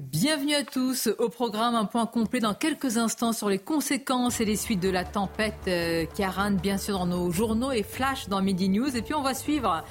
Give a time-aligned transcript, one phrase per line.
[0.00, 4.44] Bienvenue à tous au programme Un point complet dans quelques instants sur les conséquences et
[4.44, 8.40] les suites de la tempête euh, Karan, bien sûr dans nos journaux et flash dans
[8.40, 8.96] Midi News.
[8.96, 9.82] Et puis on va suivre,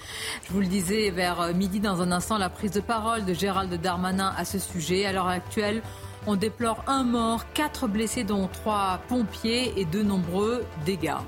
[0.45, 3.33] je vous le disais, vers euh, midi dans un instant, la prise de parole de
[3.33, 5.05] Gérald Darmanin à ce sujet.
[5.05, 5.81] À l'heure actuelle,
[6.25, 11.19] on déplore un mort, quatre blessés dont trois pompiers et de nombreux dégâts.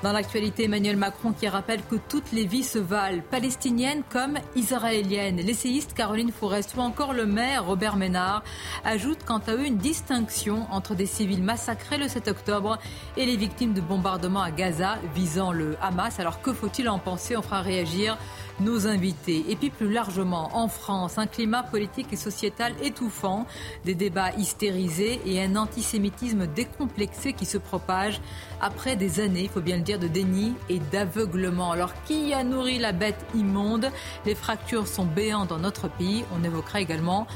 [0.00, 5.38] Dans l'actualité, Emmanuel Macron qui rappelle que toutes les vies se valent, palestiniennes comme israéliennes.
[5.38, 8.44] L'essayiste Caroline Fourest ou encore le maire Robert Ménard
[8.84, 12.78] ajoutent quant à eux une distinction entre des civils massacrés le 7 octobre
[13.16, 16.20] et les victimes de bombardements à Gaza visant le Hamas.
[16.20, 17.36] Alors que faut-il en penser?
[17.36, 18.16] On fera réagir
[18.60, 19.44] nos invités.
[19.48, 23.46] Et puis plus largement, en France, un climat politique et sociétal étouffant,
[23.84, 28.20] des débats hystérisés et un antisémitisme décomplexé qui se propage
[28.60, 31.72] après des années, il faut bien le dire, de déni et d'aveuglement.
[31.72, 33.90] Alors qui a nourri la bête immonde?
[34.26, 36.24] Les fractures sont béantes dans notre pays.
[36.38, 37.26] On évoquera également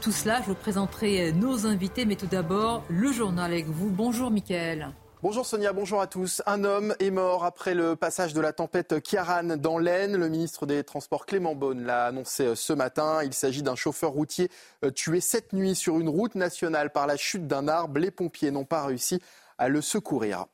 [0.00, 0.40] tout cela.
[0.42, 3.90] Je vous présenterai nos invités, mais tout d'abord le journal avec vous.
[3.90, 4.92] Bonjour Mickaël.
[5.22, 6.42] Bonjour Sonia, bonjour à tous.
[6.46, 10.16] Un homme est mort après le passage de la tempête Kiaran dans l'Aisne.
[10.16, 13.22] Le ministre des Transports Clément Beaune l'a annoncé ce matin.
[13.22, 14.50] Il s'agit d'un chauffeur routier
[14.84, 18.00] euh, tué cette nuit sur une route nationale par la chute d'un arbre.
[18.00, 19.22] Les pompiers n'ont pas réussi
[19.58, 20.46] à le secourir.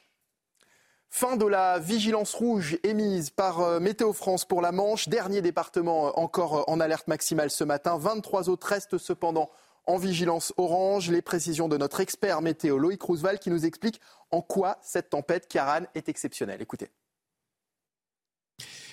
[1.08, 5.08] Fin de la vigilance rouge émise par euh, Météo France pour la Manche.
[5.08, 7.96] Dernier département euh, encore en alerte maximale ce matin.
[7.96, 9.48] 23 autres restent cependant
[9.88, 11.10] en vigilance orange.
[11.10, 14.00] Les précisions de notre expert météo Loïc Roosevelt qui nous explique
[14.30, 16.62] en quoi cette tempête Kiaran est exceptionnelle.
[16.62, 16.90] Écoutez.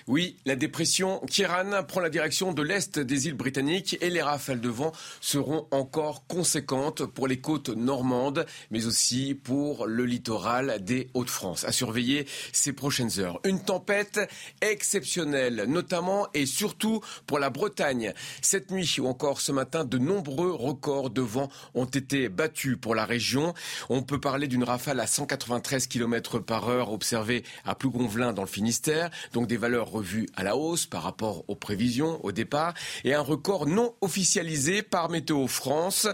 [0.07, 4.61] Oui, la dépression Kiran prend la direction de l'est des îles britanniques et les rafales
[4.61, 11.09] de vent seront encore conséquentes pour les côtes normandes, mais aussi pour le littoral des
[11.15, 11.63] Hauts-de-France.
[11.63, 13.39] À surveiller ces prochaines heures.
[13.45, 14.19] Une tempête
[14.61, 18.13] exceptionnelle, notamment et surtout pour la Bretagne.
[18.43, 22.93] Cette nuit ou encore ce matin, de nombreux records de vent ont été battus pour
[22.93, 23.55] la région.
[23.89, 28.47] On peut parler d'une rafale à 193 km par heure observée à Plougonvelin dans le
[28.47, 32.73] Finistère, donc des valeurs revu à la hausse par rapport aux prévisions au départ
[33.03, 36.07] et un record non officialisé par Météo France,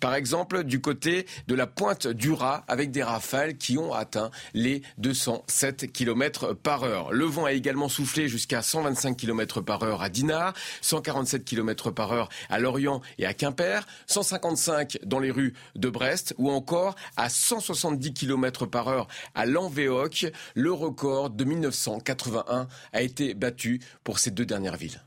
[0.00, 4.30] par exemple du côté de la pointe du Raz avec des rafales qui ont atteint
[4.54, 7.12] les 207 km par heure.
[7.12, 12.12] Le vent a également soufflé jusqu'à 125 km par heure à Dinard, 147 km par
[12.12, 17.28] heure à Lorient et à Quimper, 155 dans les rues de Brest ou encore à
[17.28, 20.26] 170 km par heure à Lanvéoc.
[20.54, 25.00] Le record de 1981 a été battu pour ces deux dernières villes.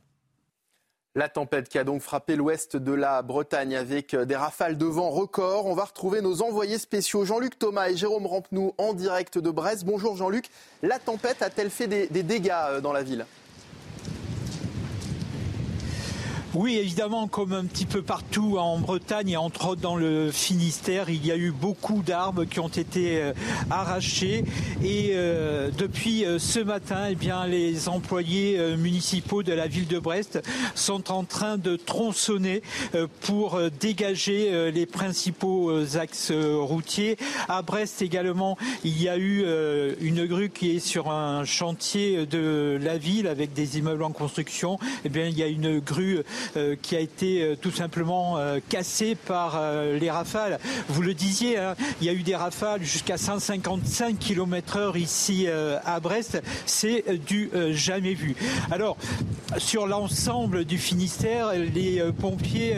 [1.17, 5.09] La tempête qui a donc frappé l'ouest de la Bretagne avec des rafales de vent
[5.09, 5.65] records.
[5.65, 9.83] On va retrouver nos envoyés spéciaux Jean-Luc Thomas et Jérôme Rampenou en direct de Brest.
[9.83, 10.45] Bonjour Jean-Luc.
[10.83, 13.25] La tempête a-t-elle fait des, dégâts euh, dans la ville?
[16.53, 21.09] Oui, évidemment, comme un petit peu partout en Bretagne et entre autres dans le Finistère,
[21.09, 23.33] il y a eu beaucoup d'arbres qui ont été euh,
[23.69, 24.45] arrachés.
[24.81, 29.99] Et euh, depuis euh, ce matin, eh bien, les employés municipaux de la ville de
[29.99, 30.41] Brest
[30.73, 32.61] sont en train de tronçonner
[33.21, 37.17] pour dégager les principaux axes routiers.
[37.49, 39.45] À Brest également, il y a eu
[40.01, 44.79] une grue qui est sur un chantier de la ville avec des immeubles en construction.
[45.05, 46.23] Eh bien, il y a une grue euh,
[46.81, 49.61] qui a été euh, tout simplement euh, cassé par
[49.99, 50.59] les rafales.
[50.89, 55.47] Vous le disiez, hein, il y a eu des rafales jusqu'à 155 km heure ici
[55.47, 56.41] à Brest.
[56.65, 58.35] C'est du jamais vu.
[58.71, 58.97] Alors,
[59.57, 62.75] sur l'ensemble du Finistère, les pompiers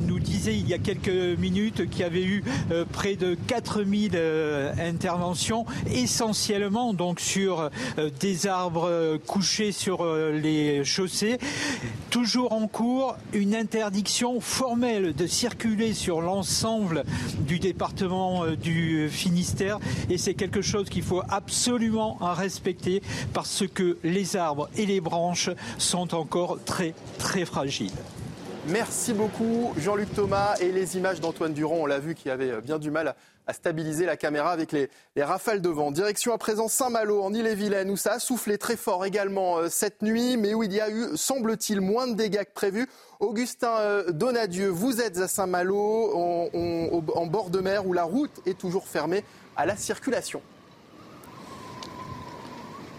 [0.00, 2.42] nous disaient il y a quelques minutes qu'il y avait eu
[2.92, 4.18] près de 4000
[4.78, 7.70] interventions, essentiellement donc sur
[8.20, 11.38] des arbres couchés sur les chaussées,
[12.10, 12.68] toujours en
[13.32, 17.04] une interdiction formelle de circuler sur l'ensemble
[17.40, 19.78] du département euh, du Finistère
[20.08, 23.02] et c'est quelque chose qu'il faut absolument respecter
[23.32, 27.92] parce que les arbres et les branches sont encore très très fragiles.
[28.68, 32.78] Merci beaucoup Jean-Luc Thomas et les images d'Antoine Durand, on l'a vu qui avait bien
[32.78, 33.14] du mal
[33.52, 35.90] stabiliser la caméra avec les, rafales de vent.
[35.90, 40.02] Direction à présent Saint-Malo en Ille-et-Vilaine où ça a soufflé très fort également euh, cette
[40.02, 42.88] nuit mais où il y a eu semble-t-il moins de dégâts que prévu.
[43.18, 46.50] Augustin euh, Donadieu, vous êtes à Saint-Malo
[47.14, 49.24] en bord de mer où la route est toujours fermée
[49.56, 50.42] à la circulation.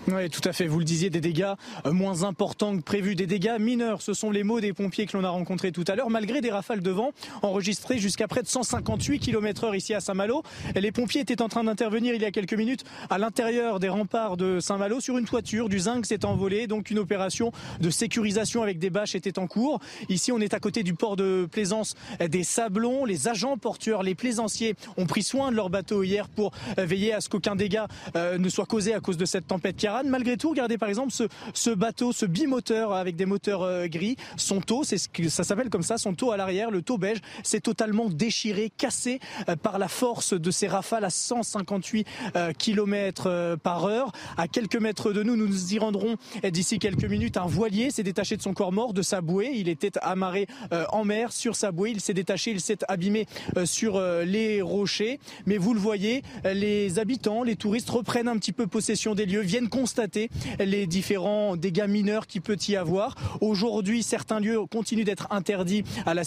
[0.10, 0.68] Oui, tout à fait.
[0.68, 1.54] Vous le disiez, des dégâts
[1.86, 4.02] euh, moins importants que prévu, des dégâts mineurs.
[4.02, 6.52] Ce sont les mots des pompiers que l'on a rencontrés tout à l'heure, malgré des
[6.52, 7.12] rafales de vent
[7.42, 10.44] enregistrées jusqu'à près de 158 km heure ici à Saint-Malo.
[10.76, 14.36] Les pompiers étaient en train d'intervenir il y a quelques minutes à l'intérieur des remparts
[14.36, 15.70] de Saint-Malo sur une toiture.
[15.70, 19.80] Du zinc s'est envolé, donc une opération de sécurisation avec des bâches était en cours.
[20.10, 23.06] Ici, on est à côté du port de plaisance des Sablons.
[23.06, 27.14] Les agents portueurs, les plaisanciers ont pris soin de leur bateau hier pour euh, veiller
[27.14, 30.38] à ce qu'aucun dégât euh, ne soit causé à cause de cette tempête qui Malgré
[30.38, 31.14] tout, regardez par exemple
[31.54, 34.16] ce, bateau, ce bimoteur avec des moteurs euh, gris.
[34.38, 36.98] Son taux, c'est ce que ça s'appelle comme ça, son taux à l'arrière, le taux
[36.98, 39.20] beige, c'est totalement déchiré, cassé
[39.50, 44.12] euh, par la force de ces rafales à 158 euh, km par heure.
[44.38, 47.38] À quelques mètres de nous, nous nous y rendrons d'ici quelques minutes.
[47.38, 49.52] Un voilier s'est détaché de son corps mort, de sa bouée.
[49.54, 50.48] Il était amarré
[50.92, 51.92] en mer sur sa bouée.
[51.92, 53.28] Il s'est détaché, il s'est abîmé
[53.66, 55.20] sur les rochers.
[55.46, 59.42] Mais vous le voyez, les habitants, les touristes reprennent un petit peu possession des lieux,
[59.42, 63.16] viennent constater les différents dégâts mineurs qu'il peut y avoir.
[63.42, 66.24] Aujourd'hui, certains lieux continuent d'être interdits à la,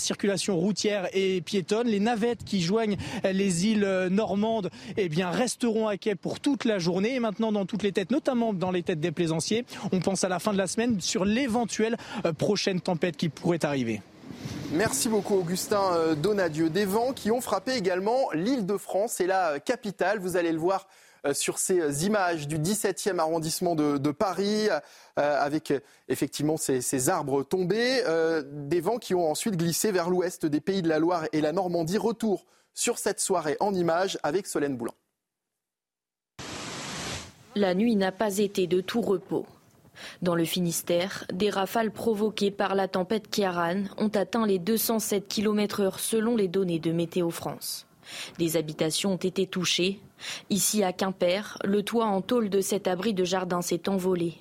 [0.00, 1.86] circulation routière et piétonne.
[1.86, 6.80] Les navettes qui joignent les îles normandes eh bien, resteront à quai pour toute la
[6.80, 7.14] journée.
[7.14, 10.28] Et maintenant, dans toutes les têtes, notamment dans les têtes des plaisanciers, on pense à
[10.28, 11.96] la fin de la semaine sur l'éventuelle
[12.26, 14.02] euh, prochaine tempête qui pourrait arriver.
[14.72, 16.70] Merci beaucoup Augustin euh, Donadieu.
[16.70, 20.18] Des vents qui ont frappé également l'île de France et la capitale.
[20.18, 20.88] Vous allez le voir
[21.32, 24.68] sur ces images du 17e arrondissement de, Paris,
[25.18, 25.72] euh, avec
[26.08, 30.82] effectivement ces, arbres tombés, euh, des vents qui ont ensuite glissé vers l'ouest des pays
[30.82, 31.98] de la Loire et la Normandie.
[31.98, 32.44] Retour
[32.74, 34.94] sur cette soirée en images avec Solène Boulan.
[37.56, 39.46] La nuit n'a pas été de tout repos.
[40.22, 45.98] Dans le Finistère, des rafales provoquées par la tempête Kiaran ont atteint les 207 km/h
[45.98, 47.86] selon les données de Météo France.
[48.38, 50.00] Des habitations ont été touchées.
[50.50, 54.34] Ici à Quimper, le toit en tôle de cet abri de jardin s'est envolé.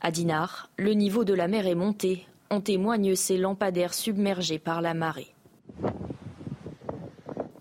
[0.00, 2.26] À Dinard, le niveau de la mer est monté.
[2.50, 5.34] En témoignent ces lampadaires submergés par la marée.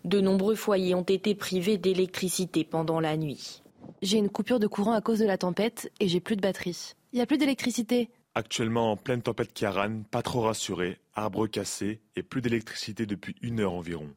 [0.05, 3.61] De nombreux foyers ont été privés d'électricité pendant la nuit.
[4.01, 6.94] J'ai une coupure de courant à cause de la tempête et j'ai plus de batterie.
[7.11, 8.09] Il n'y a plus d'électricité.
[8.33, 13.59] Actuellement en pleine tempête Kiaran, pas trop rassuré, arbres cassés et plus d'électricité depuis une
[13.59, 14.07] heure environ.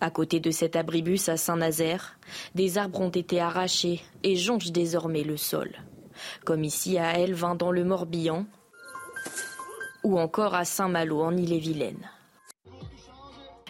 [0.00, 2.18] À côté de cet abribus à Saint-Nazaire,
[2.54, 5.70] des arbres ont été arrachés et jonchent désormais le sol.
[6.44, 8.46] Comme ici à Elvin dans le Morbihan
[10.04, 12.08] ou encore à Saint-Malo en Ille-et-Vilaine.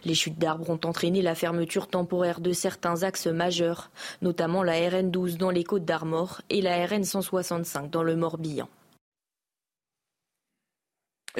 [0.05, 3.91] Les chutes d'arbres ont entraîné la fermeture temporaire de certains axes majeurs,
[4.23, 8.69] notamment la RN 12 dans les Côtes d'Armor et la RN 165 dans le Morbihan.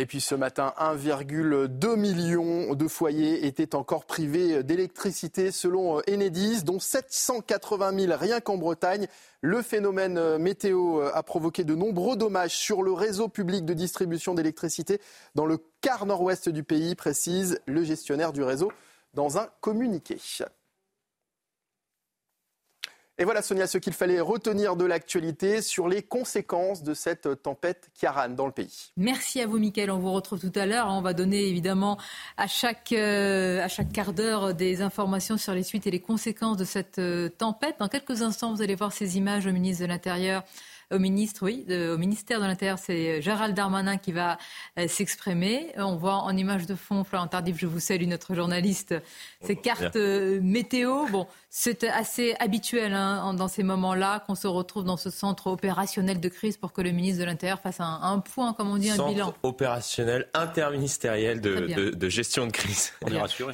[0.01, 6.79] Et puis ce matin, 1,2 million de foyers étaient encore privés d'électricité selon Enedis, dont
[6.79, 9.09] 780 000 rien qu'en Bretagne.
[9.41, 15.01] Le phénomène météo a provoqué de nombreux dommages sur le réseau public de distribution d'électricité
[15.35, 18.71] dans le quart nord-ouest du pays, précise le gestionnaire du réseau
[19.15, 20.21] dans un communiqué.
[23.21, 27.91] Et voilà, Sonia, ce qu'il fallait retenir de l'actualité sur les conséquences de cette tempête
[27.99, 28.93] Kiaran dans le pays.
[28.97, 29.91] Merci à vous, Mickaël.
[29.91, 30.87] On vous retrouve tout à l'heure.
[30.89, 31.99] On va donner évidemment
[32.37, 36.57] à chaque, euh, à chaque quart d'heure des informations sur les suites et les conséquences
[36.57, 37.75] de cette euh, tempête.
[37.81, 40.45] Dans quelques instants, vous allez voir ces images au ministre de l'Intérieur
[40.91, 44.39] au ministre, oui, au ministère de l'Intérieur, c'est Gérald Darmanin qui va
[44.79, 45.73] euh, s'exprimer.
[45.77, 48.95] On voit en image de fond, Florent Tardif, je vous salue, notre journaliste,
[49.43, 51.07] ces cartes euh, météo.
[51.11, 56.21] Bon, c'est assez habituel hein, dans ces moments-là qu'on se retrouve dans ce centre opérationnel
[56.21, 59.09] de crise pour que le ministre de l'Intérieur fasse un, point, comme on dit, un
[59.09, 59.35] bilan.
[59.43, 62.93] opérationnel interministériel de, gestion de crise.
[63.03, 63.53] On est rassuré.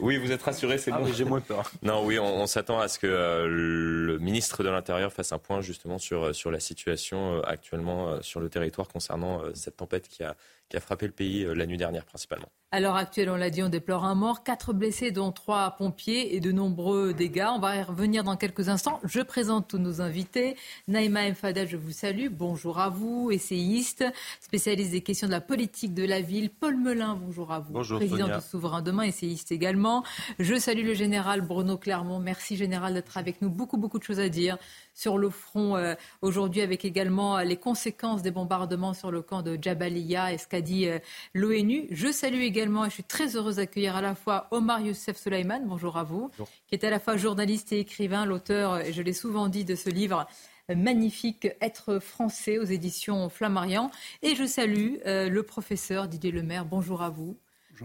[0.00, 1.12] Oui, vous êtes rassuré, c'est ah, bon.
[1.12, 1.70] J'ai moins peur.
[1.82, 5.60] Non, oui, on, s'attend à ce que euh, le ministre de l'Intérieur fasse un point
[5.60, 10.08] justement sur, sur la situation euh, actuellement euh, sur le territoire concernant euh, cette tempête
[10.08, 10.36] qui a,
[10.68, 12.48] qui a frappé le pays la nuit dernière principalement.
[12.72, 16.34] À l'heure actuelle, on l'a dit, on déplore un mort, quatre blessés, dont trois pompiers
[16.34, 17.46] et de nombreux dégâts.
[17.48, 19.00] On va y revenir dans quelques instants.
[19.04, 20.56] Je présente tous nos invités.
[20.88, 22.26] Naïma Mfada, je vous salue.
[22.28, 24.04] Bonjour à vous, essayiste,
[24.40, 26.50] spécialiste des questions de la politique de la ville.
[26.50, 27.72] Paul Melun, bonjour à vous.
[27.72, 30.02] Bonjour, Président de Souverain Demain, essayiste également.
[30.40, 32.18] Je salue le général Bruno Clermont.
[32.18, 33.48] Merci, général, d'être avec nous.
[33.48, 34.58] Beaucoup, beaucoup de choses à dire
[34.96, 39.42] sur le front euh, aujourd'hui, avec également euh, les conséquences des bombardements sur le camp
[39.42, 40.98] de Jabalia et ce qu'a dit euh,
[41.34, 41.86] l'ONU.
[41.90, 45.60] Je salue également, et je suis très heureuse d'accueillir à la fois Omar Youssef Soleiman,
[45.66, 46.30] bonjour à vous,
[46.66, 49.74] qui est à la fois journaliste et écrivain, l'auteur, et je l'ai souvent dit, de
[49.74, 50.26] ce livre
[50.74, 53.90] magnifique Être français aux éditions Flammarion.
[54.22, 56.64] Et je salue le professeur Didier Lemaire.
[56.64, 57.36] Bonjour à vous.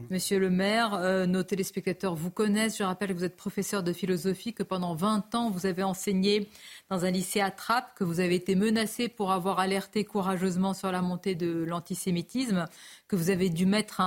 [0.09, 2.77] Monsieur le maire, euh, nos téléspectateurs vous connaissent.
[2.77, 6.49] Je rappelle que vous êtes professeur de philosophie, que pendant 20 ans, vous avez enseigné
[6.89, 10.91] dans un lycée à Trappes, que vous avez été menacé pour avoir alerté courageusement sur
[10.91, 12.67] la montée de l'antisémitisme,
[13.07, 14.01] que vous avez dû mettre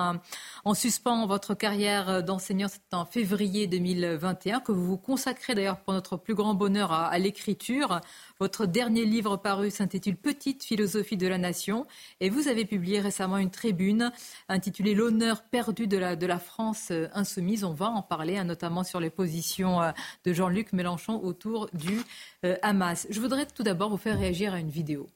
[0.65, 6.17] en suspens votre carrière d'enseignant, en février 2021, que vous vous consacrez d'ailleurs pour notre
[6.17, 8.01] plus grand bonheur à l'écriture.
[8.41, 11.87] Votre dernier livre paru s'intitule Petite philosophie de la nation
[12.21, 14.13] et vous avez publié récemment une tribune
[14.49, 17.65] intitulée L'honneur perdu de la, de la France euh, insoumise.
[17.65, 19.91] On va en parler, hein, notamment sur les positions euh,
[20.25, 22.01] de Jean-Luc Mélenchon autour du
[22.45, 23.07] euh, Hamas.
[23.11, 25.11] Je voudrais tout d'abord vous faire réagir à une vidéo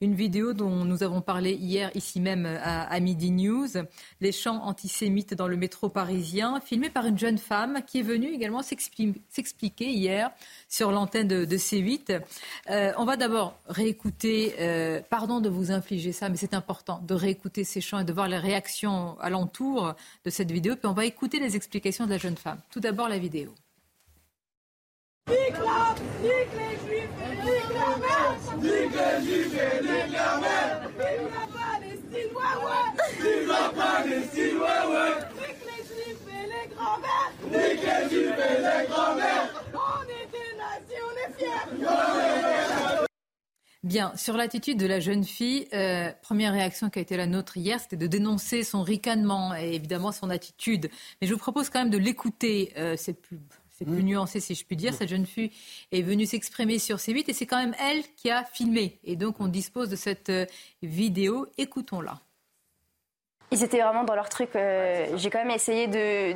[0.00, 3.68] une vidéo dont nous avons parlé hier ici même à, Midi News,
[4.20, 8.28] les chants antisémites dans le métro parisien, filmé par une jeune femme qui est venue
[8.28, 10.30] également s'expliquer hier
[10.68, 12.20] sur l'antenne de, C8.
[12.70, 17.14] Euh, on va d'abord réécouter, euh, pardon de vous infliger ça, mais c'est important de
[17.14, 21.04] réécouter ces chants et de voir les réactions alentour de cette vidéo, puis on va
[21.04, 22.58] écouter les explications de la jeune femme.
[22.70, 23.54] Tout d'abord la vidéo.
[43.84, 47.56] Bien, sur l'attitude de la jeune fille, euh, première réaction qui a été la nôtre
[47.56, 50.88] hier, c'était de dénoncer son ricanement et évidemment son attitude.
[51.20, 52.72] Mais je vous propose quand même de l'écouter.
[52.76, 53.38] Euh, c'est plus
[53.72, 54.94] c'est plus nuancé si je puis dire.
[54.94, 55.50] Cette jeune fille
[55.90, 58.98] est venue s'exprimer sur C8 et c'est quand même elle qui a filmé.
[59.04, 60.46] Et donc on dispose de cette euh,
[60.82, 61.46] vidéo.
[61.58, 62.18] Écoutons-la.
[63.50, 64.54] Ils étaient vraiment dans leur truc.
[64.56, 66.32] Euh, j'ai quand même essayé de,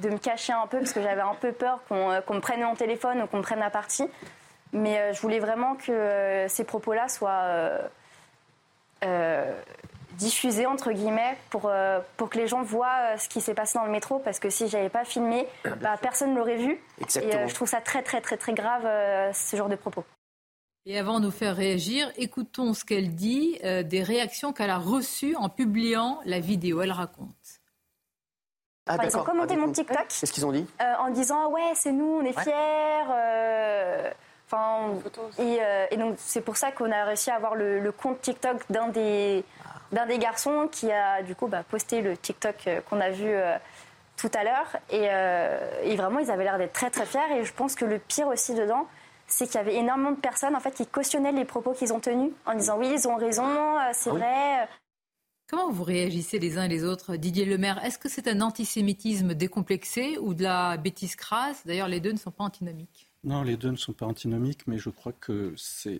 [0.00, 2.62] de, me cacher un peu parce que j'avais un peu peur qu'on euh, me prenne
[2.62, 4.06] mon téléphone ou qu'on me prenne la partie.
[4.72, 7.78] Mais je voulais vraiment que ces propos-là soient
[10.14, 13.78] diffuser entre guillemets pour, euh, pour que les gens voient euh, ce qui s'est passé
[13.78, 15.46] dans le métro parce que si j'avais pas filmé,
[15.80, 16.80] bah, personne ne l'aurait vu.
[16.98, 18.82] Et euh, je trouve ça très très très très grave
[19.34, 20.04] ce genre de propos.
[20.86, 25.34] Et avant de nous faire réagir, écoutons ce qu'elle dit des réactions qu'elle a reçues
[25.36, 26.82] en publiant la vidéo.
[26.82, 27.60] Elle raconte.
[28.86, 30.08] Ah, ils ont commenté ah, mon TikTok.
[30.08, 30.66] Qu'est-ce qu'ils ont dit
[30.98, 34.12] En disant ouais c'est nous, on est fiers.
[34.46, 34.90] Enfin,
[35.38, 35.58] et,
[35.90, 38.88] et, donc c'est pour ça qu'on a réussi à avoir le, le compte TikTok d'un
[38.88, 39.42] des
[39.94, 43.26] d'un des garçons qui a du coup bah, posté le TikTok euh, qu'on a vu
[43.26, 43.56] euh,
[44.16, 44.76] tout à l'heure.
[44.92, 47.38] Euh, et, vraiment, ils avaient l'air d'être très très fiers.
[47.38, 48.86] Et je pense que le pire aussi dedans,
[49.26, 52.00] c'est qu'il y avait énormément de personnes en fait qui cautionnaient les propos qu'ils ont
[52.00, 53.46] tenus en disant oui, ils ont raison,
[53.92, 54.68] c'est ah vrai.
[55.48, 59.34] Comment vous réagissez les uns et les autres Didier Lemaire, est-ce que c'est un antisémitisme
[59.34, 61.66] décomplexé ou de la bêtise crasse?
[61.66, 63.08] D'ailleurs, les deux ne sont pas antinomiques.
[63.24, 65.98] Non, les deux ne sont pas antinomiques, mais je crois que ces,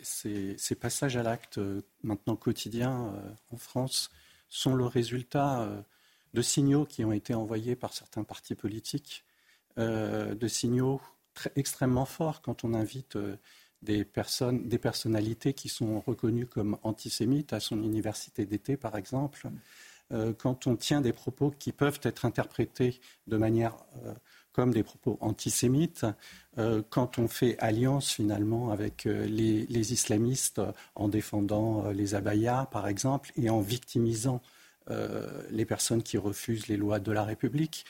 [0.78, 4.10] passages à l'acte euh, maintenant quotidiens euh, en France
[4.50, 5.80] sont le résultat euh,
[6.34, 9.24] de signaux qui ont été envoyés par certains partis politiques,
[9.76, 11.00] de signaux
[11.56, 13.18] extrêmement forts quand on invite
[13.82, 19.48] des personnes, des personnalités qui sont reconnues comme antisémites à son université d'été, par exemple,
[20.38, 23.76] quand on tient des propos qui peuvent être interprétés de manière
[24.54, 26.06] comme des propos antisémites,
[26.58, 30.62] euh, quand on fait alliance finalement avec euh, les, islamistes
[30.94, 34.40] en défendant euh, les abayas, par exemple, et en victimisant
[35.50, 37.86] les personnes qui refusent les lois de la République.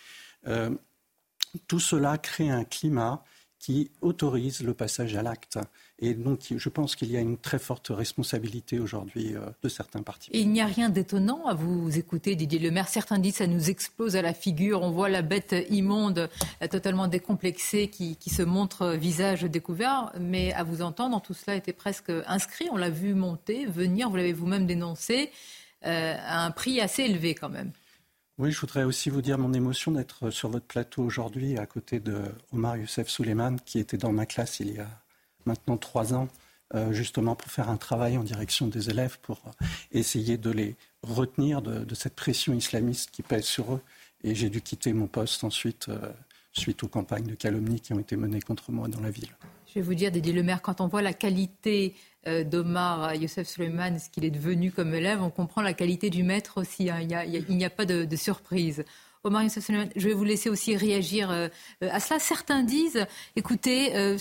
[1.66, 3.24] tout cela crée un climat
[3.58, 5.58] qui autorise le passage à l'acte.
[6.06, 10.02] Et donc, je pense qu'il y a une très forte responsabilité aujourd'hui euh, de certains
[10.02, 10.28] partis.
[10.34, 12.88] il n'y a rien d'étonnant à vous écouter, Didier Lemaire.
[12.88, 14.82] Certains disent que ça nous explose à la figure.
[14.82, 16.28] On voit la bête immonde,
[16.62, 20.12] euh, totalement décomplexée, qui, se montre visage découvert.
[20.20, 22.68] Mais à vous entendre, tout cela était presque inscrit.
[22.70, 24.10] On l'a vu monter, venir.
[24.10, 25.30] Vous l'avez vous-même dénoncé
[25.86, 27.70] euh, à un prix assez élevé quand même.
[28.36, 31.98] Oui, je voudrais aussi vous dire mon émotion d'être sur votre plateau aujourd'hui à côté
[31.98, 32.20] de
[32.52, 34.88] Omar Youssef Souleyman, qui était dans ma classe il y a
[35.46, 36.28] maintenant trois ans,
[36.74, 39.40] euh, justement pour faire un travail en direction des élèves, pour
[39.92, 43.80] essayer de les retenir de, cette pression islamiste qui pèse sur eux
[44.24, 45.88] Et j'ai dû quitter mon poste ensuite,
[46.52, 49.28] suite aux campagnes de calomnie qui ont été menées contre moi dans la ville.
[49.68, 51.94] Je vais vous dire, Didier Lemaire, quand on voit la qualité
[52.26, 56.60] d'Omar Youssef Suleiman, ce qu'il est devenu comme élève, on comprend la qualité du maître
[56.60, 56.88] aussi.
[56.88, 57.00] Hein.
[57.00, 58.84] Il n'y a, pas de, de surprise.
[59.24, 61.30] Omar Youssef Suleiman, je vais vous laisser aussi réagir
[61.82, 62.18] à cela.
[62.18, 64.16] Certains disent, écoutez,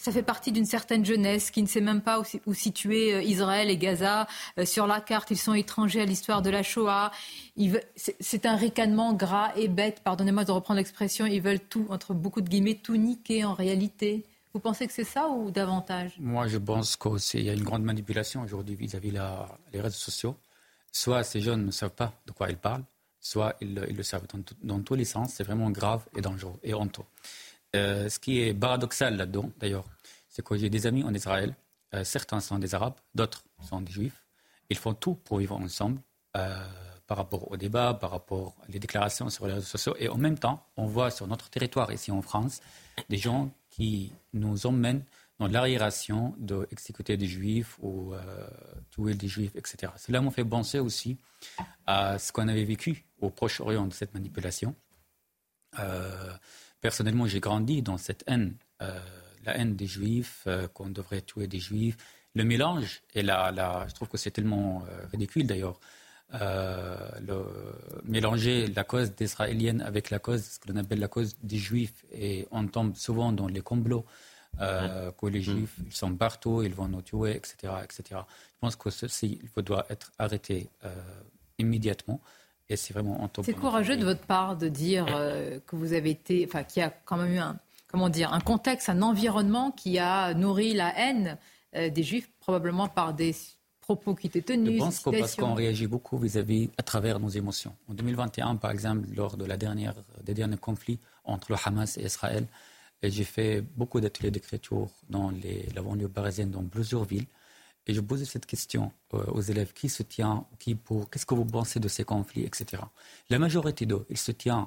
[0.00, 3.68] ça fait partie d'une certaine jeunesse qui ne sait même pas où, situer euh, Israël
[3.68, 4.26] et Gaza.
[4.58, 7.10] Euh, sur la carte, ils sont étrangers à l'histoire de la Shoah.
[7.96, 11.26] C'est un ricanement gras et bête, pardonnez-moi de reprendre l'expression.
[11.26, 14.24] Ils veulent tout, entre beaucoup de guillemets, tout niquer en réalité.
[14.54, 16.12] Vous pensez que c'est ça ou davantage?
[16.18, 20.34] Moi, je pense qu'il y a une grande manipulation aujourd'hui vis-à-vis des réseaux sociaux.
[20.92, 22.84] Soit ces jeunes ne savent pas de quoi ils parlent,
[23.20, 25.34] soit ils, le savent dans, dans tous les sens.
[25.34, 27.04] C'est vraiment grave et dangereux et honteux.
[27.76, 29.84] Euh, ce qui est paradoxal là-dedans, d'ailleurs,
[30.28, 31.54] c'est que j'ai des amis en Israël.
[31.94, 34.26] Euh, certains sont des Arabes, d'autres sont des Juifs.
[34.68, 36.00] Ils font tout pour vivre ensemble
[36.36, 36.64] euh,
[37.06, 39.96] par rapport au débat, par rapport aux déclarations sur les réseaux sociaux.
[39.98, 42.60] Et en même temps, on voit sur notre territoire, ici en France,
[43.08, 45.04] des gens qui nous emmènent
[45.38, 48.12] dans l'arriération d'exécuter des juifs ou
[48.90, 49.92] tuer des juifs, etc.
[49.96, 51.16] Cela m'a fait penser aussi
[51.86, 54.76] à ce qu'on avait vécu au Proche-Orient de cette manipulation.
[56.80, 58.98] Personnellement, j'ai grandi dans cette haine, euh,
[59.44, 61.96] la haine des juifs, euh, qu'on devrait tuer des juifs.
[62.34, 65.78] Le mélange, et là, là je trouve que c'est tellement euh, ridicule d'ailleurs,
[66.32, 67.44] le,
[68.04, 72.04] mélanger la cause d'Israélienne avec la cause, ce que l'on appelle la cause des juifs,
[72.12, 74.06] et on tombe souvent dans les complots.
[74.58, 77.54] que les juifs ils sont partout, ils vont nous tuer, etc.
[77.82, 78.20] etc.
[78.54, 80.70] Je pense que ceci doit être arrêté
[81.58, 82.20] immédiatement.
[82.70, 86.46] Et c'est vraiment C'est courageux de votre part de dire euh, que vous avez été,
[86.48, 87.58] enfin, qu'il y a quand même eu un,
[87.88, 91.36] comment dire, un contexte, un environnement qui a nourri la haine
[91.74, 93.34] euh, des Juifs, probablement par des
[93.80, 94.74] propos qui étaient tenus.
[94.74, 97.74] Je pense que parce qu'on réagit beaucoup vis-à-vis à travers nos émotions.
[97.88, 102.04] En 2021, par exemple, lors de la dernière, des derniers conflits entre le Hamas et
[102.04, 102.46] Israël,
[103.02, 107.26] j'ai fait beaucoup d'ateliers d'écriture dans les, la banlieue parisienne, dans plusieurs villes.
[107.86, 111.34] Et je posais cette question euh, aux élèves qui se tient, qui pour, qu'est-ce que
[111.34, 112.82] vous pensez de ces conflits, etc.
[113.30, 114.66] La majorité d'eux, ils se tiennent,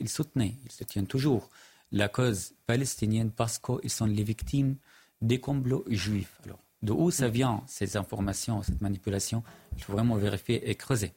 [0.00, 1.50] ils, soutenaient, ils se tiennent toujours
[1.90, 4.76] la cause palestinienne parce qu'ils sont les victimes
[5.20, 6.40] des complots juifs.
[6.44, 9.42] Alors, de où ça vient ces informations, cette manipulation?
[9.76, 11.12] Il faut vraiment vérifier et creuser.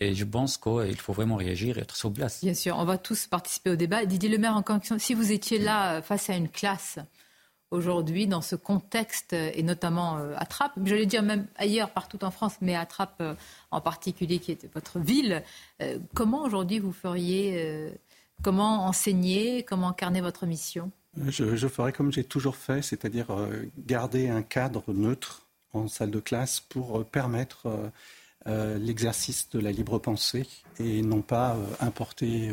[0.00, 2.42] Et je pense qu'il faut vraiment réagir et être sur place.
[2.42, 4.04] Bien sûr, on va tous participer au débat.
[4.06, 6.98] Didier Lemaire, encore si vous étiez là euh, face à une classe
[7.70, 12.30] aujourd'hui dans ce contexte, et notamment euh, à Trappes, j'allais dire même ailleurs, partout en
[12.30, 13.34] France, mais à Trappes euh,
[13.70, 15.42] en particulier, qui est votre ville.
[15.82, 17.92] Euh, comment aujourd'hui vous feriez,
[18.42, 20.90] comment enseigner, comment incarner votre mission?
[21.26, 23.26] Je, je, ferai comme j'ai toujours fait, c'est-à-dire
[23.78, 27.68] garder un cadre neutre en salle de classe pour permettre
[28.46, 30.46] l'exercice de la libre pensée
[30.78, 32.52] et non pas importer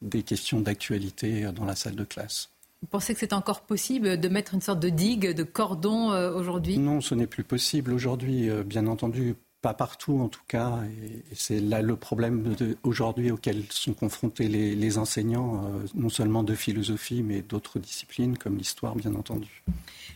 [0.00, 2.51] des questions d'actualité dans la salle de classe.
[2.82, 6.34] Vous pensez que c'est encore possible de mettre une sorte de digue, de cordon euh,
[6.34, 6.78] aujourd'hui?
[6.78, 8.50] Non, ce n'est plus possible aujourd'hui.
[8.50, 10.80] Euh, bien entendu, pas partout en tout cas.
[11.00, 16.56] Et, c'est là le problème aujourd'hui auquel sont confrontés les, enseignants, euh, non seulement de
[16.56, 19.62] philosophie, mais d'autres disciplines comme l'histoire, bien entendu.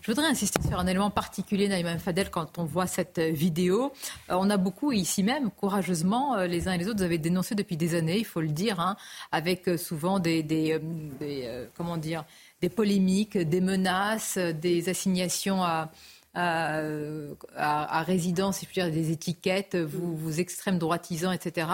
[0.03, 3.93] Je voudrais insister sur un élément particulier, Naïma Fadel, quand on voit cette vidéo.
[4.29, 7.77] on a beaucoup, ici même, courageusement, les uns et les autres, vous avez dénoncé depuis
[7.77, 8.97] des années, il faut le dire, hein,
[9.31, 10.81] avec souvent des, des
[11.77, 12.25] comment dire,
[12.61, 15.90] des polémiques, des menaces, des assignations à,
[16.37, 21.69] à, résidence, si je dire, des étiquettes, vous, vous extrême droitisant, etc.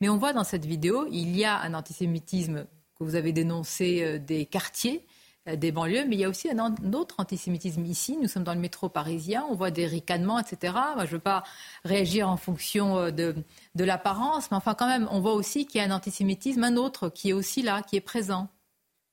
[0.00, 2.66] Mais on voit dans cette vidéo, il y a un antisémitisme
[2.98, 5.04] que vous avez dénoncé euh, des quartiers,
[5.48, 8.16] euh, des banlieues, mais il y a aussi un autre antisémitisme ici.
[8.20, 10.74] Nous sommes dans le métro parisien, on voit des ricanements, etc.
[10.94, 11.42] Moi, je ne veux pas
[11.84, 13.34] réagir en fonction euh, de,
[13.74, 16.76] de l'apparence, mais enfin, quand même, on voit aussi qu'il y a un antisémitisme, un
[16.76, 18.48] autre qui est aussi là, qui est présent.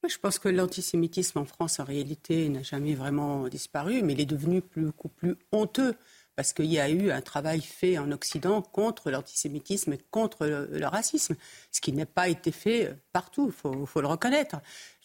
[0.08, 4.26] Je pense que l'antisémitisme en France, en réalité, n'a jamais vraiment disparu, mais il est
[4.26, 5.96] devenu beaucoup plus honteux
[6.36, 10.86] parce qu'il y a eu un travail fait en Occident contre l'antisémitisme et contre le,
[10.88, 11.36] racisme,
[11.72, 14.58] ce qui n'a pas été fait partout, il faut, le reconnaître.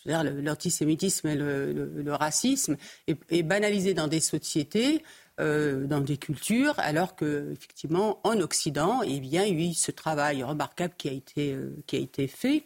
[0.07, 5.05] L'antisémitisme et le, racisme est, banalisé dans des sociétés,
[5.39, 9.75] euh, dans des cultures, alors que effectivement en Occident, eh bien, il y a eu
[9.75, 12.65] ce travail remarquable qui a été, euh, qui a été fait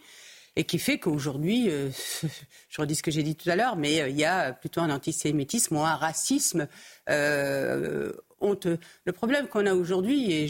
[0.56, 1.90] et qui fait qu'aujourd'hui, euh,
[2.68, 4.80] je redis ce que j'ai dit tout à l'heure, mais euh, il y a plutôt
[4.80, 6.68] un antisémitisme ou un racisme
[7.08, 8.12] euh.
[9.04, 10.48] Le problème qu'on a aujourd'hui, et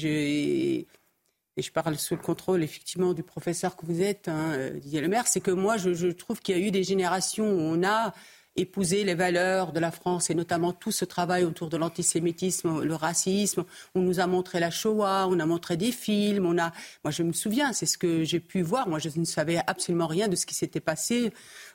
[1.58, 5.42] je, parle sous le contrôle effectivement du professeur que vous êtes, hein, Didier Lemaire, c'est
[5.42, 8.14] que moi, je trouve qu'il y a eu des générations où on a
[8.56, 12.94] épouser les valeurs de la France et notamment tout ce travail autour de l'antisémitisme, le
[12.94, 13.64] racisme.
[13.94, 16.72] On nous a montré la Shoah, on a montré des films, on a.
[17.04, 18.88] Moi, je me souviens, c'est ce que j'ai pu voir.
[18.88, 21.32] Moi, je ne savais absolument rien de ce qui s'était passé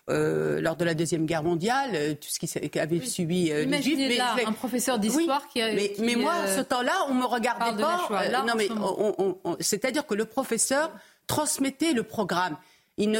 [0.09, 3.81] euh, lors de la Deuxième Guerre mondiale, euh, tout ce qui avait subi euh, les
[3.81, 4.17] Juifs.
[4.17, 5.73] là, un professeur d'histoire qui a...
[5.73, 8.07] Mais, mais moi, ce temps-là, on me regardait pas.
[8.45, 8.69] non, mais
[9.59, 10.91] c'est-à-dire que le professeur
[11.25, 12.55] transmettait le programme.
[12.99, 13.11] Il,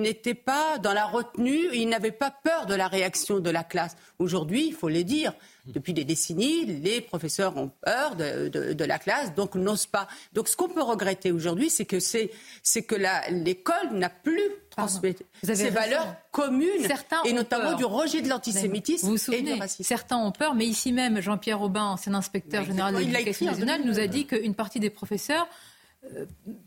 [0.00, 3.96] n'était pas dans la retenue, il n'avait pas peur de la réaction de la classe.
[4.20, 5.32] Aujourd'hui, il faut le dire,
[5.66, 10.06] depuis des décennies, les professeurs ont peur de, la classe, donc n'osent pas.
[10.32, 12.30] Donc ce qu'on peut regretter aujourd'hui, c'est que, c'est,
[12.86, 12.94] que
[13.32, 16.86] l'école n'a plus transmis ces valeurs communes,
[17.24, 19.82] et notamment du rejet de l'antisémitisme et du racisme.
[19.82, 23.98] Certains ont peur, mais ici même, Jean-Pierre Aubin, ancien inspecteur général de l'éducation nationale, nous
[23.98, 25.75] a dit qu'une partie des professeurs euh,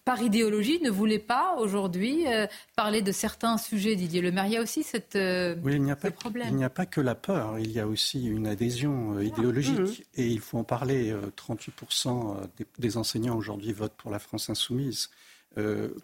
[0.05, 4.45] par idéologie, ne voulait pas aujourd'hui euh, parler de certains sujets, Didier Le Maire.
[4.45, 6.47] Il y a aussi cette, euh, oui, il n'y a pas, problème.
[6.49, 9.79] Il n'y a pas que la peur, il y a aussi une adhésion idéologique.
[9.79, 10.03] Mmh.
[10.15, 11.15] Et il faut en parler.
[11.37, 12.37] 38%
[12.77, 15.09] des, enseignants aujourd'hui votent pour la France insoumise.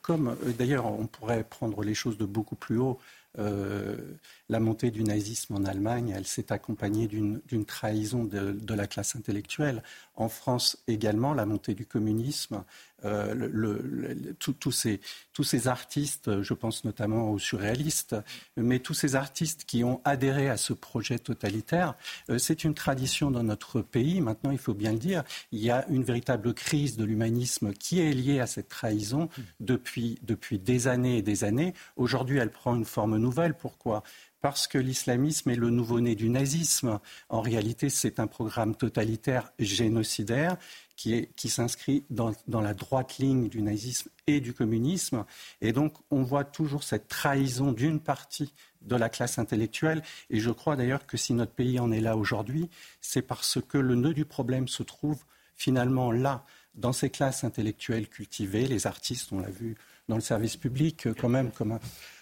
[0.01, 2.99] comme d'ailleurs, on pourrait prendre les choses de beaucoup plus haut.
[3.37, 9.15] la montée du nazisme en Allemagne, elle s'est accompagnée d'une trahison de, de, la classe
[9.15, 9.83] intellectuelle.
[10.15, 12.63] En France également, la montée du communisme
[13.05, 18.15] euh, tous ces artistes, je pense notamment aux surréalistes,
[18.57, 21.95] mais tous ces artistes qui ont adhéré à ce projet totalitaire,
[22.29, 24.21] euh, c'est une tradition dans notre pays.
[24.21, 27.99] Maintenant, il faut bien le dire, il y a une véritable crise de l'humanisme qui
[27.99, 31.73] est liée à cette trahison depuis, depuis des années et des années.
[31.95, 33.53] Aujourd'hui, elle prend une forme nouvelle.
[33.53, 34.03] Pourquoi?
[34.41, 36.99] Parce que l'islamisme est le nouveau-né du nazisme.
[37.29, 40.57] En réalité, c'est un programme totalitaire génocidaire
[40.95, 45.25] qui, s'inscrit dans, la droite ligne du nazisme et du communisme.
[45.62, 50.01] Et donc, on voit toujours cette trahison d'une partie de la classe intellectuelle.
[50.29, 52.69] Et je crois d'ailleurs que si notre pays en est là aujourd'hui,
[53.01, 55.23] c'est parce que le nœud du problème se trouve
[55.55, 58.67] finalement là, dans ces classes intellectuelles cultivées.
[58.67, 59.75] Les artistes, on l'a vu
[60.08, 61.79] dans le service public, quand même, comme un,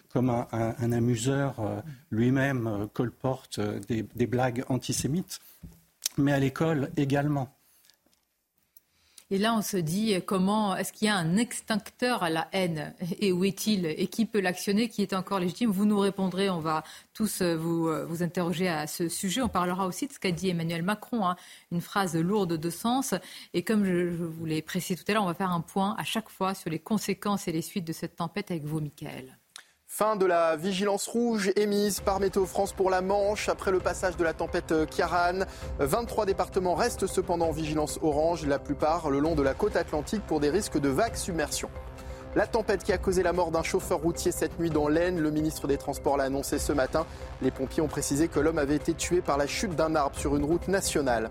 [0.09, 1.81] comme un, amuseur euh,
[2.11, 5.39] lui-même euh, colporte euh, des blagues antisémites,
[6.17, 7.53] mais à l'école également.
[9.33, 12.93] Et là, on se dit comment est-ce qu'il y a un extincteur à la haine?
[13.19, 13.87] Et où est-il?
[13.87, 15.71] Et qui peut l'actionner, qui est encore légitime?
[15.71, 16.51] Vous nous répondrez.
[16.51, 16.83] On va
[17.15, 19.41] tous euh, vous, euh, vous interroger à ce sujet.
[19.41, 21.35] On parlera aussi de ce qu'a dit Emmanuel Macron, hein,
[21.71, 23.15] une phrase lourde de sens.
[23.55, 26.03] Et comme je vous l'ai précisé tout à l'heure, on va faire un point à
[26.03, 29.39] chaque fois sur les conséquences et les suites de cette tempête avec vous, Michael.
[29.95, 34.17] Fin de la vigilance rouge émise par Météo France pour la Manche après le passage
[34.17, 35.45] de la tempête Kiaran.
[35.77, 40.23] 23 départements restent cependant en vigilance orange, la plupart le long de la côte atlantique
[40.25, 41.69] pour des risques de vagues submersion.
[42.35, 45.29] La tempête qui a causé la mort d'un chauffeur routier cette nuit dans l'Aisne, le
[45.29, 47.05] ministre des Transports l'a annoncé ce matin.
[47.43, 50.35] Les pompiers ont précisé que l'homme avait été tué par la chute d'un arbre sur
[50.35, 51.29] une route nationale.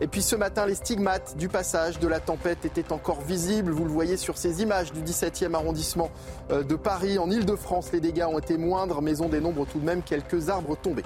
[0.00, 3.72] Et puis ce matin, les stigmates du passage de la tempête étaient encore visibles.
[3.72, 6.10] Vous le voyez sur ces images du 17e arrondissement
[6.50, 7.18] euh, de Paris.
[7.18, 10.76] En Ile-de-France, les dégâts ont été moindres, mais on dénombre tout de même quelques arbres
[10.76, 11.02] tombés.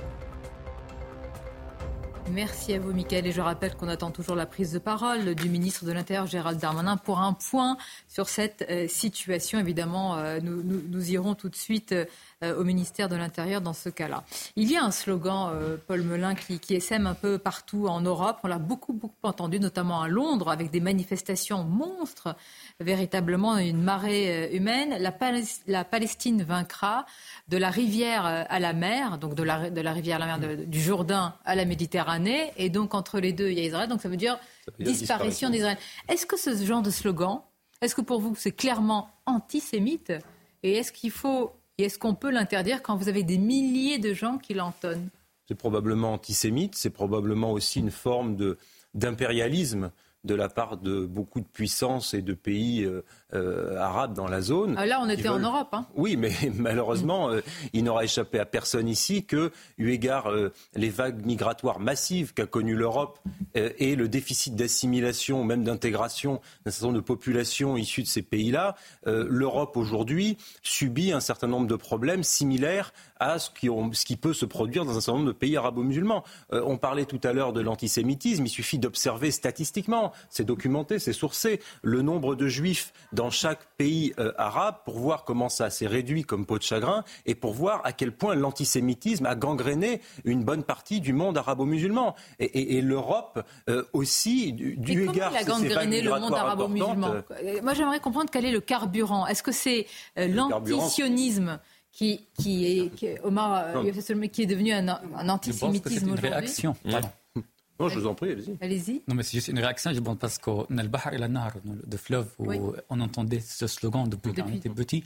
[2.31, 3.26] Merci à vous, Mickaël.
[3.26, 6.59] Et je rappelle qu'on attend toujours la prise de parole du ministre de l'Intérieur, Gérald
[6.59, 7.76] Darmanin, pour un point
[8.09, 9.59] sur cette euh, situation.
[9.59, 11.94] Évidemment, euh, nous, irons tout de suite
[12.42, 14.24] au ministère de l'Intérieur dans ce cas-là.
[14.57, 18.00] Il y a un slogan, euh, Paul Melun, qui, qui essaime un peu partout en
[18.00, 18.38] Europe.
[18.42, 22.35] On l'a beaucoup, beaucoup entendu, notamment à Londres, avec des manifestations monstres,
[22.81, 24.96] véritablement une marée euh, humaine.
[24.98, 25.14] La,
[25.66, 27.07] la Palestine vaincra
[27.48, 30.66] de la rivière à la mer, donc de la, de la rivière à la mer
[30.66, 32.52] du Jourdain à la Méditerranée.
[32.57, 33.88] Et donc, entre les deux, il y a Israël.
[33.88, 34.38] Donc, ça veut dire,
[34.81, 35.78] disparition d'Israël.
[36.09, 37.40] Est-ce que ce genre de slogan,
[37.81, 40.12] est-ce que pour vous, c'est clairement antisémite?
[40.62, 41.52] Et est-ce qu'il faut
[41.83, 45.09] et est-ce qu'on peut l'interdire quand vous avez des milliers de gens qui l'entonnent?
[45.49, 48.37] C'est probablement antisémite, c'est probablement aussi une forme
[48.95, 49.90] d'impérialisme
[50.24, 53.04] de la part de beaucoup de puissances et de pays euh,
[53.35, 54.76] euh, arabes dans la zone.
[54.78, 55.70] Ah, là, on était en Europe.
[55.72, 55.87] Hein.
[55.94, 57.40] Oui, mais malheureusement, euh,
[57.72, 60.30] il n'aura échappé à personne ici que, eu égard
[60.74, 63.18] les vagues migratoires massives qu'a connues l'Europe
[63.54, 68.76] et le déficit d'assimilation, même d'intégration d'un certain nombre de populations issues de ces pays-là,
[69.06, 74.32] l'Europe aujourd'hui subit un certain nombre de problèmes similaires à ce qui, ce qui, peut
[74.32, 76.24] se produire dans un certain nombre de pays arabo-musulmans.
[76.50, 81.61] on parlait tout à l'heure de l'antisémitisme, il suffit d'observer statistiquement c'est documenté, c'est sourcé,
[81.82, 86.24] le nombre de juifs dans chaque pays euh, arabe pour voir comment ça s'est réduit
[86.24, 90.62] comme peau de chagrin et pour voir à quel point l'antisémitisme a gangréné une bonne
[90.62, 92.14] partie du monde arabo-musulman.
[92.38, 95.35] Et, l'Europe euh, aussi, du, du égard...
[95.35, 99.26] a gangréné le monde arabo-musulman euh, Moi j'aimerais comprendre quel est le carburant.
[99.26, 101.61] Est-ce que c'est l'antisionisme
[101.92, 103.83] qui, qui est, qui, Omar,
[104.33, 106.28] qui est devenu un, un antisémitisme aujourd'hui.
[106.28, 106.74] réaction.
[106.90, 107.11] Pardon.
[107.78, 108.57] Non, je vous en prie, allez-y.
[108.61, 109.02] Allez-y.
[109.09, 111.28] Non, mais c'est juste une réaction, je pense, parce qu'au Bahar et la
[111.96, 112.59] fleuve, où oui.
[112.88, 115.05] on entendait ce slogan depuis qu'on était petit,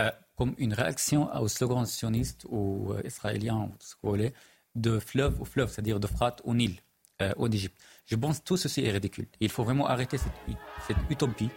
[0.00, 4.32] euh, comme une réaction au slogan sioniste ou euh, israélien, ou ce que vous voulez,
[4.74, 6.76] de fleuve au fleuve, c'est-à-dire de Frat au Nil,
[7.22, 7.80] euh, en Égypte.
[8.06, 9.26] Je pense que tout ceci est ridicule.
[9.40, 10.32] Il faut vraiment arrêter cette,
[10.86, 11.50] cette utopie.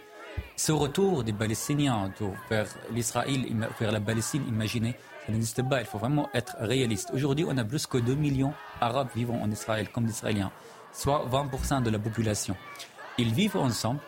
[0.56, 2.12] Ce retour des Palestiniens
[2.48, 3.44] vers l'Israël,
[3.80, 4.94] vers la Palestine imaginée,
[5.26, 5.80] ça n'existe pas.
[5.80, 7.10] Il faut vraiment être réaliste.
[7.14, 10.52] Aujourd'hui, on a plus que 2 millions d'Arabes vivant en Israël, comme d'Israéliens,
[10.92, 12.56] soit 20% de la population.
[13.18, 14.00] Ils vivent ensemble.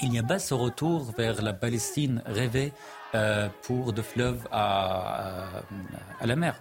[0.00, 2.72] Il n'y a pas ce retour vers la Palestine rêvée
[3.14, 5.48] euh, pour de fleuves à,
[6.20, 6.54] à, la mer.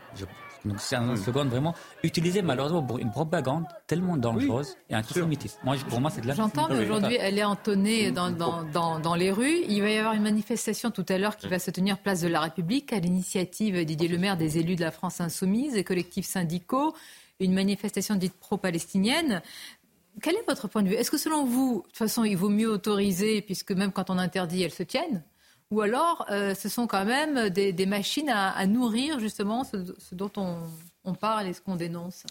[0.68, 5.60] Donc c'est un slogan vraiment utilisé malheureusement pour une propagande tellement dangereuse oui, et antisémitiste.
[5.64, 6.36] Moi, pour moi, c'est de la.
[6.36, 9.64] J'entends, mais aujourd'hui, elle est entonnée dans, dans, dans, dans, les rues.
[9.68, 12.28] Il va y avoir une manifestation tout à l'heure qui va se tenir place de
[12.28, 16.94] la République à l'initiative Didier Lemaire des élus de la France insoumise et collectifs syndicaux.
[17.40, 19.42] Une manifestation dite pro-palestinienne.
[20.22, 20.96] Quel est votre point de vue?
[20.96, 24.18] Est-ce que selon vous, de toute façon, il vaut mieux autoriser, puisque même quand on
[24.18, 25.24] interdit, elles se tiennent?
[25.72, 29.78] Ou alors euh, ce sont quand même des, des machines à, à, nourrir justement ce,
[29.98, 30.58] ce dont on,
[31.04, 32.24] on, parle et ce qu'on dénonce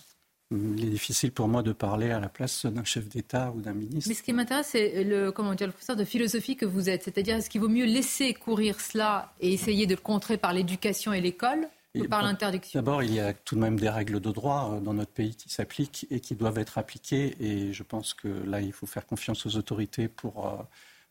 [0.53, 3.72] il est difficile pour moi de parler à la place d'un chef d'État ou d'un
[3.72, 4.09] ministre.
[4.09, 7.03] Mais ce qui m'intéresse, c'est le, comment dire, le professeur de philosophie que vous êtes.
[7.03, 11.12] C'est-à-dire, est-ce qu'il vaut mieux laisser courir cela et essayer de le contrer par l'éducation
[11.12, 12.79] et l'école ou par l'interdiction?
[12.79, 15.49] D'abord, il y a tout de même des règles de droit dans notre pays qui
[15.49, 17.35] s'appliquent et qui doivent être appliquées.
[17.40, 20.64] Et je pense que là, il faut faire confiance aux autorités pour,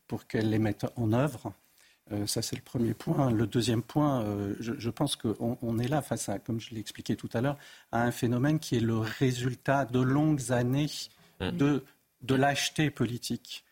[0.06, 1.52] pour qu'elles les mettent en œuvre.
[2.12, 3.30] Euh, ça, c'est le premier point.
[3.30, 6.74] Le deuxième point, euh, je, je, pense qu'on on est là face à, comme je
[6.74, 7.58] l'ai expliqué tout à l'heure,
[7.90, 10.90] à un phénomène qui est le résultat de longues années
[11.40, 11.84] de,
[12.22, 13.64] de lâcheté politique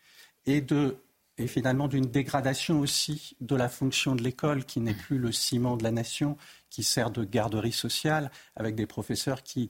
[0.45, 0.97] et, de,
[1.37, 5.77] et finalement d'une dégradation aussi de la fonction de l'école, qui n'est plus le ciment
[5.77, 6.37] de la nation,
[6.69, 9.69] qui sert de garderie sociale, avec des professeurs qui,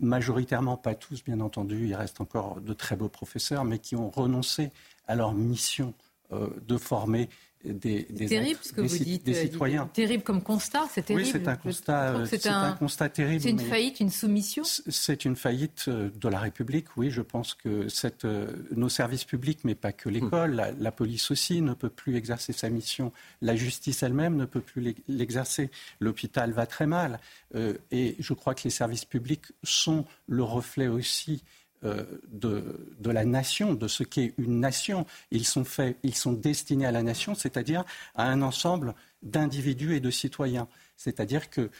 [0.00, 4.10] majoritairement, pas tous bien entendu, il reste encore de très beaux professeurs, mais qui ont
[4.10, 4.72] renoncé
[5.06, 5.94] à leur mission
[6.32, 7.28] euh, de former
[7.66, 9.88] des, des, terrible, ce que des, vous dites, des citoyens.
[9.92, 11.26] Terrible comme constat, c'est terrible.
[11.26, 13.42] Oui, c'est un constat, c'est un, un, constat terrible.
[13.42, 17.10] C'est une faillite, une soumission C'est une faillite de la République, oui.
[17.10, 18.26] Je pense que cette,
[18.74, 22.52] nos services publics, mais pas que l'école, la, la, police aussi, ne peut plus exercer
[22.52, 23.12] sa mission.
[23.42, 25.70] La justice elle-même ne peut plus l'exercer.
[26.00, 27.20] L'hôpital va très mal.
[27.54, 31.42] Euh, et je crois que les services publics sont le reflet aussi
[31.82, 35.06] de, de, la nation, de ce qu'est une nation.
[35.30, 37.84] Ils sont, faits, ils sont destinés à la nation, c'est-à-dire
[38.14, 40.68] à un ensemble d'individus et de citoyens.
[40.96, 41.70] C'est-à-dire que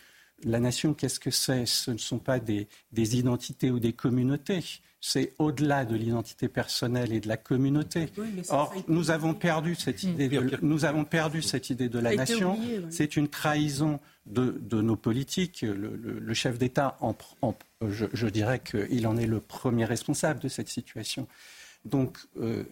[0.44, 1.66] la nation, qu'est-ce que c'est?
[1.66, 4.62] Ce ne sont pas des, des, identités ou des communautés.
[5.00, 8.09] C'est au-delà de l'identité personnelle et de la communauté.
[8.16, 12.16] Oui, Or, nous avons perdu cette idée de, nous avons perdu cette idée de la
[12.16, 12.54] nation.
[12.54, 12.87] Oublié, oui.
[12.90, 15.62] C'est une trahison de, de, nos politiques.
[15.62, 17.54] Le, le, le chef d'État, en, en,
[17.88, 21.28] je, je, dirais qu'il en est le premier responsable de cette situation.
[21.85, 22.64] Donc, euh,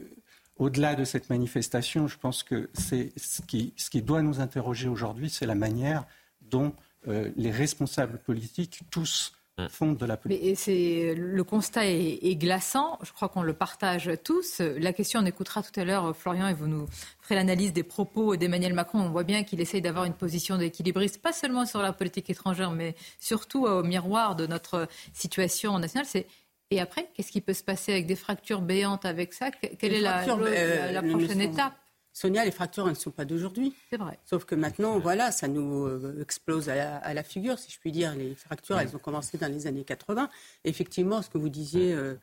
[0.56, 4.88] au-delà de cette manifestation, je pense que c'est ce qui, ce qui doit nous interroger
[4.88, 6.04] aujourd'hui, c'est la manière
[6.42, 6.74] dont
[7.08, 9.32] euh, les responsables politiques, tous,
[9.68, 10.44] font de la politique.
[10.44, 12.98] Mais c'est, le constat est, est, glaçant.
[13.02, 14.60] Je crois qu'on le partage tous.
[14.60, 16.86] La question, on écoutera tout à l'heure Florian et vous nous
[17.20, 19.00] ferez l'analyse des propos d'Emmanuel Macron.
[19.00, 22.72] On voit bien qu'il essaye d'avoir une position d'équilibriste, pas seulement sur la politique étrangère,
[22.72, 26.06] mais surtout au miroir de notre situation nationale.
[26.06, 26.26] C'est
[26.70, 29.50] et après, qu'est-ce qui peut se passer avec des fractures béantes avec ça?
[29.50, 31.74] Quelle les est la, euh, la, la prochaine étape?
[32.14, 33.74] Sonia, les fractures, elles ne sont pas d'aujourd'hui.
[33.90, 34.20] C'est vrai.
[34.24, 37.80] Sauf que maintenant, voilà, ça nous euh, explose à la, à la, figure, si je
[37.80, 38.14] puis dire.
[38.14, 40.30] Les fractures, elles ont commencé dans les années 80.
[40.64, 42.14] Effectivement, ce que vous disiez, euh,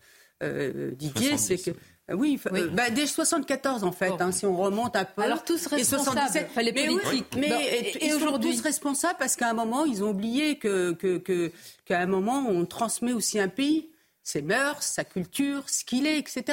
[0.44, 1.72] euh, Didier, c'est que.
[2.10, 2.62] Oui, oui.
[2.74, 5.22] Bah, dès 74 en fait, hein, si on remonte un peu.
[5.22, 6.20] Alors tous responsables,
[6.58, 7.26] les mais politiques.
[7.36, 10.58] Oui, mais bon, et, et aujourd'hui tous responsables parce qu'à un moment ils ont oublié
[10.58, 11.52] que qu'à que,
[11.86, 13.91] qu un moment on transmet aussi un pays
[14.24, 16.44] ses mœurs, sa culture, ce qu'il est, etc.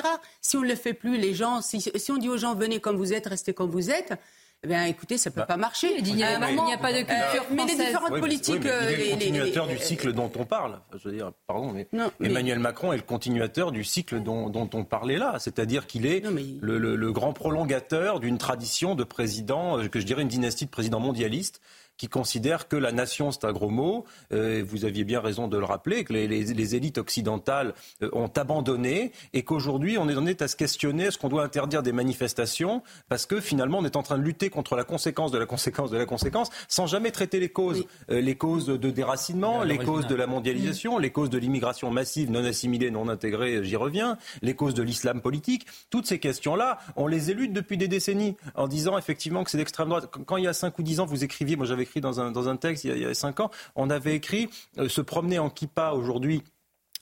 [0.41, 2.81] Si on ne le fait plus, les gens, si, si, on dit aux gens venez
[2.81, 4.15] comme vous êtes, restez comme vous êtes,
[4.65, 5.89] eh bien, écoutez, ça ne peut bah, pas marcher.
[5.99, 8.63] Il n'y a, a, pas de culture euh, Mais les différentes oui, politiques...
[8.65, 10.81] Oui, euh, il est le continuateur les, les, du cycle dont on parle.
[10.99, 14.51] Je veux dire, pardon, mais, non, mais Emmanuel Macron est le continuateur du cycle dont,
[14.51, 15.37] dont on parlait là.
[15.39, 16.43] C'est-à-dire qu'il est non, mais...
[16.61, 20.65] le, le, le, grand prolongateur d'une tradition de président, euh, que je dirais une dynastie
[20.65, 21.61] de présidents mondialistes,
[21.99, 24.05] qui considère que la nation, c'est un gros mot.
[24.33, 28.09] Euh, vous aviez bien raison de le rappeler, que les, les, les élites occidentales euh,
[28.13, 32.83] ont abandonné et qu'aujourd'hui, on est à se questionner est-ce qu'on doit interdire des manifestations
[33.09, 35.91] parce que finalement, on est en train de lutter contre la conséquence de la conséquence
[35.91, 37.79] de la conséquence sans jamais traiter les causes.
[37.79, 37.87] Oui.
[38.11, 42.31] Euh, les causes de déracinement, les causes de la mondialisation, les causes de l'immigration massive,
[42.31, 45.67] non assimilée, non intégrée, j'y reviens, les causes de l'islam politique.
[45.91, 49.89] Toutes ces questions-là, on les élude depuis des décennies en disant effectivement que c'est d'extrême
[49.89, 50.11] droite.
[50.27, 52.31] Quand il y a 5 ou 10 ans, vous écriviez, moi j'avais écrit dans un,
[52.31, 54.51] dans un texte il y, a, il y a cinq ans, on avait écrit
[54.89, 56.43] se promener en kippa aujourd'hui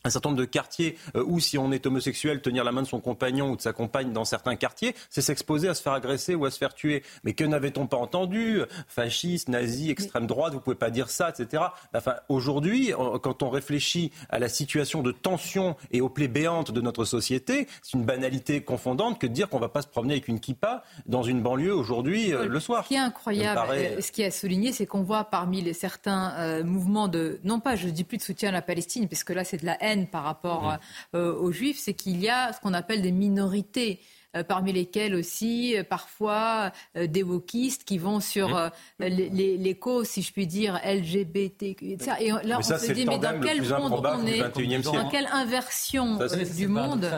[0.07, 2.87] un certain nombre de quartiers euh, où, si on est homosexuel, tenir la main de
[2.87, 6.35] son compagnon ou de sa compagne dans certains quartiers, c'est s'exposer à se faire agresser
[6.35, 7.03] ou à se faire tuer.
[7.25, 11.65] Mais que n'avait-on pas entendu Fascistes, nazis, extrême droite, vous pouvez pas dire ça, etc.
[11.95, 12.93] Enfin, aujourd'hui,
[13.23, 17.67] quand on réfléchit à la situation de tension et aux plaies béantes de notre société,
[17.83, 20.85] c'est une banalité confondante que de dire qu'on va pas se promener avec une kippa
[21.07, 22.85] dans une banlieue aujourd'hui euh, le soir.
[22.85, 26.63] Ce qui est incroyable, euh, ce qui est souligné, c'est qu'on voit parmi les certains
[26.63, 29.59] mouvements de, non pas, je dis plus de soutien à la Palestine, puisque là c'est
[29.59, 30.77] de la haine par rapport
[31.15, 34.01] euh, aux juifs, c'est qu'il y a ce qu'on appelle des minorités
[34.37, 40.21] euh, parmi lesquelles aussi euh, parfois des wokistes qui vont sur les, les, causes, si
[40.21, 41.63] je puis dire, LGBT.
[41.63, 42.13] Etc.
[42.21, 46.19] Et là, on se dit, mais dans quel monde on est Dans quelle inversion
[46.57, 47.09] du monde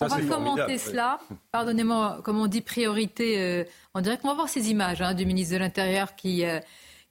[0.00, 1.18] On va commenter cela.
[1.50, 3.66] Pardonnez-moi, comme on dit, priorité.
[3.94, 6.44] on dirait qu'on va voir ces images hein, du ministre de l'Intérieur qui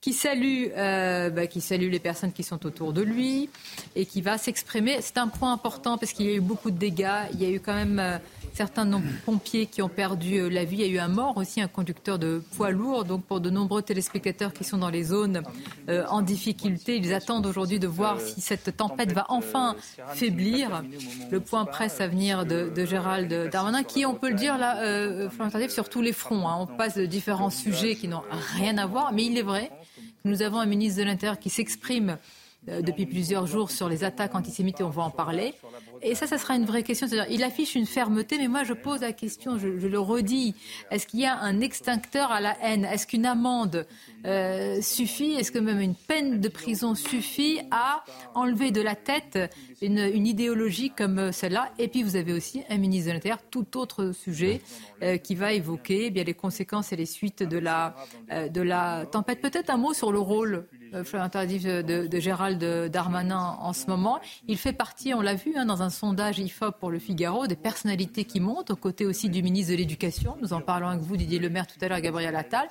[0.01, 3.49] qui salue, euh, bah, qui salue les personnes qui sont autour de lui
[3.95, 4.97] et qui va s'exprimer.
[5.01, 7.25] C'est un point important parce qu'il y a eu beaucoup de dégâts.
[7.33, 8.19] Il y a eu quand même
[8.57, 10.77] euh, certains pompiers qui ont perdu euh, la vie.
[10.77, 13.05] Il y a eu un mort aussi, un conducteur de poids lourd.
[13.05, 15.41] Donc pour de nombreux téléspectateurs qui sont dans les zones
[15.87, 19.75] en difficulté, ils attendent aujourd'hui de voir si cette tempête va enfin
[20.13, 20.83] faiblir.
[21.31, 25.29] Le point presse à venir de, Gérald Darmanin, qui, on peut le dire là, euh,
[25.69, 26.47] sur tous les fronts.
[26.47, 26.57] Hein.
[26.59, 28.23] On passe de différents sujets qui n'ont
[28.55, 29.71] rien à voir, mais il est vrai
[30.27, 32.15] nous avons un ministre de l'Intérieur qui s'exprime euh,
[32.67, 35.53] depuis plusieurs jours sur les attaques antisémites et on va en parler.
[36.01, 37.07] Et ça, ça sera une vraie question.
[37.29, 40.55] Il affiche une fermeté, mais moi, je pose la question, je, le redis.
[40.91, 42.85] Est-ce qu'il y a un extincteur à la haine?
[42.85, 43.87] Est-ce qu'une amende
[44.25, 45.33] euh, suffit?
[45.33, 48.03] Est-ce que même une peine de prison suffit à
[48.35, 49.39] enlever de la tête
[49.81, 51.71] une, idéologie comme celle-là?
[51.79, 54.61] Et puis, vous avez aussi un ministre de l'Intérieur, tout autre sujet,
[55.03, 59.41] euh, qui va évoquer eh bien, les conséquences et les suites euh, de la tempête.
[59.41, 64.19] Peut-être un mot sur le rôle de, de, de, Gérald Darmanin en ce moment.
[64.47, 67.55] Il fait partie, on l'a vu, hein, dans un sondage IFOP pour le Figaro, des
[67.55, 70.37] personnalités qui montent, aux côtés aussi du ministre de l'Éducation.
[70.41, 72.67] Nous en parlons avec vous, Didier Lemaire, tout à l'heure, Gabriel Attal,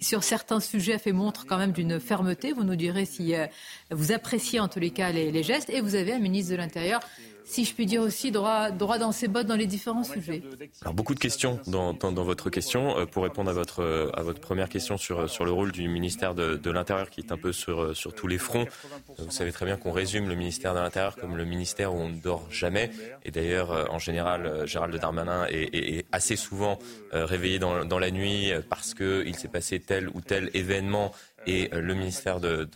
[0.00, 2.52] sur certains sujets a fait montre quand même d'une fermeté.
[2.52, 3.46] Vous nous direz si euh,
[3.90, 5.70] vous appréciez en tous les cas les, gestes.
[5.70, 7.00] Et vous avez un ministre de l'Intérieur
[7.46, 10.42] si je puis dire aussi, droit, dans ses bottes dans les différents sujets.
[10.82, 12.98] Alors beaucoup de questions dans, votre question.
[12.98, 17.20] Euh, pour répondre à votre, première question sur, le rôle du ministère de, l'Intérieur qui
[17.20, 18.66] est un peu sur, sur tous les fronts,
[19.18, 22.08] vous savez très bien qu'on résume le ministère de l'Intérieur comme le ministère où on
[22.08, 22.90] ne dort jamais.
[23.24, 26.78] Et d'ailleurs, euh, en général, euh, Gérald Darmanin est, est, assez souvent
[27.12, 31.12] réveillé dans, dans la nuit parce qu'il s'est passé tel ou tel événement
[31.46, 32.68] et le ministère de,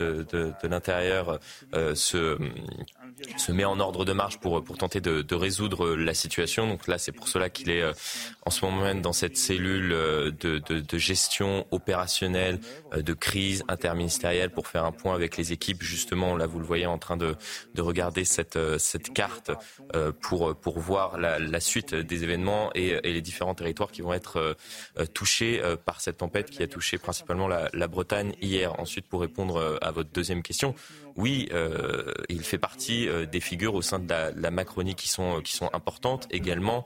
[0.63, 1.39] l'Intérieur
[1.73, 2.37] se
[3.37, 6.67] se met en ordre de marche pour, pour tenter de, résoudre la situation.
[6.67, 7.93] Donc là, c'est pour cela qu'il est euh,
[8.45, 12.59] en ce moment même dans cette cellule euh, de, de, gestion opérationnelle
[12.93, 15.81] euh, de crise interministérielle pour faire un point avec les équipes.
[15.81, 17.35] Justement, là, vous le voyez en train de,
[17.73, 19.51] de regarder cette, cette carte
[20.21, 24.55] pour, pour voir la, suite des événements et, les différents territoires qui vont être
[25.13, 28.79] touchés par cette tempête qui a touché principalement la Bretagne hier.
[28.79, 30.75] Ensuite, pour répondre à votre deuxième question,
[31.15, 35.41] oui, euh, il fait partie euh, des figures au sein de la, Macronie qui sont,
[35.41, 36.85] qui sont importantes également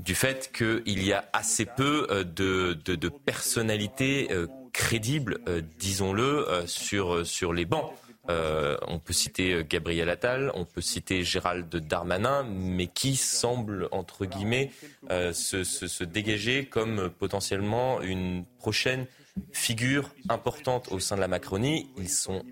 [0.00, 4.28] du fait qu'il y a assez peu euh, de, de, personnalités
[4.72, 5.38] crédibles,
[5.78, 7.92] disons-le, sur, sur les bancs.
[8.28, 14.70] on peut citer Gabriel Attal, on peut citer Gérald Darmanin, mais qui semble, entre guillemets,
[15.10, 19.06] se, se, dégager comme potentiellement une prochaine
[19.52, 21.90] figure importante au sein de la Macronie.
[21.96, 22.44] Ils sont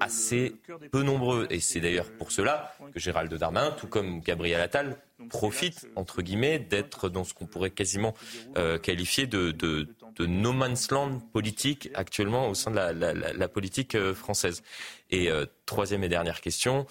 [0.00, 0.54] assez
[0.90, 1.46] peu nombreux.
[1.50, 4.96] Et c'est d'ailleurs pour cela que Gérald Darmanin, tout comme Gabriel Attal,
[5.28, 8.14] profite, entre guillemets, d'être dans ce qu'on pourrait quasiment
[8.56, 9.88] euh, qualifier de,
[10.20, 14.62] no man's land politique actuellement au sein de la, politique euh, française.
[15.10, 16.86] Et euh, troisième et dernière question,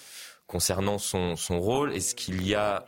[0.46, 2.86] concernant son, son rôle, est-ce qu'il y a...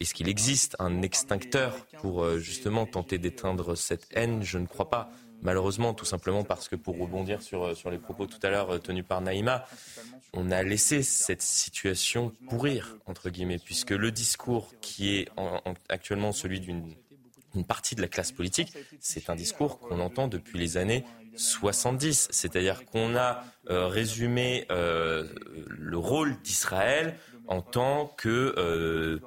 [0.00, 4.42] est-ce qu'il existe un extincteur pour justement tenter d'éteindre cette haine?
[4.42, 5.10] Je ne crois pas
[5.42, 8.78] malheureusement, tout simplement parce que pour rebondir sur, euh, les propos tout à l'heure euh,
[8.78, 9.66] tenus par Naïma,
[10.32, 15.28] on a laissé cette situation pourrir, entre guillemets, puisque le discours qui est
[15.90, 16.94] actuellement celui d'une
[17.54, 21.04] une partie de la classe politique, c'est un discours qu'on entend depuis les années
[21.36, 22.28] 70.
[22.30, 29.20] C'est-à-dire qu'on a euh, résumé le rôle d'Israël en tant que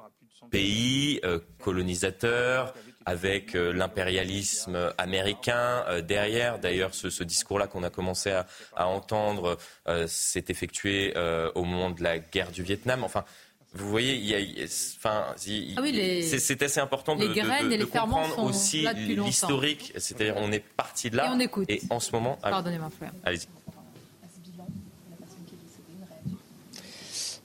[0.50, 1.20] pays
[1.60, 2.74] colonisateur,
[3.06, 6.58] avec euh, l'impérialisme américain euh, derrière.
[6.58, 9.56] D'ailleurs, ce, ce discours-là qu'on a commencé à, à entendre
[9.88, 11.14] euh, s'est effectué
[11.54, 13.04] au moment de la guerre du Vietnam.
[13.04, 13.24] Enfin,
[13.72, 14.66] vous voyez, il y a,
[14.96, 19.92] enfin, ah oui, c'est assez important de, de, de, comprendre aussi l'historique.
[19.96, 21.26] C'est-à-dire, on est parti de là.
[21.26, 21.70] Et on écoute.
[21.70, 23.12] Et en ce moment, pardonnez-moi, frère.
[23.24, 23.46] Allez-y.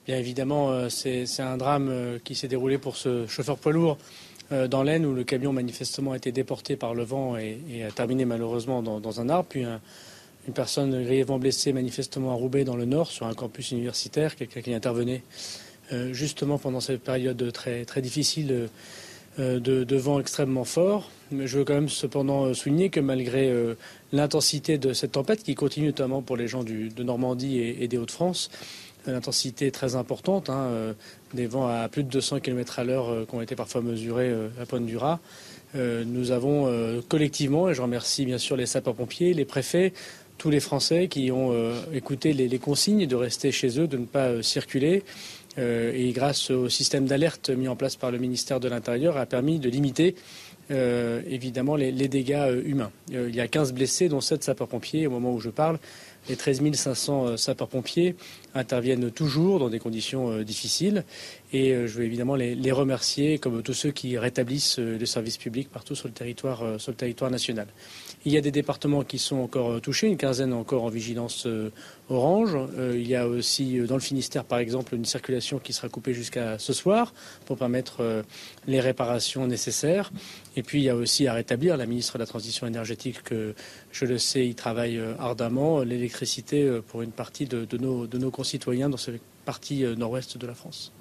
[0.08, 4.83] Bien évidemment, c'est un drame qui s'est déroulé pour ce chauffeur poids lourd euh, dans
[4.83, 8.81] l'Aisne où le camion manifestement a été déporté par le vent et, a terminé malheureusement
[8.81, 9.47] dans, un arbre.
[9.49, 14.35] Puis une personne grièvement blessée manifestement à Roubaix dans le nord sur un campus universitaire,
[14.35, 15.23] quelqu'un qui intervenait
[16.12, 18.69] justement pendant cette période très, très difficile
[19.37, 21.10] de, vent extrêmement fort.
[21.31, 23.54] Mais je veux quand même cependant souligner que malgré
[24.12, 28.49] l'intensité de cette tempête qui continue notamment pour les gens de Normandie et des Hauts-de-France,
[29.08, 30.93] intensité très importante, hein, euh,
[31.33, 34.29] des vents à plus de 200 km à l'heure euh, qui ont été parfois mesurés
[34.29, 34.97] euh, à Pointe du
[35.73, 39.93] nous avons collectivement, et je remercie bien sûr les sapeurs-pompiers, les préfets,
[40.37, 41.54] tous les Français qui ont
[41.93, 45.04] écouté les, consignes de rester chez eux, de ne pas circuler.
[45.58, 49.60] et grâce au système d'alerte mis en place par le ministère de l'Intérieur, a permis
[49.60, 50.15] de limiter
[50.69, 52.91] évidemment les dégâts humains.
[53.10, 55.79] il y a 15 blessés, dont 7 sapeurs-pompiers au moment où je parle.
[56.30, 58.15] Les 13 500 sapeurs-pompiers
[58.54, 61.04] interviennent toujours dans des conditions euh, difficiles.
[61.54, 65.38] Et euh, je veux évidemment les, remercier, comme tous ceux qui rétablissent euh, les services
[65.38, 66.13] publics partout le
[66.80, 67.67] sur le territoire national.
[68.26, 71.48] Il y a des départements qui sont encore touchés, une quinzaine encore en vigilance
[72.10, 72.58] orange.
[72.94, 76.60] il y a aussi dans le Finistère, par exemple, une circulation qui sera coupée jusqu'à
[76.60, 77.13] ce soir
[77.46, 78.24] pour permettre
[78.67, 80.12] les réparations nécessaires.
[80.56, 83.56] Et puis il y a aussi à rétablir, la ministre de la Transition énergétique, que
[83.92, 88.90] je le sais, il travaille ardemment, l'électricité pour une partie de, nos, de nos concitoyens
[88.90, 90.92] dans cette partie euh, nord-ouest de la France.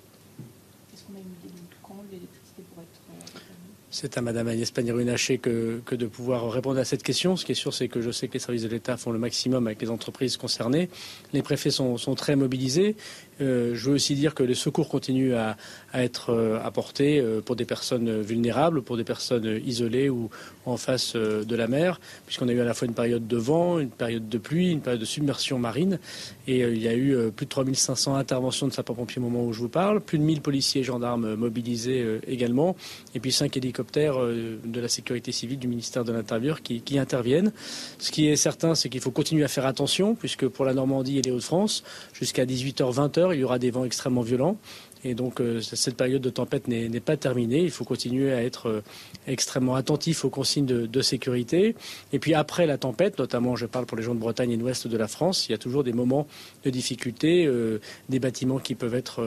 [3.92, 7.36] C'est à Madame Agnès Pannier-Runacher que, que, de pouvoir répondre à cette question.
[7.36, 9.18] Ce qui est sûr, c'est que je sais que les services de l'État font le
[9.18, 10.88] maximum avec les entreprises concernées.
[11.32, 12.94] Les préfets sont très mobilisés.
[13.40, 15.56] Euh, je veux aussi dire que les secours continuent à,
[15.94, 20.30] être euh, apportés euh, pour des personnes vulnérables, pour des personnes isolées ou
[20.66, 23.78] en face de la mer, puisqu'on a eu à la fois une période de vent,
[23.78, 25.98] une période de pluie, une période de submersion marine.
[26.46, 29.60] Et il y a eu plus de 3500 interventions de sapeurs-pompiers au moment où je
[29.60, 32.76] vous parle, plus de 1000 policiers et gendarmes mobilisés également,
[33.14, 37.52] et puis 5 hélicoptères de la sécurité civile du ministère de l'Intérieur qui, qui interviennent.
[37.98, 41.18] Ce qui est certain, c'est qu'il faut continuer à faire attention, puisque pour la Normandie
[41.18, 41.82] et les Hauts-de-France,
[42.12, 44.56] jusqu'à 18h, 20h, il y aura des vents extrêmement violents.
[45.04, 47.62] Et donc euh, cette période de tempête n'est pas terminée.
[47.62, 48.82] Il faut continuer à être euh,
[49.26, 51.74] extrêmement attentif aux consignes de, sécurité.
[52.12, 54.60] Et puis après la tempête, notamment je parle pour les gens de Bretagne et de
[54.60, 56.26] l'ouest de la France, il y a toujours des moments
[56.64, 59.24] de difficulté, euh, des bâtiments qui peuvent être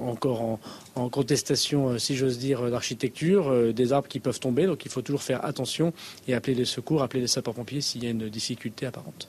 [0.00, 0.60] encore en,
[0.94, 4.66] en, contestation, si j'ose dire, d'architecture, des arbres qui peuvent tomber.
[4.66, 5.92] Donc il faut toujours faire attention
[6.26, 9.28] et appeler les secours, appeler les sapeurs-pompiers s'il y a une difficulté apparente.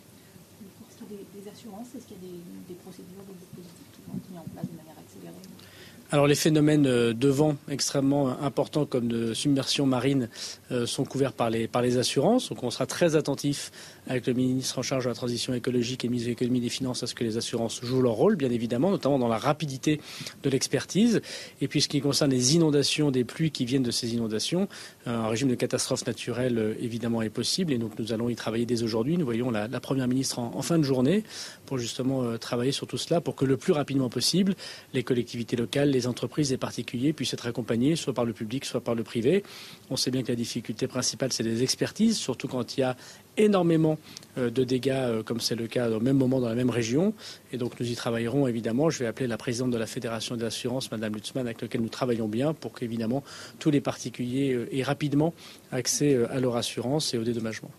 [6.10, 10.30] Alors les phénomènes euh, de vent extrêmement importants comme de submersion marine
[10.72, 12.48] euh, sont couverts par les, par les assurances.
[12.48, 13.72] Donc on sera très attentif
[14.10, 17.04] avec le ministre en charge de la transition écologique et mise de l'économie des finances
[17.04, 20.00] à ce que les assurances jouent leur rôle, bien évidemment, notamment dans la rapidité
[20.44, 21.22] de l'expertise.
[21.62, 24.68] Et puis ce qui concerne les inondations, des pluies qui viennent de ces inondations,
[25.08, 28.66] euh, un régime de catastrophe naturelle évidemment est possible et donc nous allons y travailler
[28.66, 29.18] dès aujourd'hui.
[29.18, 31.24] Nous voyons la, Première ministre en, fin de journée
[31.66, 34.56] pour justement travailler sur tout cela pour que le plus rapidement possible
[34.94, 38.82] les collectivités locales, les entreprises et particuliers puissent être accompagnés, soit par le public, soit
[38.82, 39.44] par le privé.
[39.90, 42.96] On sait bien que la difficulté principale, c'est des expertises, surtout quand il y a
[43.38, 43.98] énormément
[44.38, 47.14] euh, de dégâts, euh, comme c'est le cas au même moment dans la même région.
[47.52, 48.90] Et donc nous y travaillerons évidemment.
[48.90, 51.90] Je vais appeler la présidente de la Fédération des assurances, Madame Lutzmann, avec laquelle nous
[51.90, 53.24] travaillons bien, pour qu'évidemment
[53.60, 55.34] tous les particuliers euh, aient rapidement
[55.72, 57.72] accès à leur assurance et au dédommagement.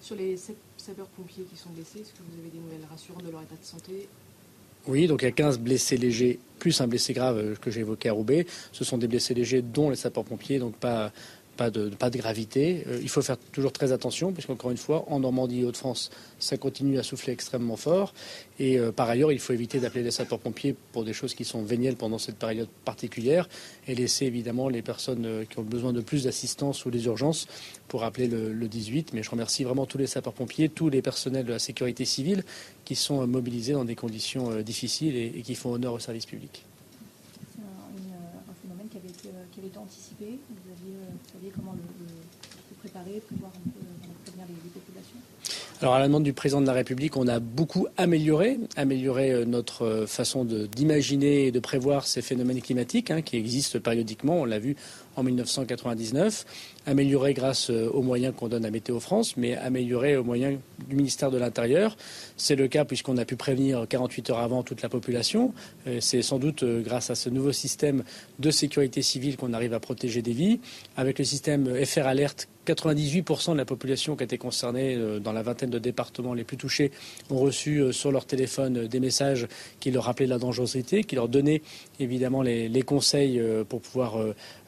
[0.00, 0.36] Sur les
[0.76, 3.66] sapeurs-pompiers qui sont blessés, est-ce que vous avez des nouvelles rassurantes de leur état de
[3.66, 4.08] santé?
[4.86, 8.08] Oui, donc il y a 15 blessés légers, plus un blessé grave que j'ai évoqué
[8.08, 8.46] à Roubaix.
[8.70, 11.10] Ce sont des blessés légers, dont les sapeurs-pompiers, donc pas,
[11.56, 12.84] pas de, gravité.
[12.86, 16.56] Euh, il faut faire toujours très attention, puisqu'encore une fois, en Normandie et Hauts-de-France, ça
[16.56, 18.12] continue à souffler extrêmement fort.
[18.58, 21.62] Et euh, par ailleurs, il faut éviter d'appeler les sapeurs-pompiers pour des choses qui sont
[21.62, 23.48] vénielles pendant cette période particulière,
[23.88, 27.48] et laisser évidemment les personnes euh, qui ont besoin de plus d'assistance ou des urgences
[27.88, 29.12] pour appeler le, 18.
[29.12, 32.44] Mais je remercie vraiment tous les sapeurs-pompiers, tous les personnels de la sécurité civile
[32.84, 36.64] qui sont mobilisés dans des conditions difficiles et, qui font honneur au service public.
[37.54, 39.12] C'est un, phénomène qui avait
[39.52, 40.38] qui avait été anticipé
[42.78, 43.80] préparer, prévoir un peu,
[44.24, 45.18] prévenir les populations?
[45.82, 49.44] Alors à la demande du président de la République, on a beaucoup amélioré, amélioré euh,
[49.44, 54.40] notre euh, façon d'imaginer et de prévoir ces phénomènes climatiques hein, qui existent périodiquement.
[54.40, 54.76] On l'a vu
[55.16, 56.44] en 1999,
[56.86, 60.58] amélioré grâce euh, aux moyens qu'on donne à Météo France, mais amélioré aux moyens
[60.88, 61.96] du ministère de l'Intérieur.
[62.36, 65.52] C'est le cas puisqu'on a pu prévenir 48 heures avant toute la population.
[66.00, 68.04] C'est sans doute grâce à ce nouveau système
[68.38, 70.60] de sécurité civile qu'on arrive à protéger des vies.
[70.96, 75.32] Avec le système FR Alerte 98% de la population qui a été concernée euh, dans
[75.32, 76.90] la vingtaine de départements les plus touchés
[77.30, 79.46] ont reçu euh, sur leur téléphone euh, des messages
[79.80, 81.62] qui leur rappelaient la dangerosité, qui leur donnaient
[82.00, 84.18] évidemment les, conseils pour pouvoir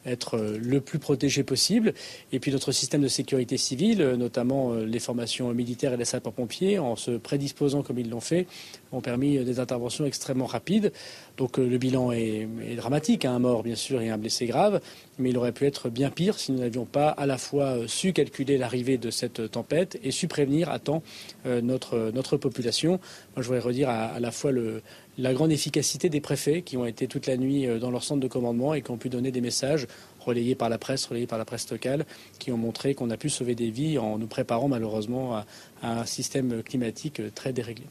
[0.05, 1.93] être le plus protégé possible.
[2.31, 6.95] Et puis notre système de sécurité civile, notamment les formations militaires et les sapeurs-pompiers, en
[6.95, 8.47] se prédisposant comme ils l'ont fait,
[8.91, 10.91] ont permis des interventions extrêmement rapides.
[11.39, 14.81] Donc le bilan est, dramatique, hein, un mort bien sûr et un blessé grave,
[15.17, 18.11] mais il aurait pu être bien pire si nous n'avions pas à la fois su
[18.11, 21.01] calculer l'arrivée de cette tempête et su prévenir à temps
[21.45, 22.91] euh, notre, notre population.
[22.91, 24.81] Moi, je voudrais redire à, la fois le,
[25.17, 28.19] la grande efficacité des préfets qui ont été toute la nuit euh, dans leur centre
[28.19, 29.87] de commandement et qui ont pu donner des messages
[30.19, 32.05] relayés par la presse, relayés par la presse locale,
[32.37, 35.45] qui ont montré qu'on a pu sauver des vies en nous préparant malheureusement à,
[35.83, 37.85] un système climatique très déréglé.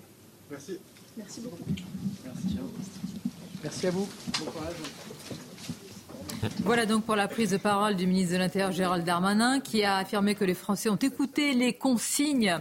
[0.51, 0.79] Merci.
[1.17, 1.65] Merci beaucoup.
[2.25, 2.59] Merci
[3.65, 4.09] à vous.
[4.39, 4.75] Bon courage.
[6.61, 9.97] Voilà donc pour la prise de parole du ministre de l'Intérieur Gérald Darmanin qui a
[9.97, 12.57] affirmé que les Français ont écouté les consignes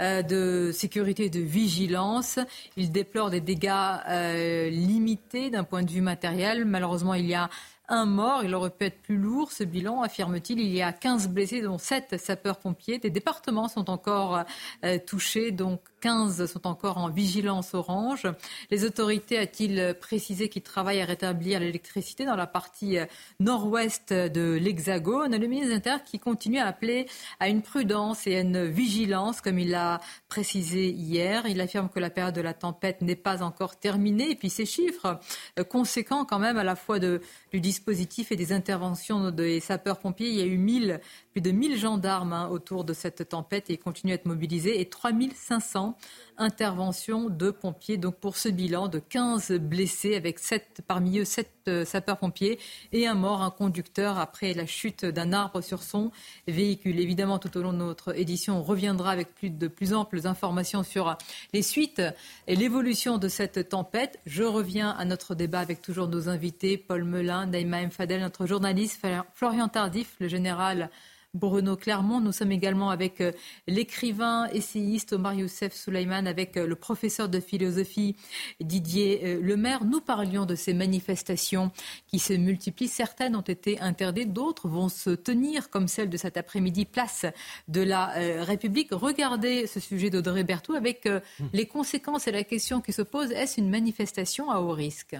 [0.00, 2.38] euh, de sécurité et de vigilance.
[2.78, 3.70] Il déplore des dégâts
[4.08, 6.64] euh, limités d'un point de vue matériel.
[6.64, 7.50] Malheureusement, il y a
[7.88, 8.42] un mort.
[8.44, 10.60] Il aurait pu être plus lourd, ce bilan, affirme-t-il.
[10.60, 12.98] Il y a 15 blessés, dont 7 sapeurs-pompiers.
[12.98, 14.44] Des départements sont encore
[14.84, 18.26] euh, touchés, donc 15 sont encore en vigilance orange.
[18.70, 23.06] Les autorités, a-t-il précisé, qu'ils travaillent à rétablir l'électricité dans la partie euh,
[23.40, 25.36] nord-ouest de l'Hexagone?
[25.36, 27.06] Le ministre de l'Intérieur qui continue à appeler
[27.40, 31.46] à une prudence et à une vigilance, comme il l'a précisé hier.
[31.46, 34.30] Il affirme que la période de la tempête n'est pas encore terminée.
[34.30, 35.20] Et puis ces chiffres
[35.58, 37.20] euh, conséquents quand même à la fois du
[37.60, 40.28] dispositif et des interventions des sapeurs-pompiers.
[40.28, 41.00] Il y a eu 1000,
[41.38, 44.80] plus de 1000 gendarmes hein, autour de cette tempête et ils continuent à être mobilisés.
[44.80, 45.96] Et 3500
[46.36, 47.96] interventions de pompiers.
[47.96, 52.58] Donc pour ce bilan de 15 blessés, avec 7, parmi eux 7 euh, sapeurs-pompiers
[52.90, 56.10] et un mort, un conducteur, après la chute d'un arbre sur son
[56.48, 56.98] véhicule.
[56.98, 60.82] Évidemment, tout au long de notre édition, on reviendra avec plus de plus amples informations
[60.82, 61.16] sur
[61.52, 62.02] les suites
[62.48, 64.18] et l'évolution de cette tempête.
[64.26, 67.90] Je reviens à notre débat avec toujours nos invités, Paul Melun, Naïma M.
[67.92, 69.00] Fadel, notre journaliste,
[69.34, 70.90] Florian Tardif, le général
[71.34, 72.20] Bruno Clermont.
[72.20, 73.32] Nous sommes également avec euh,
[73.66, 78.16] l'écrivain essayiste Omar Youssef Souleyman, avec euh, le professeur de philosophie
[78.60, 79.84] Didier euh, Lemaire.
[79.84, 81.70] Nous parlions de ces manifestations
[82.06, 82.88] qui se multiplient.
[82.88, 87.26] Certaines ont été interdites, d'autres vont se tenir, comme celle de cet après-midi, place
[87.68, 88.06] de la
[88.42, 88.88] République.
[88.92, 91.44] Regardez ce sujet d'Audrey Berthoud avec mmh.
[91.52, 95.16] les conséquences et la question qui se pose est-ce une manifestation à haut risque?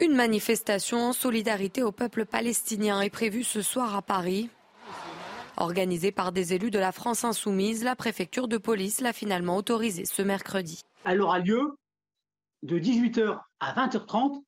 [0.00, 4.50] Une manifestation en solidarité au peuple palestinien est prévue ce soir à Paris.
[5.56, 10.04] Organisée par des élus de la France insoumise, la préfecture de police l'a finalement autorisée
[10.04, 10.82] ce mercredi.
[11.04, 11.78] Elle aura lieu
[12.62, 14.42] de 18h à 20h30,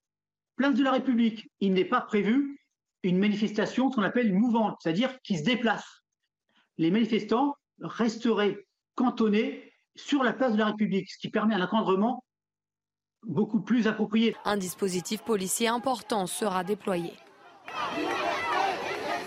[0.57, 1.51] place de la République.
[1.61, 2.61] Il n'est pas prévu
[3.03, 6.03] une manifestation qu'on appelle mouvante, c'est-à-dire qui se déplace.
[6.76, 12.22] Les manifestants resteraient cantonnés sur la place de la République, ce qui permet un encadrement
[13.27, 14.37] beaucoup plus approprié.
[14.45, 17.12] Un dispositif policier important sera déployé.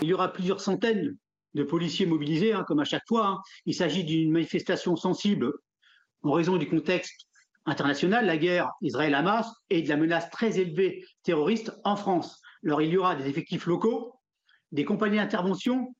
[0.01, 1.17] Il y aura plusieurs centaines
[1.53, 3.27] de policiers mobilisés, hein, comme à chaque fois.
[3.27, 3.41] Hein.
[3.65, 5.51] Il s'agit d'une manifestation sensible
[6.23, 7.27] en raison du contexte
[7.65, 12.41] international, la guerre Israël-Hamas et de la menace très élevée terroriste en France.
[12.65, 14.15] Alors il y aura des effectifs locaux,
[14.71, 15.93] des compagnies d'intervention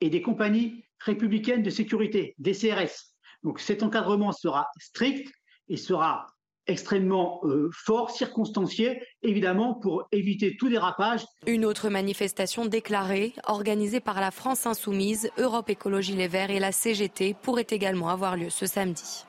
[0.00, 3.14] et des compagnies républicaines de sécurité, des CRS.
[3.42, 5.32] Donc cet encadrement sera strict
[5.68, 6.26] et sera
[6.66, 11.24] extrêmement euh, fort, circonstancié, évidemment, pour éviter tout dérapage.
[11.46, 16.72] Une autre manifestation déclarée, organisée par la France Insoumise, Europe Écologie Les Verts et la
[16.72, 19.24] CGT, pourrait également avoir lieu ce samedi.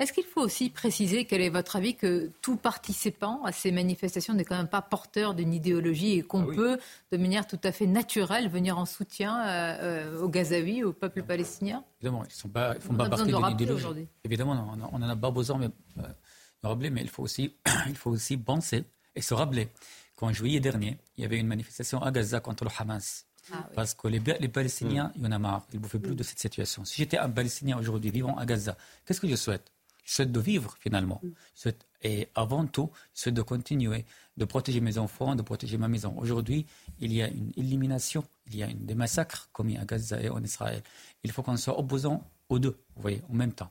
[0.00, 4.34] Est-ce qu'il faut aussi préciser, quel est votre avis, que tout participant à ces manifestations
[4.34, 6.78] n'est quand même pas porteur d'une idéologie et qu'on ah peut,
[7.12, 11.84] de manière tout à fait naturelle, venir en soutien euh, aux Gazaouis, au peuple palestinien?
[12.00, 14.08] Évidemment, ils ne font pas partie d'une idéologie.
[14.24, 17.54] Évidemment, on, en a pas besoin mais, euh, mais il faut, aussi,
[17.88, 18.84] il faut aussi penser
[19.14, 19.68] et se rappeler
[20.16, 23.26] qu'en juillet dernier, il y avait une manifestation à Gaza contre le Hamas.
[23.52, 26.16] Ah Parce que les, les Palestiniens, il y en a marre, ils ne bouffent plus
[26.16, 26.84] de cette situation.
[26.84, 29.73] Si j'étais un Palestinien aujourd'hui vivant à Gaza, qu'est-ce que je souhaite?
[30.04, 31.20] C'est de vivre finalement.
[31.22, 31.70] Mm.
[32.02, 34.04] Et avant tout, c'est de continuer,
[34.36, 36.14] de protéger mes enfants, de protéger ma maison.
[36.18, 36.66] Aujourd'hui,
[37.00, 40.42] il y a une élimination, il y a des massacres commis à Gaza et en
[40.42, 40.82] Israël.
[41.22, 43.70] Il faut qu'on soit opposants aux deux, vous voyez, en même temps.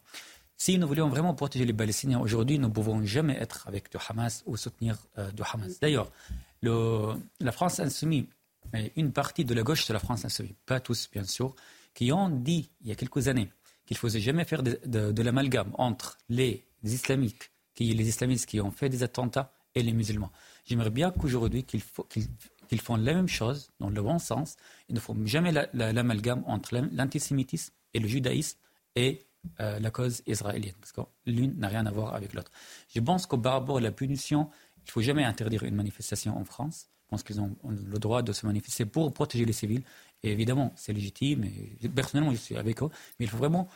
[0.58, 4.00] Si nous voulions vraiment protéger les Palestiniens aujourd'hui, nous ne pouvons jamais être avec le
[4.08, 5.80] Hamas ou soutenir euh, Hamas.
[5.80, 6.12] D'ailleurs,
[6.64, 8.26] la France insoumise,
[8.96, 11.54] une partie de la gauche de la France insoumise, pas tous bien sûr,
[11.94, 13.50] qui ont dit il y a quelques années
[13.86, 18.72] qu'il ne faisait jamais faire de, l'amalgame entre les islamiques, qui, les islamistes qui ont
[18.72, 20.32] fait des attentats et les musulmans.
[20.66, 21.82] J'aimerais bien qu'aujourd'hui qu'ils
[22.74, 24.56] qu'ils font la même chose dans le bon sens.
[24.90, 28.58] Il ne faut jamais l'amalgame entre l'antisémitisme et le judaïsme
[28.96, 29.28] et
[29.60, 32.52] euh, la cause israélienne, parce que l'une n'a rien à voir avec l'autre.
[32.88, 36.46] Je pense qu'au rapport à la punition, il ne faut jamais interdire une manifestation en
[36.46, 36.90] France.
[37.04, 39.84] Je pense qu'ils ont, le droit de se manifester pour protéger les civils.
[40.24, 41.44] Et évidemment, c'est légitime.
[41.44, 42.90] Et personnellement, je suis avec eux.
[43.20, 43.68] Mais il faut vraiment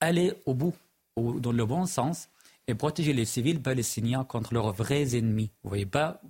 [0.00, 0.74] aller au bout,
[1.16, 2.28] dans le bon sens,
[2.66, 5.50] et protéger les civils palestiniens contre leurs vrais ennemis.
[5.62, 6.20] Vous voyez pas,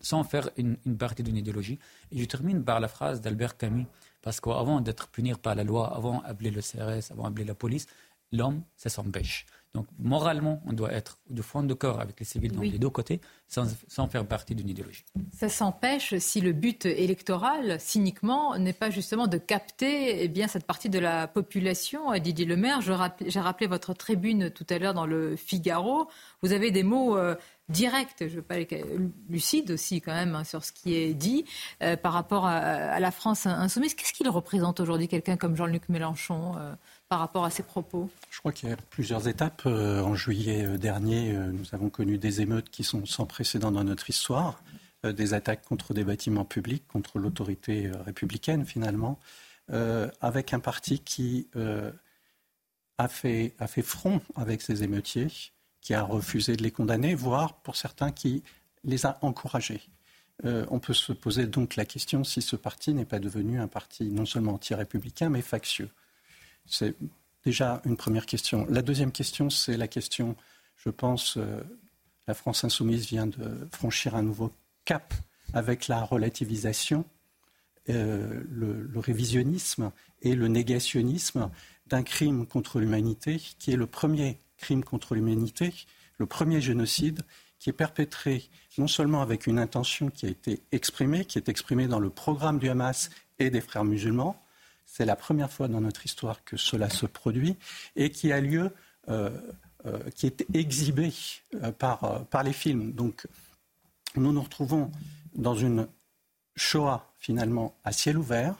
[0.00, 1.78] sans faire une, partie d'une idéologie.
[2.12, 3.86] Et je termine par la phrase d'Albert Camus.
[4.22, 7.86] Parce qu'avant d'être puni par la loi, avant d'appeler le CRS, avant d'appeler la police,
[8.32, 9.46] l'homme, ça s'empêche.
[9.74, 12.90] Donc moralement, on doit être de fond de corps avec les civils dans les deux
[12.90, 15.04] côtés, sans, faire partie d'une idéologie.
[15.32, 20.66] Ça s'empêche si le but électoral, cyniquement, n'est pas justement de capter eh bien, cette
[20.66, 22.12] partie de la population.
[22.18, 26.08] Didier Lemaire, j'ai rappelé votre tribune tout à l'heure dans le Figaro.
[26.42, 27.36] Vous avez des mots euh,
[27.70, 28.56] directs, je veux pas
[29.28, 31.44] lucides aussi quand même hein, sur ce qui est dit
[31.82, 33.94] euh, par rapport à, la France insoumise.
[33.94, 36.74] Qu'est-ce qu'il représente aujourd'hui quelqu'un comme Jean-Luc Mélenchon euh,
[37.10, 38.08] par rapport à ces propos?
[38.30, 39.62] Je crois qu'il y a plusieurs étapes.
[39.66, 43.72] Euh, en juillet euh, dernier, euh, nous avons connu des émeutes qui sont sans précédent
[43.72, 44.62] dans notre histoire,
[45.02, 49.18] des attaques contre des bâtiments publics, contre l'autorité républicaine finalement,
[50.20, 51.48] avec un parti qui
[52.98, 55.28] a, fait, a fait front avec ces émeutiers,
[55.80, 58.42] qui a refusé de les condamner, voire pour certains qui
[58.84, 59.80] les a encouragés.
[60.44, 64.04] on peut se poser donc la question si ce parti n'est pas devenu un parti
[64.10, 65.88] non seulement anti-républicain, mais factieux.
[66.66, 66.94] C'est
[67.44, 68.66] déjà une première question.
[68.68, 70.36] La deuxième question, c'est la question,
[70.76, 71.60] je pense, euh,
[72.26, 74.52] la France insoumise vient de franchir un nouveau
[74.84, 75.14] cap
[75.52, 77.04] avec la relativisation,
[77.88, 79.90] euh, le, révisionnisme
[80.22, 81.50] et le négationnisme
[81.86, 85.72] d'un crime contre l'humanité qui est le premier crime contre l'humanité,
[86.18, 87.22] le premier génocide
[87.58, 88.48] qui est perpétré
[88.78, 92.58] non seulement avec une intention qui a été exprimée, qui est exprimée dans le programme
[92.58, 94.40] du Hamas et des frères musulmans,
[95.00, 97.56] c'est la première fois dans notre histoire que cela se produit
[97.96, 98.70] et qui a lieu,
[99.08, 99.30] euh,
[99.86, 101.10] euh, qui est exhibé
[101.54, 102.92] euh, par, les films.
[102.92, 103.26] Donc,
[104.14, 104.90] nous nous retrouvons
[105.34, 105.88] dans une
[106.54, 108.56] Shoah finalement à ciel ouvert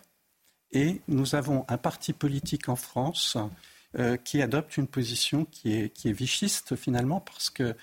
[0.72, 3.36] et nous avons un parti politique en France
[4.24, 7.76] qui adopte une position qui est, qui vichiste finalement parce que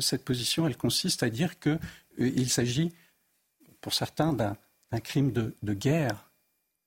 [0.00, 2.92] cette position, elle consiste à dire qu'il s'agit,
[3.80, 4.56] pour certains, d'un
[5.00, 6.23] crime de guerre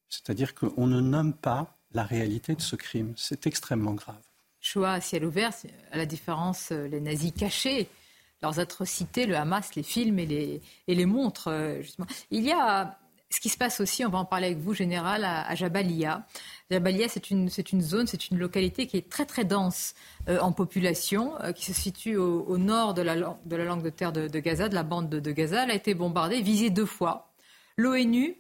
[0.09, 3.13] c'est-à-dire qu'on ne nomme pas la réalité de ce crime.
[3.15, 4.15] C'est extrêmement grave.
[4.59, 5.51] Choix à ciel ouvert,
[5.91, 7.87] à la différence, euh, les nazis cachés,
[8.41, 12.07] leurs atrocités, le Hamas les films et les, et les montres, euh, justement.
[12.31, 12.97] Il y a
[13.29, 16.25] ce qui se passe aussi, on va en parler avec vous, Général, à, Jabalia.
[16.71, 17.49] Jabalia, c'est une,
[17.81, 19.95] zone, c'est une localité qui est très très dense
[20.29, 24.69] euh, en population, qui se situe au, nord de la, langue de terre de, Gaza,
[24.69, 25.63] de la bande de, de, Gaza.
[25.65, 27.33] Elle a été bombardée, visée deux fois.
[27.75, 28.37] L'ONU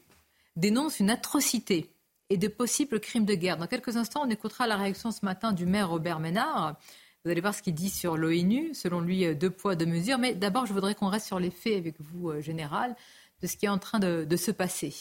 [0.57, 1.89] dénonce une atrocité
[2.29, 3.57] et de possibles crimes de guerre.
[3.57, 6.77] Dans quelques instants, on écoutera la réaction ce matin du maire Robert Ménard.
[7.23, 8.73] Vous allez voir ce qu'il dit sur l'ONU.
[8.73, 10.17] Selon lui, euh, deux poids, deux mesures.
[10.17, 12.95] Mais d'abord, je voudrais qu'on reste sur les faits avec vous, euh, Général,
[13.41, 14.93] de ce qui est en train de, se passer.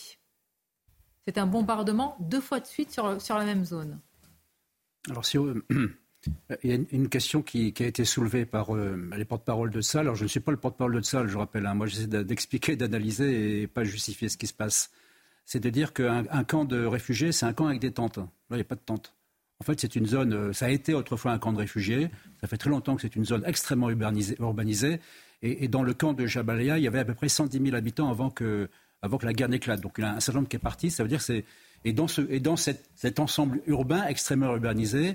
[1.26, 3.98] C'est un bombardement deux fois de suite sur, sur la même zone.
[5.10, 5.62] Alors, euh,
[6.62, 10.02] il y a une question qui, a été soulevée par les porte-parole de salle.
[10.02, 11.66] Alors, je ne suis pas le porte-parole de salle, je rappelle.
[11.66, 11.74] Hein.
[11.74, 14.90] Moi, j'essaie d'expliquer, d'analyser et pas justifier ce qui se passe
[15.46, 18.18] c'est de dire qu'un camp de réfugiés, c'est un camp avec des tentes.
[18.18, 19.14] Là, il n'y a pas de tentes.
[19.60, 22.10] En fait, c'est une zone, euh, ça a été autrefois un camp de réfugiés.
[22.40, 25.00] Ça fait très longtemps que c'est une zone extrêmement urbanisée.
[25.42, 28.10] Et, dans le camp de Jabalia, il y avait à peu près 110 000 habitants
[28.10, 28.68] avant que,
[29.02, 29.80] avant que la guerre n'éclate.
[29.80, 30.90] Donc il y a un certain nombre qui est parti.
[30.90, 31.44] Ça veut dire c'est
[31.84, 35.14] et dans, ce, et dans cet ensemble urbain extrêmement urbanisé,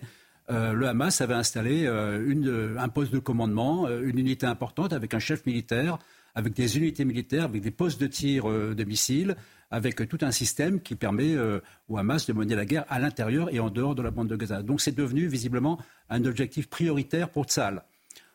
[0.50, 5.20] euh, le Hamas avait installé euh, un poste de commandement, une unité importante avec un
[5.20, 5.98] chef militaire,
[6.34, 9.36] avec des unités militaires, avec des postes de tir de missiles,
[9.72, 13.54] avec tout un système qui permet euh, au Hamas de mener la guerre à l'intérieur
[13.54, 14.62] et en dehors de la bande de Gaza.
[14.62, 17.84] Donc c'est devenu visiblement un objectif prioritaire pour Tzal.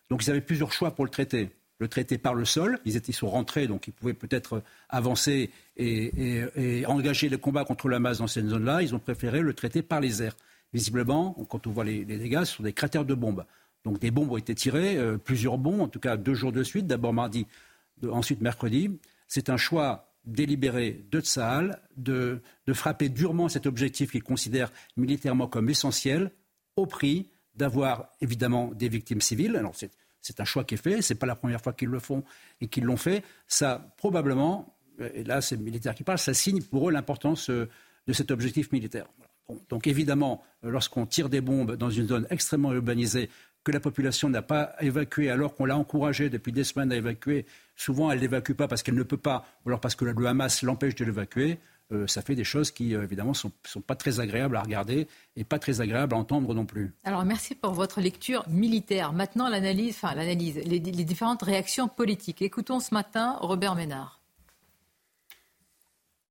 [0.08, 1.50] Donc ils avaient plusieurs choix pour le traiter.
[1.78, 7.28] Le traiter par le sol, ils, sont rentrés, donc ils pouvaient peut-être avancer et, engager
[7.28, 8.80] le combat contre le Hamas dans cette zone-là.
[8.80, 10.36] Ils ont préféré le traiter par les airs.
[10.72, 13.44] Visiblement, quand on voit les, dégâts, ce sont des cratères de bombes.
[13.84, 16.62] Donc des bombes ont été tirées, euh, plusieurs bombes, en tout cas deux jours de
[16.62, 17.46] suite, d'abord mardi,
[18.10, 18.98] ensuite mercredi.
[19.28, 25.46] C'est un choix délibéré de Tsahal de, de frapper durement cet objectif qu'il considère militairement
[25.46, 26.32] comme essentiel,
[26.76, 29.56] au prix d'avoir évidemment des victimes civiles.
[29.56, 32.00] Alors c'est un choix qui est fait, ce n'est pas la première fois qu'ils le
[32.00, 32.22] font
[32.60, 33.24] et qu'ils l'ont fait.
[33.46, 34.76] Ça, probablement,
[35.14, 37.68] et là c'est le militaire qui parle, ça signe pour eux l'importance euh,
[38.06, 39.06] de cet objectif militaire.
[39.68, 43.30] donc évidemment, lorsqu'on tire des bombes dans une zone extrêmement urbanisée,
[43.66, 47.46] que la population n'a pas évacué alors qu'on l'a encouragé depuis des semaines à évacuer,
[47.74, 50.26] souvent elle ne l'évacue pas parce qu'elle ne peut pas, ou alors parce que le
[50.26, 51.58] Hamas l'empêche de l'évacuer,
[51.90, 54.62] euh, ça fait des choses qui, euh, évidemment, ne sont, sont, pas très agréables à
[54.62, 56.94] regarder et pas très agréables à entendre non plus.
[57.02, 59.12] Alors, merci pour votre lecture militaire.
[59.12, 62.42] Maintenant, l'analyse, enfin, l'analyse, les, les différentes réactions politiques.
[62.42, 64.15] Écoutons ce matin Robert Ménard.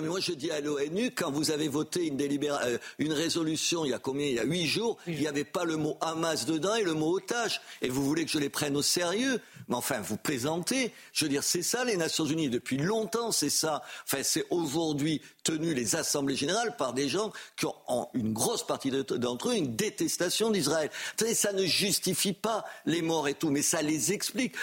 [0.02, 3.92] Mais moi, je dis à l'ONU, quand vous avez voté une, euh, une résolution il
[3.92, 4.26] y a combien?
[4.26, 6.94] Il y a huit jours, il n'y avait pas le mot Hamas dedans et le
[6.94, 7.62] mot otage.
[7.82, 9.40] Et vous voulez que je les prenne au sérieux?
[9.70, 10.92] Mais enfin, vous plaisantez.
[11.14, 12.50] Je veux dire, c'est ça les Nations Unies.
[12.50, 13.84] Depuis longtemps, c'est ça.
[14.04, 18.68] Enfin, c'est aujourd'hui tenu les assemblées générales par des gens qui ont, en une grosse
[18.68, 20.92] partie d'entre eux, une détestation d'Israël.
[21.34, 24.56] Ça ne justifie pas les morts et tout, mais ça les explique.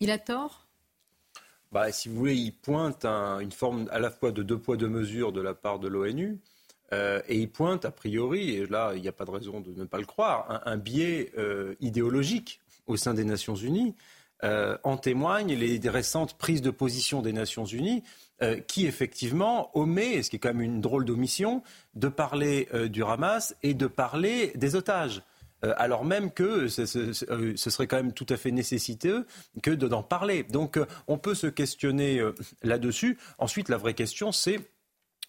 [0.00, 0.63] Il a tort?
[1.74, 4.88] Bah, si vous voulez, il pointe une forme à la fois de deux poids, deux
[4.88, 6.38] mesures de la part de l'ONU.
[6.92, 9.72] Euh, et il pointe, a priori, et là, il n'y a pas de raison de
[9.72, 13.96] ne pas le croire, un, biais euh, idéologique au sein des Nations Unies.
[14.44, 18.04] Euh, en témoignent les récentes prises de position des Nations Unies
[18.68, 21.62] qui, effectivement, omet, ce qui est quand même une drôle d'omission,
[21.94, 25.22] de parler du Hamas et de parler des otages.
[25.64, 29.26] Euh, alors même que euh, ce, serait quand même tout à fait nécessiteux
[29.62, 30.42] que d'en parler.
[30.44, 32.22] Donc euh, on peut se questionner
[32.62, 33.18] là-dessus.
[33.38, 34.60] Ensuite, la vraie question, c'est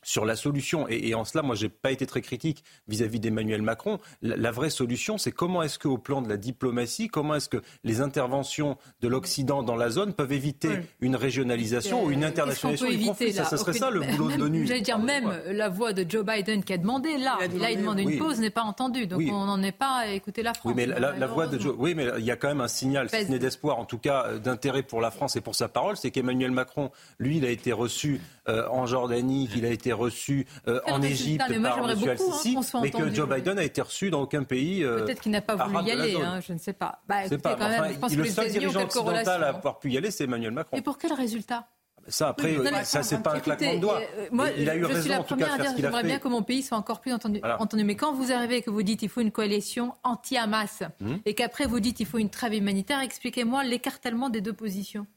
[0.05, 0.87] sur la solution.
[0.87, 3.99] Et, en cela, moi, je n'ai pas été très critique vis-à-vis d'Emmanuel Macron.
[4.21, 8.01] La, vraie solution, c'est comment est-ce qu'au plan de la diplomatie, comment est-ce que les
[8.01, 10.69] interventions de l'Occident dans la zone peuvent éviter
[11.01, 14.67] une régionalisation ou une internationalisation du conflit Ça, serait ça le boulot de l'ONU.
[14.67, 17.79] J'allais dire, même la voix de Joe Biden qui a demandé, là, il, là, il
[17.79, 19.07] demande une pause, n'est pas entendue.
[19.07, 20.71] Donc on n'en est pas à écouter la France.
[20.71, 23.09] Oui, mais la, voix de Joe, oui, mais il y a quand même un signal,
[23.09, 25.67] si ce n'est d'espoir, en tout cas euh, d'intérêt pour la France et pour sa
[25.67, 29.91] parole, c'est qu'Emmanuel Macron, lui, il a été reçu euh, en Jordanie, qu'il a été
[29.91, 31.65] reçu euh, en Égypte par M.
[31.65, 34.83] Al-Sisi, hein, mais que Joe Biden a été reçu dans aucun pays.
[34.83, 37.01] Euh, Peut-être qu'il n'a pas voulu y aller, hein, je ne sais pas.
[37.07, 37.55] Bah, pas.
[37.55, 40.25] Quand même, je pense le que seul dirigeant occidental à avoir pu y aller, c'est
[40.25, 40.77] Emmanuel Macron.
[40.77, 41.67] Et pour quel résultat?
[42.07, 44.01] Ça, après, ça, c'est pas un claquement de doigts.
[44.31, 46.27] moi, il a eu je raison, suis la première à dire que j'aimerais bien que
[46.27, 47.83] mon pays soit encore plus entendu, entendu.
[47.83, 51.19] Mais quand vous arrivez et que vous dites qu'il faut une coalition anti-Hamas hum.
[51.25, 55.07] et qu'après vous dites qu'il faut une trêve humanitaire, expliquez-moi l'écartèlement des deux positions.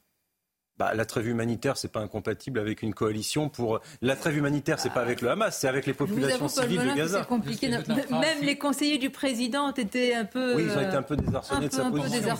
[0.79, 3.81] Bah, la trêve humanitaire, c'est pas incompatible avec une coalition pour.
[4.01, 7.19] La trêve humanitaire, c'est pas avec le Hamas, c'est avec les populations civiles de Gaza.
[7.19, 7.67] C'est compliqué.
[7.67, 10.55] Même les conseillers du président ont été un peu.
[10.55, 12.37] Oui, ils ont été un peu désarçonnés de sa position.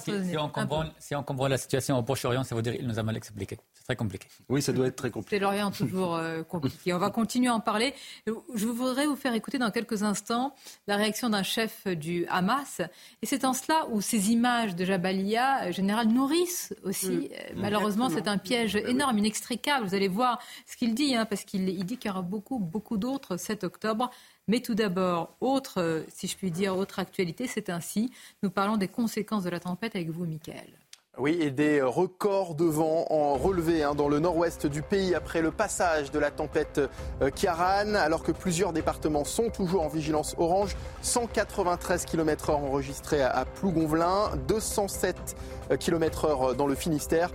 [1.00, 3.58] Si, on comprend, la situation au Proche-Orient, ça veut dire qu'il nous a mal expliqué.
[3.90, 4.28] Très compliqué.
[4.50, 5.38] Oui, ça doit être très compliqué.
[5.38, 6.94] C'est l'Orient toujours euh, compliqué.
[6.94, 7.96] On va continuer à en parler.
[8.28, 10.54] Je voudrais vous faire écouter dans quelques instants
[10.86, 12.82] la réaction d'un chef du Hamas.
[13.24, 17.30] Et c'est en cela où ces images de Jabalia, euh, général, nourrissent aussi, mm.
[17.32, 19.88] euh, malheureusement, c'est un piège énorme, inextricable.
[19.88, 22.98] Vous allez voir ce qu'il dit, hein, parce qu'il dit qu'il y aura beaucoup, beaucoup
[22.98, 24.12] d'autres 7 octobre.
[24.48, 28.12] Mais tout d'abord, autre, si je puis dire, autre actualité, c'est ainsi.
[28.44, 30.78] Nous parlons des conséquences de la tempête avec vous, Michael.
[31.18, 35.42] Oui, et des records de vent en relevé hein, dans le nord-ouest du pays après
[35.42, 36.80] le passage de la tempête
[37.22, 40.78] euh, Kiaran, alors que plusieurs départements sont toujours en vigilance orange.
[41.02, 45.36] 193 km/h enregistrés à Plougonvelin, 207
[45.78, 47.32] km/h dans le Finistère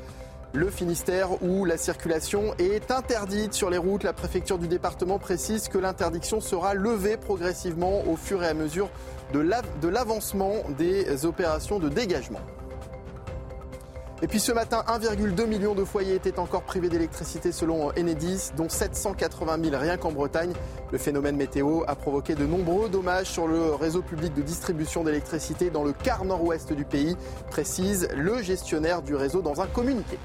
[0.55, 4.05] le Finistère où la circulation est interdite sur les routes.
[4.05, 8.89] La préfecture du département précise que l'interdiction sera levée progressivement au fur et à mesure
[9.33, 12.39] de l'avancement des opérations de dégagement.
[14.23, 18.69] Et puis ce matin, 1,2 million de foyers étaient encore privés d'électricité selon Enedis, dont
[18.69, 20.53] 780 000 rien qu'en Bretagne.
[20.93, 25.71] Le phénomène météo a provoqué de nombreux dommages sur le réseau public de distribution d'électricité
[25.71, 27.17] dans le quart nord-ouest du pays,
[27.51, 30.19] précise le gestionnaire du réseau dans un communiqué.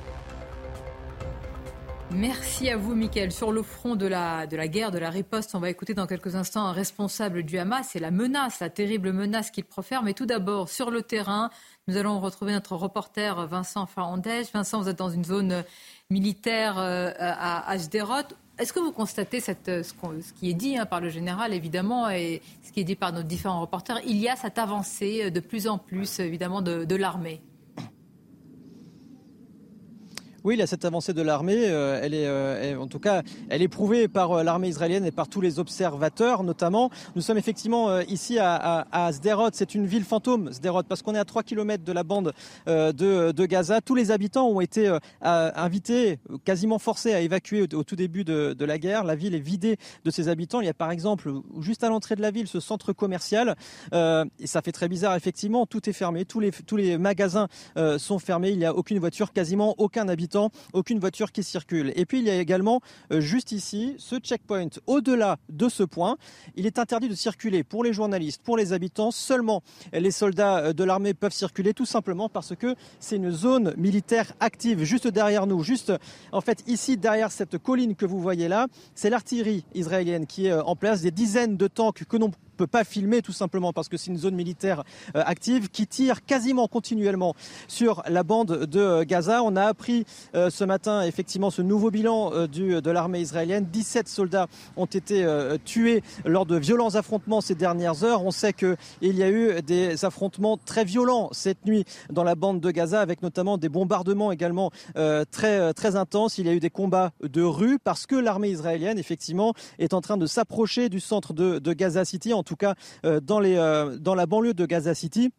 [2.11, 3.31] Merci à vous, Mickaël.
[3.31, 6.07] Sur le front de la, de la guerre, de la riposte, on va écouter dans
[6.07, 10.01] quelques instants un responsable du Hamas et la menace, la terrible menace qu'il profère.
[10.01, 11.51] Mais tout d'abord, sur le terrain,
[11.89, 14.47] nous allons retrouver notre reporter Vincent Farandège.
[14.53, 15.63] Vincent, vous êtes dans une zone
[16.11, 18.27] militaire euh, à Asderot.
[18.59, 22.43] Est-ce que vous constatez cette, ce, qui est dit hein, par le général, évidemment, et
[22.61, 25.67] ce qui est dit par nos différents reporters Il y a cette avancée de plus
[25.67, 27.41] en plus, évidemment, de l'armée?
[30.45, 31.65] Oui, il y a cette avancée de l'armée.
[31.65, 35.11] Euh, elle est, euh, en tout cas, elle est prouvée par euh, l'armée israélienne et
[35.11, 36.89] par tous les observateurs, notamment.
[37.15, 39.49] Nous sommes effectivement ici à, à, Sderot.
[39.51, 42.33] C'est une ville fantôme, Sderot, parce qu'on est à 3 km de la bande
[42.67, 43.81] de, Gaza.
[43.81, 48.77] Tous les habitants ont été invités, quasiment forcés à évacuer au, tout début de, la
[48.77, 49.03] guerre.
[49.03, 50.61] La ville est vidée de ses habitants.
[50.61, 53.55] Il y a par exemple, juste à l'entrée de la ville, ce centre commercial.
[53.93, 55.65] et ça fait très bizarre, effectivement.
[55.65, 56.25] Tout est fermé.
[56.25, 57.47] Tous les, tous les magasins
[57.97, 58.51] sont fermés.
[58.51, 60.28] Il n'y a aucune voiture, quasiment aucun habitant
[60.73, 61.91] aucune voiture qui circule.
[61.95, 64.69] Et puis il y a également euh, juste ici ce checkpoint.
[64.87, 66.17] Au-delà de ce point,
[66.55, 69.11] il est interdit de circuler pour les journalistes, pour les habitants.
[69.11, 69.63] Seulement
[69.93, 74.33] les soldats euh, de l'armée peuvent circuler tout simplement parce que c'est une zone militaire
[74.39, 75.63] active juste derrière nous.
[75.63, 75.93] Juste
[76.31, 80.51] en fait ici derrière cette colline que vous voyez là, c'est l'artillerie israélienne qui est
[80.51, 83.87] euh, en place, des dizaines de tanks que l'on peut pas filmer tout simplement parce
[83.87, 84.83] que c'est une zone militaire
[85.15, 87.33] euh, active qui tire quasiment continuellement
[87.69, 89.43] sur la bande de euh, Gaza.
[89.43, 90.05] On a appris
[90.35, 93.65] euh, ce matin effectivement ce nouveau bilan du, de l'armée israélienne.
[93.71, 95.25] 17 soldats ont été
[95.63, 98.25] tués lors de violents affrontements ces dernières heures.
[98.25, 102.59] On sait qu'il y a eu des affrontements très violents cette nuit dans la bande
[102.59, 104.71] de Gaza avec notamment des bombardements également
[105.31, 106.37] très, très intenses.
[106.37, 110.01] Il y a eu des combats de rue parce que l'armée israélienne effectivement est en
[110.01, 112.75] train de s'approcher du centre de Gaza City tout cas
[113.05, 115.31] euh, dans, les, euh, dans la banlieue de Gaza City.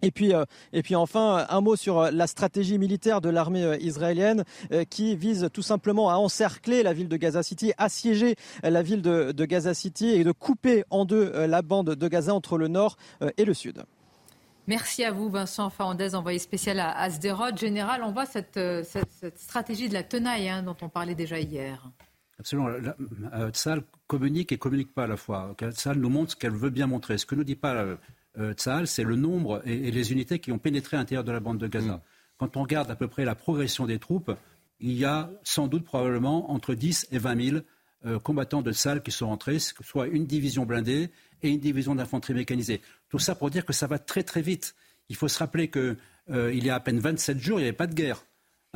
[0.00, 4.44] Et puis, euh, et puis enfin, un mot sur la stratégie militaire de l'armée israélienne
[4.90, 9.44] qui vise tout simplement à encercler la ville de Gaza City, assiéger la ville de,
[9.44, 12.96] Gaza City et de couper en deux la bande de Gaza entre le nord
[13.36, 13.82] et le sud.
[14.68, 17.56] Merci à vous, Vincent Fernandez, envoyé spécial à Asderot.
[17.56, 21.90] Général, on voit cette, cette, stratégie de la tenaille hein, dont on parlait déjà hier.
[22.38, 22.68] Absolument.
[23.50, 25.54] Tzal communique et communique pas à la fois.
[25.70, 27.18] Tzal nous montre ce qu'elle veut bien montrer.
[27.18, 27.86] Ce que nous dit pas
[28.38, 31.38] euh, Tzal, c'est le nombre et, les unités qui ont pénétré à l'intérieur de la
[31.38, 31.96] bande de Gaza.
[31.96, 32.00] Mm.
[32.38, 34.32] Quand on regarde à peu près la progression des troupes,
[34.80, 37.58] il y a sans doute probablement entre 10 et 20 000
[38.06, 41.10] euh, combattants de Tzal qui sont rentrés, soit une division blindée
[41.42, 42.80] et une division d'infanterie mécanisée.
[43.08, 44.74] Tout ça pour dire que ça va très très vite.
[45.08, 45.96] Il faut se rappeler qu'il
[46.30, 48.24] euh, y a à peine 27 jours, il n'y avait pas de guerre.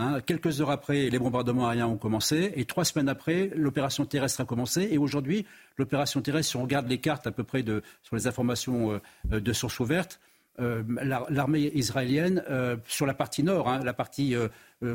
[0.03, 4.40] Hein, quelques heures après, les bombardements aériens ont commencé, et trois semaines après, l'opération terrestre
[4.40, 4.88] a commencé.
[4.90, 5.46] Et aujourd'hui,
[5.78, 9.00] l'opération terrestre, si on regarde les cartes à peu près de, sur les informations
[9.32, 10.18] euh, de sources ouvertes,
[10.59, 10.82] euh,
[11.30, 14.34] l'armée israélienne, euh, sur la partie nord, hein, la partie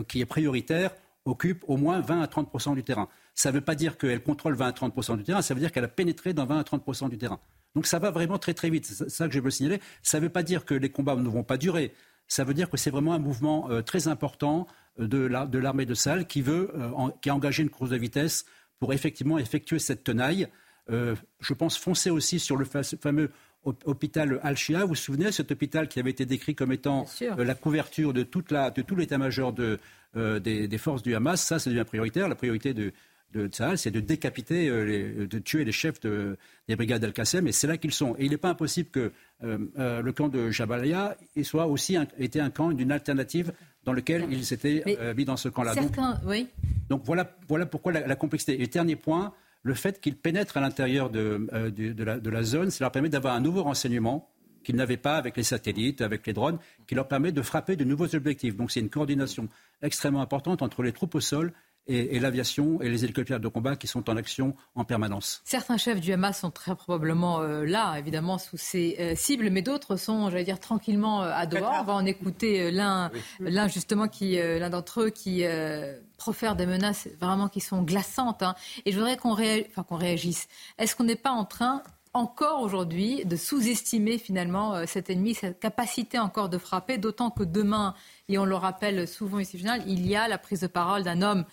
[0.07, 0.91] qui est prioritaire,
[1.23, 3.07] occupe au moins 20 à 30% du terrain.
[3.33, 5.71] Ça ne veut pas dire qu'elle contrôle 20 à 30 du terrain, ça veut dire
[5.71, 7.39] qu'elle a pénétré dans 20 à 30 du terrain.
[7.75, 8.85] Donc ça va vraiment très très vite.
[8.85, 9.79] C'est ça que je veux signaler.
[10.03, 11.93] Ça ne veut pas dire que les combats ne vont pas durer.
[12.27, 14.67] Ça veut dire que c'est vraiment un mouvement très important
[14.97, 16.89] de l'armée de salle qui veut, euh,
[17.21, 18.45] qui a engagé une course de vitesse
[18.79, 20.47] pour effectivement effectuer cette tenaille.
[20.89, 23.31] Euh, je pense foncer aussi sur le fameux
[23.85, 24.81] hôpital Al-Shia.
[24.81, 28.23] Vous vous souvenez, cet hôpital qui avait été décrit comme étant euh, la couverture de,
[28.23, 29.79] toute la, de tout l'état-major de,
[30.15, 31.41] des, forces du Hamas?
[31.41, 32.29] Ça, c'est devient prioritaire.
[32.29, 32.93] La priorité de,
[33.33, 37.47] de c'est de décapiter, de tuer les chefs de, des brigades Al-Qassem.
[37.47, 38.15] Et c'est là qu'ils sont.
[38.17, 39.11] Et il n'est pas impossible que
[39.41, 43.51] le camp de Jabalia soit aussi été un camp d'une alternative
[43.87, 45.73] dans lequel ils s'étaient euh, mis dans ce camp-là.
[45.73, 46.49] Donc, oui.
[46.89, 48.61] donc voilà, voilà pourquoi la, complexité.
[48.61, 52.43] Et dernier point, le fait qu'ils pénètrent à l'intérieur de, euh, de, la, de, la,
[52.43, 54.29] zone, ça leur permet d'avoir un nouveau renseignement
[54.65, 57.85] qu'ils n'avaient pas avec les satellites, avec les drones, qui leur permet de frapper de
[57.85, 58.57] nouveaux objectifs.
[58.57, 59.47] Donc c'est une coordination
[59.81, 61.53] extrêmement importante entre les troupes au sol
[61.87, 65.41] et, l'aviation et les hélicoptères de combat qui sont en action en permanence.
[65.45, 69.61] Certains chefs du Hamas sont très probablement euh, là, évidemment, sous ces euh, cibles, mais
[69.61, 71.81] d'autres sont, j'allais dire, tranquillement euh, à Doha.
[71.81, 75.43] On va en écouter l'un, l'un justement, qui, l'un d'entre eux qui
[76.17, 78.43] profère des menaces vraiment qui sont glaçantes.
[78.43, 78.55] Hein.
[78.85, 80.47] Et je voudrais qu'on, enfin, qu'on réagisse.
[80.77, 81.83] Est-ce qu'on n'est pas en train
[82.13, 87.93] encore aujourd'hui de sous-estimer finalement cet ennemi, cette capacité encore de frapper, d'autant que demain,
[88.27, 91.45] et on le rappelle souvent ici, il y a la prise de parole d'un homme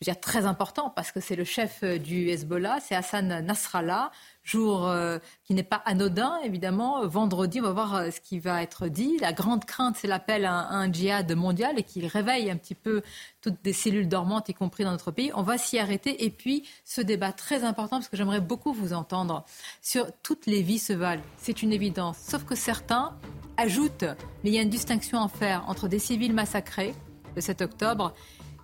[0.00, 3.44] je veux dire, très important parce que c'est le chef euh, du Hezbollah, c'est Hassan
[3.44, 4.12] Nasrallah,
[4.44, 7.04] jour euh, qui n'est pas anodin, évidemment.
[7.08, 9.18] Vendredi, on va voir euh, ce qui va être dit.
[9.20, 13.02] La grande crainte, c'est l'appel à un, djihad mondial et qu'il réveille un petit peu
[13.40, 15.32] toutes des cellules dormantes, y compris dans notre pays.
[15.34, 16.24] On va s'y arrêter.
[16.24, 19.44] Et puis, ce débat très important, parce que j'aimerais beaucoup vous entendre,
[19.82, 21.22] sur toutes les vies se valent.
[21.38, 22.18] C'est une évidence.
[22.18, 23.16] Sauf que certains
[23.56, 24.04] ajoutent,
[24.44, 26.94] mais il y a une distinction à faire entre des civils massacrés
[27.34, 28.14] le 7 octobre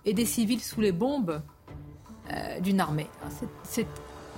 [0.05, 1.41] et des civils sous les bombes
[2.31, 3.07] euh, d'une armée.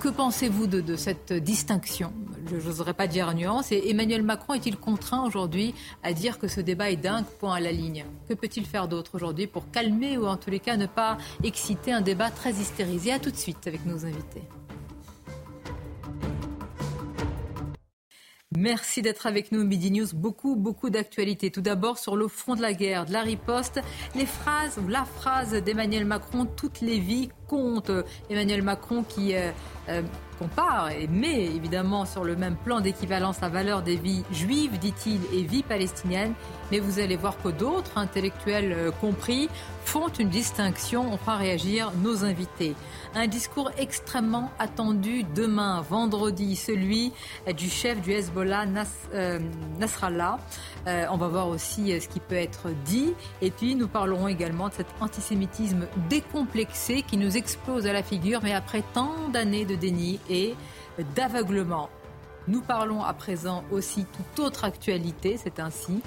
[0.00, 2.12] que pensez-vous de, cette distinction?
[2.46, 3.72] Je n'oserais pas dire nuance.
[3.72, 7.60] Et Emmanuel Macron est-il contraint aujourd'hui à dire que ce débat est dingue, point à
[7.60, 8.04] la ligne?
[8.28, 11.92] Que peut-il faire d'autre aujourd'hui pour calmer ou en tous les cas ne pas exciter
[11.92, 13.12] un débat très hystérisé?
[13.12, 14.42] À tout de suite avec nos invités.
[18.56, 20.06] Merci d'être avec nous, Midi News.
[20.14, 21.50] Beaucoup, beaucoup d'actualités.
[21.50, 23.78] Tout d'abord, sur le front de la guerre, de la riposte,
[24.14, 27.92] les phrases la phrase d'Emmanuel Macron, toutes les vies comptent.
[28.30, 29.50] Emmanuel Macron qui euh,
[29.90, 30.00] euh,
[30.38, 35.20] compare et met évidemment sur le même plan d'équivalence la valeur des vies juives, dit-il,
[35.34, 36.32] et vies palestiniennes.
[36.72, 39.50] Mais vous allez voir que d'autres, intellectuels euh, compris,
[39.84, 41.12] font une distinction.
[41.12, 42.74] On fera réagir nos invités.
[43.14, 47.12] Un discours extrêmement attendu demain, vendredi, celui
[47.56, 48.64] du chef du Hezbollah,
[49.14, 49.38] euh,
[49.78, 50.38] Nasrallah.
[50.86, 53.14] Euh, on va voir aussi ce qui peut être dit.
[53.40, 58.40] Et puis, nous parlerons également de cet antisémitisme décomplexé qui nous explose à la figure,
[58.42, 60.54] mais après tant d'années de déni et
[61.16, 61.88] d'aveuglement.
[62.48, 66.00] Nous parlons à présent aussi toute autre actualité, c'est ainsi,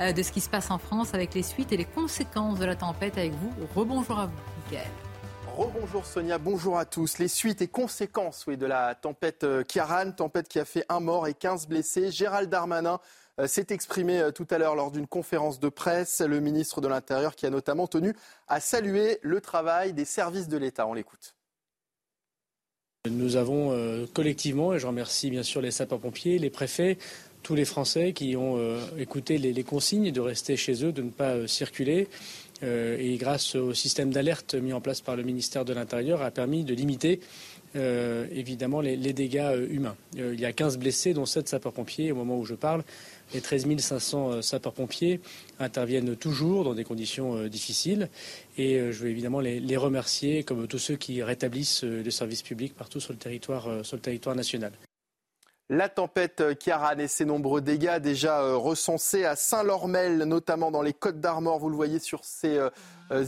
[0.00, 2.64] euh, de ce qui se passe en France avec les suites et les conséquences de
[2.64, 3.52] la tempête avec vous.
[3.76, 4.32] Rebonjour à vous,
[4.64, 4.90] Miguel.
[5.56, 7.18] Rebonjour Sonia, bonjour à tous.
[7.18, 11.28] Les suites et conséquences de la tempête euh, Kiaran, tempête qui a fait un mort
[11.28, 12.10] et 15 blessés.
[12.10, 12.98] Gérald Darmanin
[13.38, 17.36] euh, s'est exprimé tout à l'heure lors d'une conférence de presse, le ministre de l'Intérieur
[17.36, 18.14] qui a notamment tenu
[18.48, 20.88] à saluer le travail des services de l'État.
[20.88, 21.36] On l'écoute.
[23.10, 26.96] Nous avons euh, collectivement, et je remercie bien sûr les sapeurs-pompiers, les préfets,
[27.42, 31.10] tous les Français qui ont euh, écouté les, consignes de rester chez eux, de ne
[31.10, 32.08] pas euh, circuler.
[32.62, 36.64] Et grâce au système d'alerte mis en place par le ministère de l'Intérieur, a permis
[36.64, 37.20] de limiter
[37.74, 39.96] évidemment les, dégâts humains.
[40.16, 42.84] il y a 15 blessés, dont 7 sapeurs-pompiers au moment où je parle.
[43.32, 45.20] Les 13 500 euh, sapeurs-pompiers
[45.58, 48.08] interviennent toujours dans des conditions euh, difficiles.
[48.58, 52.74] Et euh, je veux évidemment les, remercier, comme tous ceux qui rétablissent le service public
[52.76, 54.72] partout sur le territoire, sur le territoire national.
[55.70, 61.20] La tempête Kiaran et ses nombreux dégâts déjà recensés à Saint-Lormel, notamment dans les Côtes
[61.20, 61.58] d'Armor.
[61.58, 62.60] Vous le voyez sur ces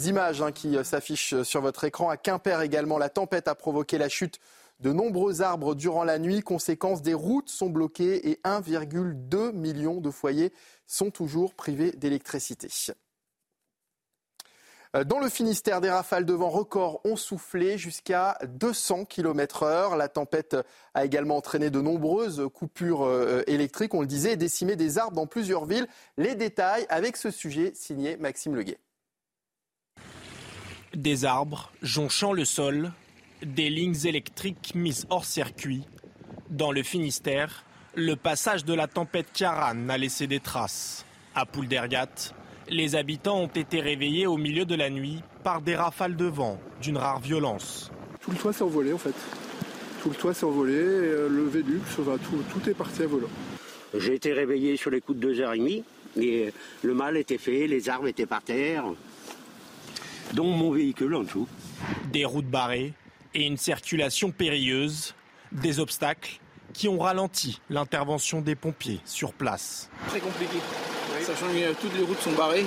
[0.05, 2.11] images hein, qui s'affichent sur votre écran.
[2.11, 4.39] À Quimper également, la tempête a provoqué la chute
[4.80, 6.43] de nombreux arbres durant la nuit.
[6.43, 10.53] Conséquence, des routes sont bloquées et 1,2 million de foyers
[10.87, 12.68] sont toujours privés d'électricité.
[14.95, 19.97] Euh, dans le Finistère, des rafales de vent records ont soufflé jusqu'à 200 km/h.
[19.97, 20.57] La tempête
[20.95, 25.16] a également entraîné de nombreuses coupures euh, électriques, on le disait, et décimé des arbres
[25.16, 25.87] dans plusieurs villes.
[26.16, 28.78] Les détails avec ce sujet signé Maxime Leguet.
[30.95, 32.93] Des arbres jonchant le sol,
[33.43, 35.84] des lignes électriques mises hors circuit.
[36.49, 37.64] Dans le Finistère,
[37.95, 41.05] le passage de la tempête Kiaran a laissé des traces.
[41.34, 42.32] À Pouldergat,
[42.68, 46.58] les habitants ont été réveillés au milieu de la nuit par des rafales de vent
[46.82, 47.90] d'une rare violence.
[48.20, 49.14] Tout le toit s'est envolé en fait.
[50.02, 52.04] Tout le toit s'est envolé, euh, le Vélux, tout,
[52.52, 53.28] tout est parti à volant.
[53.94, 55.82] J'ai été réveillé sur les coups de 2h30
[56.20, 56.52] et
[56.82, 58.84] le mal était fait, les arbres étaient par terre,
[60.32, 61.48] dont mon véhicule en dessous.
[62.12, 62.94] Des routes barrées,
[63.34, 65.14] et une circulation périlleuse,
[65.52, 66.40] des obstacles
[66.72, 69.90] qui ont ralenti l'intervention des pompiers sur place.
[70.08, 70.56] Très compliqué,
[71.27, 72.64] sachant que toutes les routes sont barrées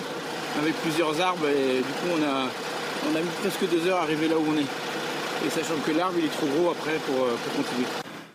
[0.62, 2.50] avec plusieurs arbres et du coup on a,
[3.10, 5.48] on a mis presque deux heures à arriver là où on est.
[5.48, 7.88] Et sachant que l'arbre il est trop gros après pour, euh, pour continuer.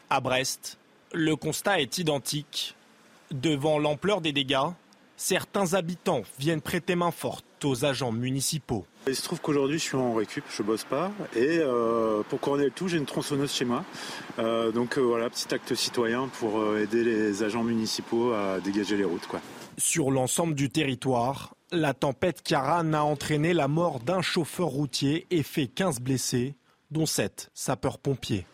[0.08, 0.78] À Brest,
[1.12, 2.74] le constat est identique.
[3.32, 4.70] Devant l'ampleur des dégâts,
[5.16, 8.86] certains habitants viennent prêter main forte aux agents municipaux.
[9.06, 12.64] Il se trouve qu'aujourd'hui je suis en récup, je bosse pas et euh, pour couronner
[12.64, 13.84] le tout j'ai une tronçonneuse chez moi.
[14.38, 19.04] Euh, donc euh, voilà, petit acte citoyen pour aider les agents municipaux à dégager les
[19.04, 19.26] routes.
[19.26, 19.40] Quoi.
[19.76, 25.42] Sur l'ensemble du territoire, la tempête Karan a entraîné la mort d'un chauffeur routier et
[25.42, 26.54] fait 15 blessés,
[26.92, 28.46] dont 7 sapeurs-pompiers.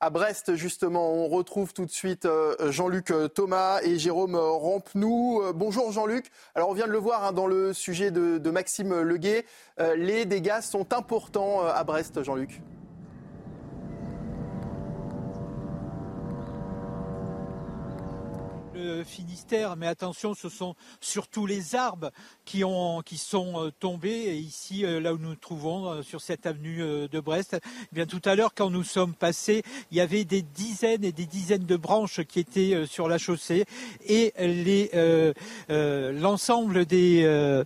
[0.00, 5.40] À Brest, justement, on retrouve tout de suite euh, Jean-Luc euh, Thomas et Jérôme Rampenou.
[5.42, 6.26] Euh, bonjour Jean-Luc.
[6.54, 9.46] Alors on vient de le voir hein, dans le sujet de, Maxime Leguet.
[9.96, 12.60] les dégâts sont importants à Brest, Jean-Luc.
[19.04, 22.10] Finistère, mais attention, ce sont surtout les arbres
[22.44, 24.36] qui, ont, qui sont euh, tombés.
[24.36, 28.06] Ici, euh, là où nous nous trouvons, euh, sur cette avenue de Brest, eh bien
[28.06, 31.66] tout à l'heure, quand nous sommes passés, il y avait des dizaines et des dizaines
[31.66, 33.64] de branches qui étaient sur la chaussée
[34.06, 34.32] et
[35.68, 37.64] l'ensemble des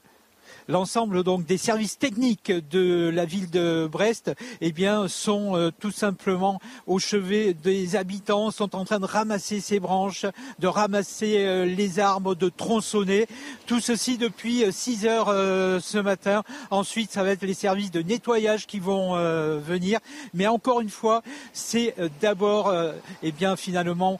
[0.70, 5.90] l'ensemble donc des services techniques de la ville de Brest, eh bien, sont euh, tout
[5.90, 10.26] simplement au chevet des habitants, sont en train de ramasser ces branches,
[10.58, 13.26] de ramasser euh, les arbres, de tronçonner.
[13.66, 16.42] Tout ceci depuis 6 euh, heures ce matin.
[16.70, 19.14] Ensuite, ça va être les services de nettoyage qui vont
[19.58, 19.98] venir.
[20.34, 22.72] Mais encore une fois, c'est d'abord,
[23.22, 24.18] eh bien, finalement,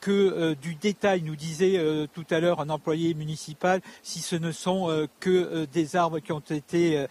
[0.00, 1.80] que du détail, nous disait
[2.14, 6.32] tout à l'heure un employé municipal, si ce ne sont que des des arbres qui
[6.32, 7.06] ont été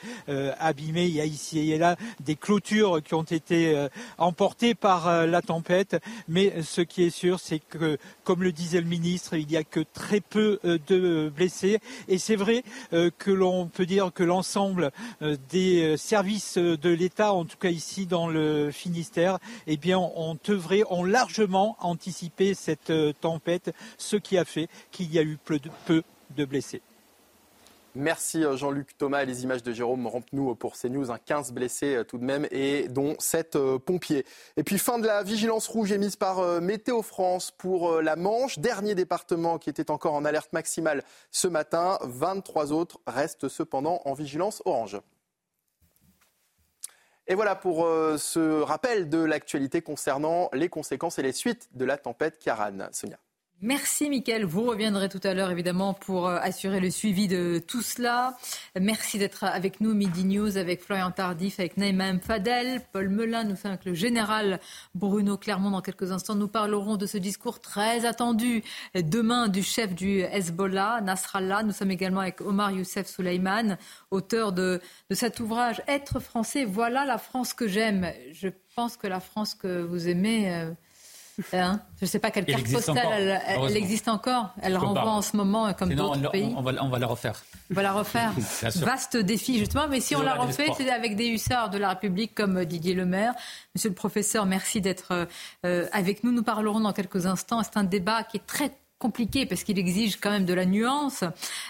[0.60, 5.42] abîmés, il y a ici et là des clôtures qui ont été emportées par la
[5.42, 5.98] tempête.
[6.28, 9.64] Mais ce qui est sûr, c'est que, comme le disait le ministre, il n'y a
[9.64, 11.80] que très peu de blessés.
[12.08, 14.92] Et c'est vrai que l'on peut dire que l'ensemble
[15.50, 20.84] des services de l'État, en tout cas ici dans le Finistère, eh bien, ont œuvré,
[20.90, 25.60] ont largement anticipé cette tempête, ce qui a fait qu'il y a eu peu
[26.36, 26.82] de, blessés.
[27.98, 29.26] Merci euh, Jean-Luc Thomas.
[29.26, 31.08] Les images de Jérôme Rampenou pour CNews.
[31.26, 34.24] 15 blessés euh, tout de même et dont 7 euh, pompiers.
[34.56, 38.60] Et puis fin de la vigilance rouge émise par Météo France pour la Manche.
[38.60, 41.98] Dernier département qui était encore en alerte maximale ce matin.
[42.04, 45.02] 23 autres restent cependant en vigilance orange.
[47.26, 47.80] Et voilà pour
[48.18, 52.90] ce rappel de l'actualité concernant les conséquences et les suites de la tempête Kiaran.
[52.92, 53.18] Sonia.
[53.62, 54.46] Merci Mickaël.
[54.46, 58.38] Vous reviendrez tout à l'heure évidemment pour euh, assurer le suivi de tout cela.
[58.80, 63.46] Merci d'être avec nous, Midi News, avec Florian Tardif, avec Naïma Fadel, Paul Melun.
[63.46, 64.60] Nous sommes avec le général
[64.94, 66.36] Bruno Clermont dans quelques instants.
[66.36, 71.64] Nous parlerons de ce discours très attendu demain du chef du Hezbollah, Nasrallah.
[71.64, 73.80] Nous sommes également avec Omar Youssef Souleyman,
[74.12, 74.80] auteur de,
[75.10, 78.12] cet ouvrage Être français, voilà la France que j'aime.
[78.34, 80.54] Je pense que la France que vous aimez...
[80.54, 80.72] Euh,
[81.54, 84.54] Hein je ne sais pas quelle carte postale, elle, existe encore.
[84.62, 86.54] Elle renvoie en ce moment comme d'autres pays.
[86.56, 87.44] On va, on va, la refaire.
[87.70, 88.32] On va la refaire.
[88.76, 89.88] Vaste défi, justement.
[89.88, 93.34] Mais si on la refait, c'est avec des hussards de la République comme Didier Lemaire.
[93.76, 95.28] Monsieur le professeur, merci d'être
[95.66, 96.32] euh, avec nous.
[96.32, 97.62] Nous parlerons dans quelques instants.
[97.64, 101.24] C'est un débat qui est très compliqué parce qu'il exige quand même de la nuance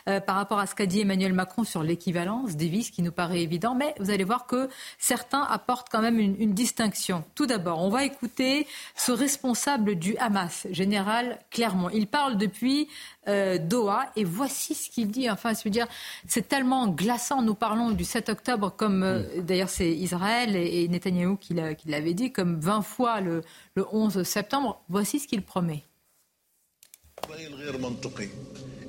[0.07, 3.11] euh, par rapport à ce qu'a dit Emmanuel Macron sur l'équivalence des vices qui nous
[3.11, 3.75] paraît évident.
[3.75, 7.23] Mais vous allez voir que certains apportent quand même une, distinction.
[7.36, 8.65] Tout d'abord, on va écouter
[8.95, 11.89] ce responsable du Hamas, général Clermont.
[11.89, 12.88] Il parle depuis
[13.28, 15.30] euh, Doha et voici ce qu'il dit.
[15.30, 15.88] Enfin, je veux dire,
[16.25, 17.41] c'est tellement glaçant.
[17.41, 22.13] Nous parlons du 7 octobre comme, euh, d'ailleurs c'est Israël et, et Netanyahou qui l'avait
[22.13, 23.43] dit, comme 20 fois le
[23.91, 24.82] 11 septembre.
[24.89, 25.84] Voici ce qu'il promet
[27.62, 28.28] غير منطقي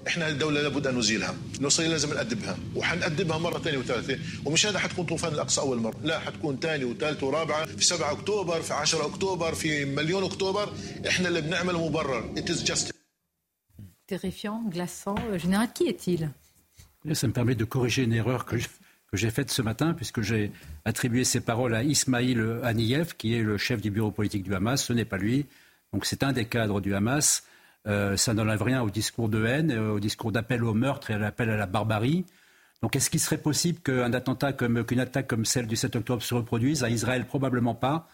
[0.07, 5.05] احنا الدولة لابد ان نزيلها، الاسرائيليه لازم نأدبها، وحنأدبها مرة ثانية وثالثة، ومش هذا حتكون
[5.05, 9.55] طوفان الاقصى أول مرة، لا حتكون ثانية وثالثة ورابعة، في 7 أكتوبر، في 10 أكتوبر،
[9.55, 10.73] في مليون أكتوبر،
[11.07, 12.93] احنا اللي بنعمل مبرر، it is just
[14.13, 15.15] Terrifiant, glaçant.
[15.29, 16.29] Euh, général, qui est-il
[17.13, 18.57] Ça me permet de corriger une erreur que
[19.11, 20.51] que j'ai faite ce matin, puisque j'ai
[20.85, 24.79] attribué ces paroles à Ismail Haniyeh, qui est le chef du bureau politique du Hamas.
[24.87, 25.45] Ce n'est pas lui.
[25.91, 27.43] Donc c'est un des cadres du Hamas.
[27.88, 31.14] Euh, ça n'enlève rien au discours de haine, euh, au discours d'appel au meurtre et
[31.14, 32.26] à l'appel à la barbarie.
[32.82, 36.22] Donc est-ce qu'il serait possible qu'un attentat comme qu'une attaque comme celle du 7 octobre
[36.22, 37.26] se reproduise à Israël?
[37.26, 38.06] Probablement pas,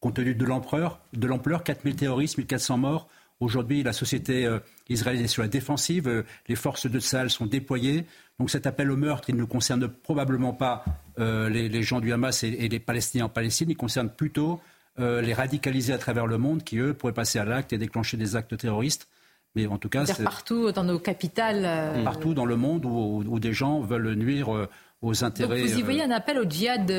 [0.00, 3.08] compte tenu de l'ampleur, de l'ampleur, 4000 terroristes, 1400 morts.
[3.40, 8.06] Aujourd'hui, la société euh, israélienne est sur la défensive, les forces de salle sont déployées.
[8.38, 10.84] Donc cet appel au meurtre, il ne concerne probablement pas
[11.18, 14.60] les, gens du Hamas et, et, les Palestiniens en Palestine, il concerne plutôt
[15.00, 18.16] euh, les radicaliser à travers le monde, qui eux pourraient passer à l'acte et déclencher
[18.16, 19.08] des actes terroristes.
[19.54, 21.62] Mais en tout cas, c'est partout dans nos capitales.
[21.64, 24.68] Euh, partout dans le monde où, des gens veulent nuire euh,
[25.00, 25.60] aux intérêts.
[25.60, 26.90] Donc vous y voyez un appel au djihad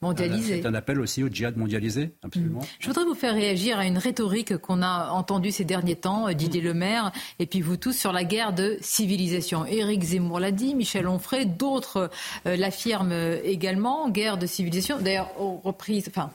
[0.00, 0.60] mondialisé.
[0.62, 2.60] C'est un appel aussi au djihad mondialisé, absolument.
[2.60, 2.66] Mm.
[2.80, 6.60] Je voudrais vous faire réagir à une rhétorique qu'on a entendue ces derniers temps, Didier
[6.62, 6.64] mm.
[6.64, 9.64] Lemaire, et puis vous tous, sur la guerre de civilisation.
[9.66, 12.10] Éric Zemmour l'a dit, Michel Onfray, d'autres
[12.44, 14.98] l'affirment également, guerre de civilisation.
[15.00, 16.30] D'ailleurs, reprise, enfin,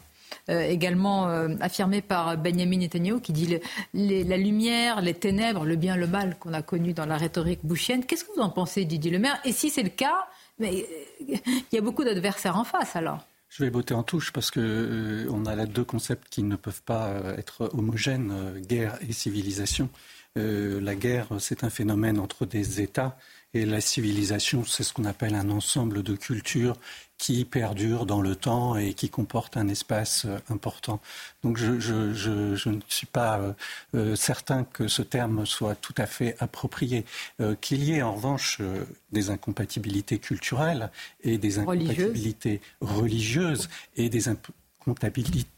[0.47, 3.59] également euh, affirmé par Benjamin Netanyahu, qui dit
[3.93, 8.05] la lumière, les ténèbres, le bien, le mal qu'on a connu dans la rhétorique bouchienne.
[8.05, 10.27] Qu'est-ce que vous en pensez, Didier Lemaire Et si c'est le cas,
[10.59, 10.85] mais,
[11.29, 14.49] euh, il y a beaucoup d'adversaires en face alors je vais botter en touche parce
[14.49, 18.33] que on a là deux concepts qui ne peuvent pas être homogènes,
[18.65, 19.89] guerre et civilisation.
[20.37, 23.17] la guerre, c'est un phénomène entre des États
[23.53, 26.77] et la civilisation, c'est ce qu'on appelle un ensemble de cultures
[27.21, 30.99] qui perdure dans le temps et qui comporte un espace euh, important.
[31.43, 33.53] Donc je, ne suis pas euh,
[33.93, 37.05] euh, certain que ce terme soit tout à fait approprié.
[37.61, 38.59] Qu'il y ait en revanche
[39.11, 40.89] des incompatibilités culturelles
[41.23, 44.23] et des incompatibilités religieuses et des,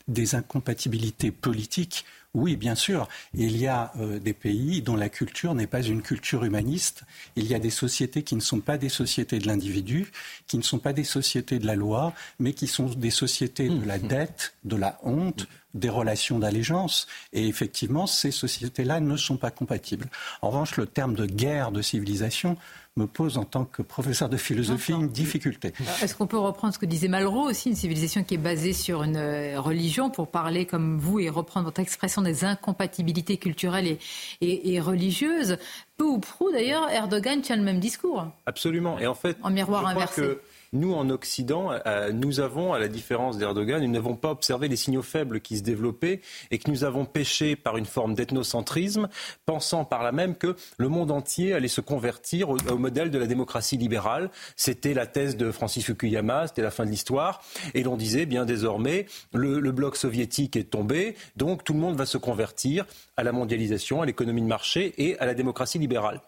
[0.08, 3.08] des incompatibilités politiques oui, bien sûr.
[3.36, 7.04] Il y a euh, des pays dont la culture n'est pas une culture humaniste.
[7.36, 10.12] Il y a des sociétés qui ne sont pas des sociétés de l'individu,
[10.48, 13.86] qui ne sont pas des sociétés de la loi, mais qui sont des sociétés de
[13.86, 14.08] la mmh.
[14.08, 17.08] dette, de la honte, des relations d'allégeance.
[17.34, 20.10] Et effectivement, ces sociétés-là ne sont pas compatibles.
[20.42, 22.58] En revanche, le terme de guerre de civilisation
[22.96, 25.74] me pose en tant que professeur de philosophie une difficulté.
[26.02, 29.04] Est-ce qu'on peut reprendre ce que disait Malraux aussi, une civilisation qui est basée sur
[29.04, 34.00] une euh, religion, pour parler comme vous et reprendre votre expression des incompatibilités culturelles et,
[34.42, 35.58] et, et religieuses?
[35.98, 38.28] Peu ou prou, d'ailleurs, Erdogan tient le même discours.
[38.46, 39.00] Absolument.
[39.00, 40.22] Et en fait, en miroir je crois inversé.
[40.22, 40.42] Que
[40.74, 44.76] nous, en Occident, euh, nous avons, à la différence d'Erdogan, nous n'avons pas observé les
[44.76, 46.20] signaux faibles qui se développaient
[46.52, 49.08] et que nous avons péché par une forme d'ethnocentrisme,
[49.46, 53.28] pensant par là même que le monde entier allait se convertir au, modèle de la
[53.28, 54.32] démocratie libérale.
[54.56, 57.44] C'était la thèse de Francis Fukuyama, c'était la fin de l'histoire.
[57.76, 62.06] Et l'on disait, bien désormais, le bloc soviétique est tombé, donc tout le monde va
[62.06, 66.22] se convertir à la mondialisation, à l'économie de marché et à la démocratie libérale.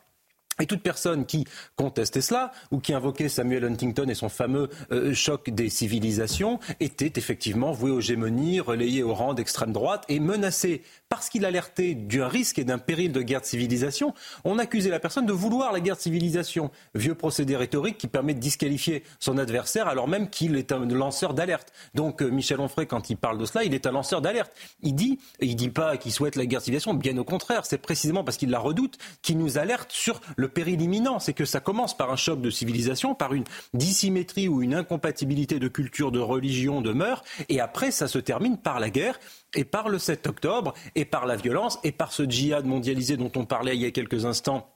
[0.61, 1.45] Et toute personne qui
[1.75, 7.11] contestait cela ou qui invoquait Samuel Huntington et son fameux euh, choc des civilisations était
[7.17, 12.27] effectivement voué aux gémonies, relayé au rang d'extrême droite et menacé parce qu'il alertait d'un
[12.27, 14.13] risque et d'un péril de guerre de civilisation.
[14.43, 16.71] On accusait la personne de vouloir la guerre de civilisation.
[16.93, 21.33] Vieux procédé rhétorique qui permet de disqualifier son adversaire alors même qu'il est un lanceur
[21.33, 21.71] d'alerte.
[21.93, 24.51] Donc euh, Michel Onfray, quand il parle de cela, il est un lanceur d'alerte.
[24.81, 27.77] Il dit, il dit pas qu'il souhaite la guerre de civilisation, bien au contraire, c'est
[27.77, 31.19] précisément parce qu'il la redoute qu'il nous alerte sur le péril imminent.
[31.19, 35.59] C'est que ça commence par un choc de civilisation, par une dissymétrie ou une incompatibilité
[35.59, 39.19] de culture, de religion, de mœurs, et après ça se termine par la guerre
[39.55, 43.31] et par le 7 octobre et par la violence et par ce djihad mondialisé dont
[43.35, 44.74] on parlait il y a quelques instants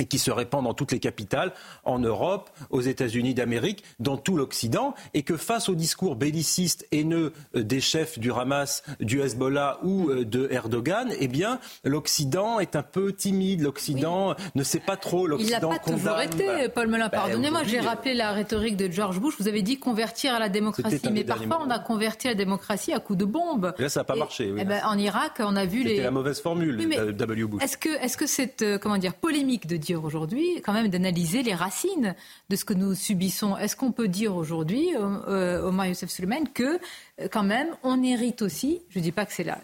[0.00, 1.52] et qui se répand dans toutes les capitales,
[1.84, 7.32] en Europe, aux États-Unis d'Amérique, dans tout l'Occident, et que face au discours belliciste haineux
[7.54, 12.76] euh, des chefs du Hamas, du Hezbollah ou euh, de Erdogan, eh bien, l'Occident est
[12.76, 16.88] un peu timide, l'Occident ne sait pas trop, Il n'a l'Occident pas toujours été, Paul
[16.88, 17.08] Melun.
[17.08, 19.34] Bah, Pardonnez-moi, j'ai rappelé la rhétorique de George Bush.
[19.38, 20.96] Vous avez dit convertir à la démocratie.
[20.96, 23.74] C'était Mais parfois, on a converti la démocratie à coups de bombe.
[23.78, 24.50] Là, ça n'a pas marché.
[24.50, 24.60] oui.
[24.62, 26.02] Eh ben, en Irak, on a vu C'était les.
[26.02, 27.44] la mauvaise formule Oui, mais W.
[27.44, 27.62] Bush.
[27.62, 31.42] Est-ce que, est-ce que cette euh, comment dire, polémique de dire aujourd'hui, quand même, d'analyser
[31.42, 32.14] les racines
[32.48, 36.44] de ce que nous subissons Est-ce qu'on peut dire aujourd'hui, euh, euh, Omar Youssef Suleiman,
[36.52, 36.78] que
[37.20, 39.58] euh, quand même, on hérite aussi, je ne dis pas que c'est la,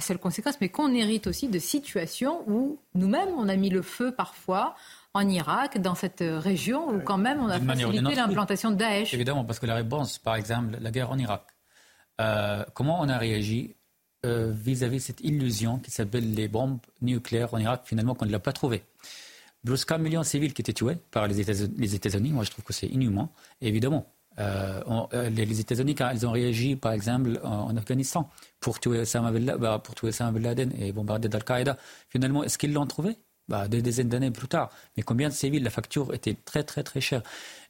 [0.00, 4.12] seule conséquence, mais qu'on hérite aussi de situations où nous-mêmes, on a mis le feu
[4.12, 4.76] parfois
[5.14, 9.14] en Irak, dans cette euh, région, où quand même on a facilité l'implantation de Daesh.
[9.14, 11.42] Évidemment, parce que la réponse, par exemple, la guerre en Irak,
[12.20, 13.76] euh, comment on a réagi
[14.26, 18.32] euh, vis-à-vis de cette illusion qui s'appelle les bombes nucléaires en Irak, finalement, qu'on ne
[18.32, 18.82] l'a pas trouvée?
[19.64, 22.50] Plus qu'un million de civils qui étaient tués par les États- les États-Unis, moi je
[22.50, 23.28] trouve que c'est inhumain.
[23.60, 24.06] Évidemment,
[24.38, 28.28] euh, on- euh, les, États-Unis, quand ils ont réagi, par exemple, en, en Afghanistan,
[28.60, 31.78] pour tuer Osama bin La- bah, pour tuer Osama bin Laden et bombarder Al-Qaïda,
[32.08, 33.16] finalement, est-ce qu'ils l'ont trouvé?
[33.48, 34.70] Bah, Des dizaines d'années plus tard.
[34.96, 35.62] Mais combien de civils?
[35.62, 37.22] La facture était très, très, très chère.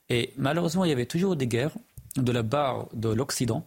[0.09, 1.75] Et malheureusement, il y avait toujours des guerres
[2.17, 3.67] de la part de l'Occident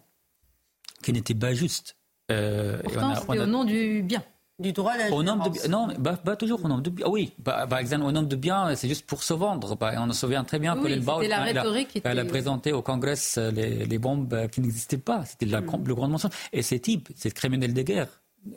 [1.03, 1.95] qui n'étaient pas justes.
[2.31, 4.23] Euh, Pourtant, c'était a- au nom du bien.
[4.59, 7.05] Du droit à la au nom de, non, pas toujours au nom de bien.
[7.07, 9.75] Ah Oui, par, par exemple, au nom de bien, c'est juste pour se vendre.
[9.75, 12.19] Bah, on se souvient très bien Oui, Colin c'était Powell, la quand elle a- elle
[12.19, 15.25] a présenté au Congrès euh, les, les bombes euh, qui n'existaient pas.
[15.25, 15.83] C'était la, Hmm.
[15.85, 16.31] le grand mensonge.
[16.53, 18.07] Et ces types, ces criminels de guerre,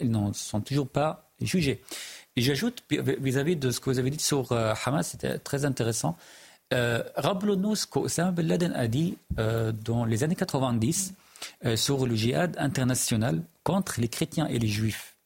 [0.01, 1.83] ils ne sont toujours pas jugés.
[2.35, 6.17] Et j'ajoute, vis-à-vis de ce que vous avez dit sur euh, Hamas, c'était très intéressant.
[6.73, 11.13] Euh, Rappelons-nous ce qu'Osama bin Laden a dit euh, dans les années 90
[11.67, 15.17] euh, sur le djihad international contre les chrétiens et les juifs.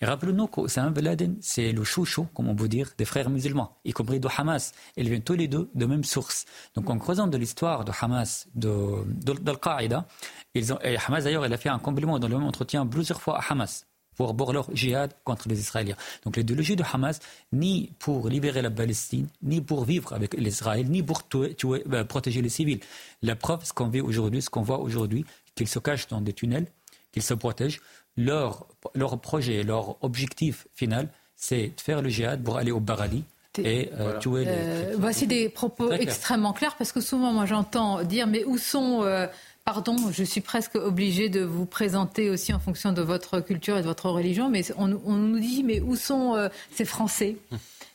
[0.00, 3.76] Et rappelons-nous qu'Osama bin Laden, c'est le chouchou, comme on peut dire, des frères musulmans,
[3.84, 4.72] y compris de Hamas.
[4.96, 6.44] Ils viennent tous les deux de même source.
[6.74, 10.06] Donc en creusant de l'histoire de Hamas, de, d'Al-Qaïda,
[10.54, 10.62] et
[11.06, 13.86] Hamas d'ailleurs, il a fait un compliment dans le même entretien plusieurs fois à Hamas
[14.18, 15.96] pour, pour leur djihad contre les Israéliens.
[16.24, 17.20] Donc l'idéologie de Hamas,
[17.52, 22.48] ni pour libérer la Palestine, ni pour vivre avec l'Israël, ni pour euh, protéger les
[22.48, 22.80] civils.
[23.22, 25.24] La preuve, ce qu'on vit aujourd'hui, ce qu'on voit aujourd'hui,
[25.54, 26.66] qu'ils se cachent dans des tunnels,
[27.12, 27.80] qu'ils se protègent.
[28.18, 33.22] Leur, leur projet, leur objectif final, c'est de faire le djihad pour aller au Barali
[33.56, 34.50] et euh, tuer les...
[34.50, 36.00] Euh, voici des propos clair.
[36.00, 39.02] extrêmement clairs parce que souvent, moi, j'entends dire mais où sont.
[39.02, 39.26] euh,
[39.64, 43.82] Pardon, je suis presque obligée de vous présenter aussi en fonction de votre culture et
[43.82, 47.36] de votre religion, mais on, on nous dit mais où sont euh, ces Français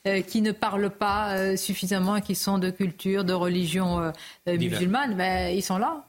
[0.05, 4.13] euh, qui ne parlent pas euh, suffisamment et qui sont de culture, de religion
[4.45, 5.15] musulmane?
[5.15, 6.05] Ben, Ils sont là.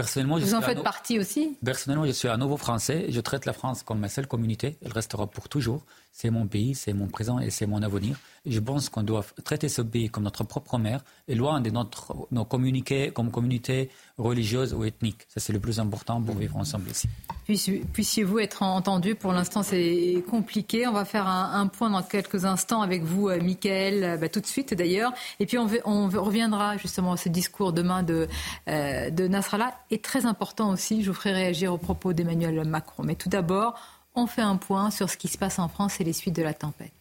[0.00, 3.06] Personnellement, je Vous en faites no- partie aussi Personnellement, je suis un nouveau Français.
[3.10, 4.76] Je traite la France comme ma seule communauté.
[4.84, 5.82] Elle restera pour toujours.
[6.12, 8.16] C'est mon pays, c'est mon présent et c'est mon avenir.
[8.44, 12.16] Je pense qu'on doit traiter ce pays comme notre propre mère et loin de notre,
[12.32, 15.20] nos communiqués comme communauté religieuse ou ethnique.
[15.28, 17.08] Ça, c'est le plus important pour vivre ensemble ici.
[17.46, 19.14] Puissi- Puissiez-vous être entendu?
[19.14, 20.86] Pour l'instant, c'est compliqué.
[20.88, 24.28] On va faire un, un point dans quelques instants avec vous, euh, Michael, euh, bah,
[24.28, 25.12] tout de suite d'ailleurs.
[25.38, 28.26] Et puis, on, reviendra justement à ce discours demain de,
[28.68, 29.74] euh, de Nasrallah.
[29.90, 33.02] Et très important aussi, je vous ferai réagir aux propos d'Emmanuel Macron.
[33.02, 33.78] Mais tout d'abord,
[34.14, 36.42] on fait un point sur ce qui se passe en France et les suites de
[36.42, 36.92] la tempête.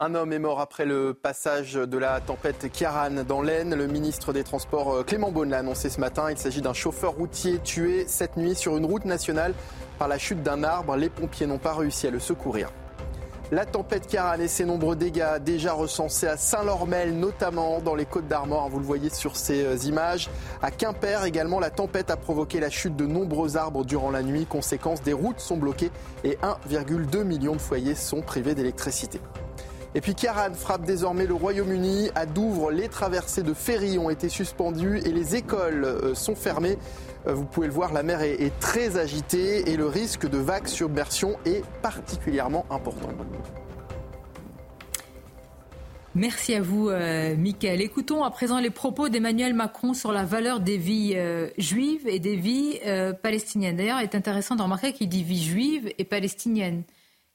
[0.00, 3.76] Un homme est mort après le passage de la tempête Kiaran dans l'Aisne.
[3.76, 6.28] Le ministre des Transports euh, Clément Beaune l'a annoncé ce matin.
[6.28, 9.54] Il s'agit d'un chauffeur routier tué cette nuit sur une route nationale
[10.00, 10.96] par la chute d'un arbre.
[10.96, 12.72] Les pompiers n'ont pas réussi à le secourir.
[13.52, 18.26] La tempête Kiaran et ses nombreux dégâts déjà recensés à Saint-Lormel, notamment dans les Côtes
[18.26, 18.70] d'Armor.
[18.70, 20.30] Vous le voyez sur ces euh, images.
[20.62, 24.46] À Quimper également, la tempête a provoqué la chute de nombreux arbres durant la nuit.
[24.46, 25.90] Conséquence, des routes sont bloquées
[26.24, 26.38] et
[26.70, 29.20] 1,2 million de foyers sont privés d'électricité.
[29.94, 32.10] Et puis Kiaran frappe désormais le Royaume-Uni.
[32.14, 36.78] À Douvres, les traversées de ferry ont été suspendues et les écoles euh, sont fermées.
[37.26, 40.66] Euh, vous pouvez le voir, la mer est, très agitée et le risque de vagues
[40.66, 43.08] submersion est particulièrement important.
[46.14, 47.80] Merci à vous, euh, Mickaël.
[47.80, 52.18] Écoutons à présent les propos d'Emmanuel Macron sur la valeur des vies euh, juives et
[52.18, 52.80] des vies
[53.22, 53.76] palestiniennes.
[53.76, 56.82] D'ailleurs, il est intéressant de remarquer qu'il dit vie juive et palestinienne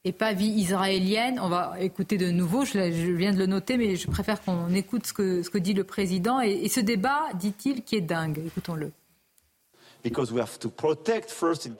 [0.08, 1.40] et pas vie israélienne.
[1.42, 2.80] On va écouter de nouveau, je,
[3.16, 5.84] viens de le noter, mais je préfère qu'on écoute ce que, ce que dit le
[5.84, 6.40] président.
[6.40, 8.42] et ce débat, dit-il, qui est dingue.
[8.46, 8.92] Écoutons-le.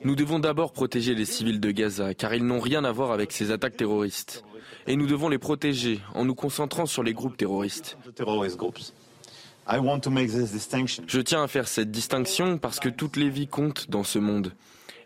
[0.04, 3.32] Nous devons d'abord protéger les civils de Gaza, car ils n'ont rien à voir avec
[3.32, 4.44] ces attaques terroristes.
[4.86, 7.96] Et nous devons les protéger en nous concentrant sur les groupes terroristes.
[11.06, 14.52] Je tiens à faire cette distinction parce que toutes les vies comptent dans ce monde.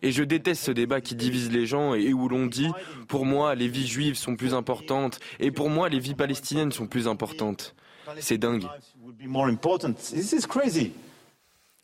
[0.02, 2.70] Et je déteste ce débat qui divise les gens et où l'on dit,
[3.08, 6.86] pour moi, les vies juives sont plus importantes et pour moi, les vies palestiniennes sont
[6.86, 7.74] plus importantes.
[8.18, 8.66] C'est dingue.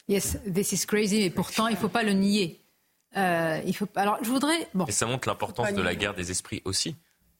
[0.08, 2.60] Yes, this is crazy, mais pourtant, il ne faut pas le nier.
[3.16, 3.86] Euh, il faut...
[3.94, 4.68] Alors, je voudrais.
[4.74, 4.86] Bon.
[4.86, 6.96] Et ça montre l'importance de la guerre des esprits aussi.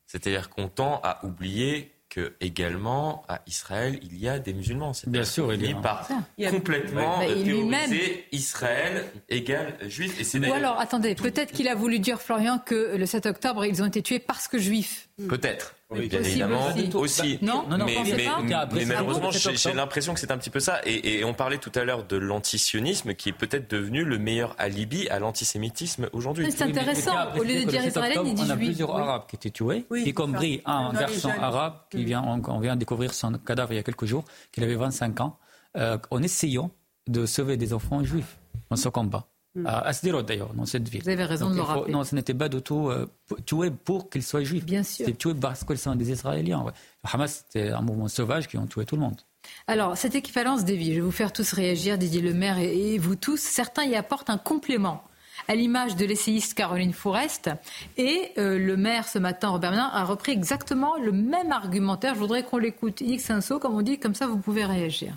[0.07, 4.93] C'est-à-dire qu'on tend à oublier que également à Israël il y a des musulmans.
[5.07, 6.09] Bien sûr, il est par
[6.51, 10.35] complètement bah, théoriser Israël égale juif.
[10.35, 13.83] Et Ou alors, attendez, peut-être qu'il a voulu dire Florian que le 7 octobre ils
[13.83, 15.09] ont été tués parce que juifs.
[15.29, 15.75] Peut-être.
[15.91, 17.39] Oui, bien évidemment, aussi.
[17.41, 17.97] Non, non, non mais,
[18.73, 20.81] mais, malheureusement, j'ai l'impression que c'est un petit peu ça.
[20.85, 25.09] Et, on parlait tout à l'heure de l'antisionisme, qui est peut-être devenu le meilleur alibi
[25.09, 26.51] à l'antisémitisme aujourd'hui.
[26.53, 27.35] C'est intéressant.
[27.39, 30.13] Au lieu de dire Israël, il dit On a plusieurs Arabes qui étaient tués, y
[30.13, 33.83] compris un garçon arabe qui vient, on, vient de découvrir son cadavre il y a
[33.83, 35.39] quelques jours, qu'il avait 25 ans,
[35.77, 36.71] euh, en essayant
[37.07, 38.39] de sauver des enfants juifs
[38.69, 39.27] dans ce combat.
[39.59, 39.67] Mm.
[39.67, 41.03] à Sderot d'ailleurs, dans cette ville.
[41.03, 41.93] Vous avez raison de le rappeler.
[41.93, 43.07] Non, ce n'était pas du tout euh,
[43.47, 44.65] tué pour qu'ils soient juifs.
[44.65, 45.07] Bien sûr.
[45.07, 46.63] C'était tué parce qu'ils sont des Israéliens.
[46.63, 46.73] Ouais.
[47.05, 49.21] Le Hamas, c'était un mouvement sauvage qui ont tué tout le monde.
[49.67, 52.99] Alors, cette équivalence des vies, je vais vous faire tous réagir, Didier Lemaire et, et
[52.99, 53.41] vous tous.
[53.41, 55.03] Certains y apportent un complément
[55.47, 57.51] à l'image de l'essayiste Caroline Fourest.
[57.97, 62.15] Et euh, le maire, ce matin, Robert Ménard, a repris exactement le même argumentaire.
[62.15, 63.01] Je voudrais qu'on l'écoute.
[63.01, 63.31] X
[63.61, 65.15] comme on dit, comme ça vous pouvez réagir.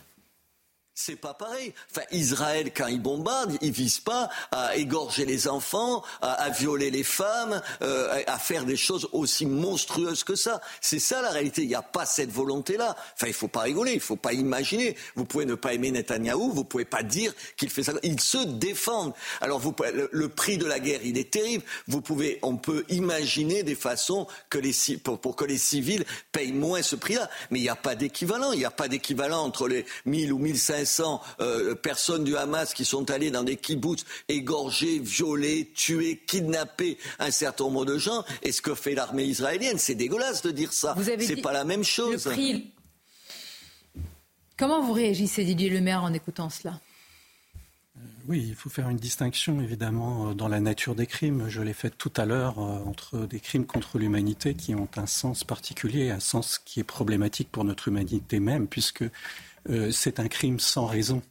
[1.04, 1.74] C'est pas pareil.
[1.90, 7.02] Enfin, Israël, quand il bombarde, il vise pas à égorger les enfants, à, violer les
[7.02, 10.62] femmes, euh, à faire des choses aussi monstrueuses que ça.
[10.80, 11.64] C'est ça la réalité.
[11.64, 12.96] Il n'y a pas cette volonté-là.
[13.16, 14.96] Enfin, il faut pas rigoler, il faut pas imaginer.
[15.16, 17.94] Vous pouvez ne pas aimer Netanyahou, vous pouvez pas dire qu'il fait ça.
[18.04, 19.14] Ils se défendent.
[19.42, 19.74] Alors, vous,
[20.12, 21.64] le, prix de la guerre, il est terrible.
[21.88, 24.60] Vous pouvez, on peut imaginer des façons que
[25.00, 27.28] pour que les civils payent moins ce prix-là.
[27.50, 28.52] Mais il n'y a pas d'équivalent.
[28.52, 32.74] Il n'y a pas d'équivalent entre les 1000 ou 1500 500 euh, personnes du Hamas
[32.74, 38.24] qui sont allées dans des kibbutz égorger, violer, tuer, kidnapper un certain nombre de gens.
[38.44, 40.96] Et ce que fait l'armée israélienne, c'est dégueulasse de dire ça.
[41.20, 42.30] C'est pas la même chose.
[44.58, 46.80] Comment vous réagissez, Didier Lemaire, en écoutant cela?
[47.98, 51.46] Euh, oui, il faut faire une distinction évidemment euh, dans la nature des crimes.
[51.48, 55.44] Je l'ai fait tout à l'heure entre des crimes contre l'humanité qui ont un sens
[55.44, 59.04] particulier, un sens qui est problématique pour notre humanité même, puisque
[59.70, 61.22] euh, c'est un crime sans raison.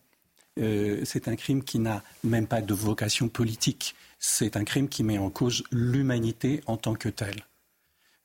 [0.59, 3.94] Euh, c'est un crime qui n'a même pas de vocation politique.
[4.19, 7.47] C'est un crime qui met en cause l'humanité en tant que telle.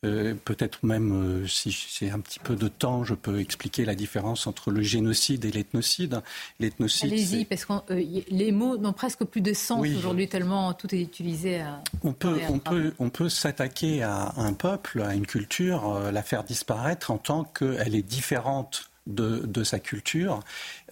[0.03, 4.45] Euh, peut-être même, si j'ai un petit peu de temps, je peux expliquer la différence
[4.45, 6.21] entre le génocide et l'ethnocide.
[6.59, 7.73] Allez-y, parce que
[8.29, 11.81] les mots n'ont presque plus de sens aujourd'hui, tellement tout est utilisé à.
[12.03, 16.43] On peut, on peut, on peut s'attaquer à un peuple, à une culture, la faire
[16.43, 20.41] disparaître en tant qu'elle est différente de, sa culture.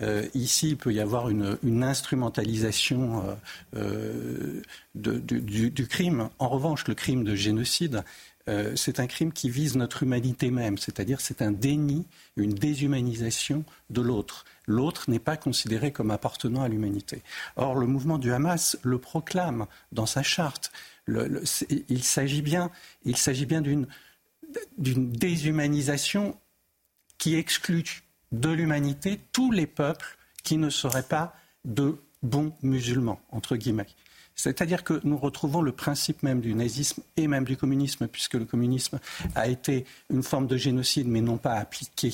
[0.02, 3.23] Euh, ici, il peut y avoir une, instrumentalisation
[3.76, 4.61] euh,
[4.95, 5.19] euh,
[5.69, 6.30] du, crime.
[6.40, 8.03] En revanche, le crime de génocide,
[8.76, 14.02] c'est un crime qui vise notre humanité même, c'est-à-dire c'est un déni, une déshumanisation de
[14.02, 14.44] l'autre.
[14.68, 17.22] L'autre n'est pas considéré comme appartenant à l'humanité.
[17.56, 20.73] Or, le mouvement du Hamas le proclame dans sa charte.
[21.07, 22.69] il s'agit bien,
[23.06, 23.88] il s'agit bien d'une
[24.77, 26.35] déshumanisation
[27.24, 31.34] qui exclut de l'humanité tous les peuples qui ne seraient pas
[31.64, 33.88] de bons musulmans, entre guillemets.
[34.36, 38.44] C'est-à-dire que nous retrouvons le principe même du nazisme et même du communisme, puisque le
[38.44, 39.00] communisme
[39.36, 42.14] a été une forme de génocide, mais non pas appliqué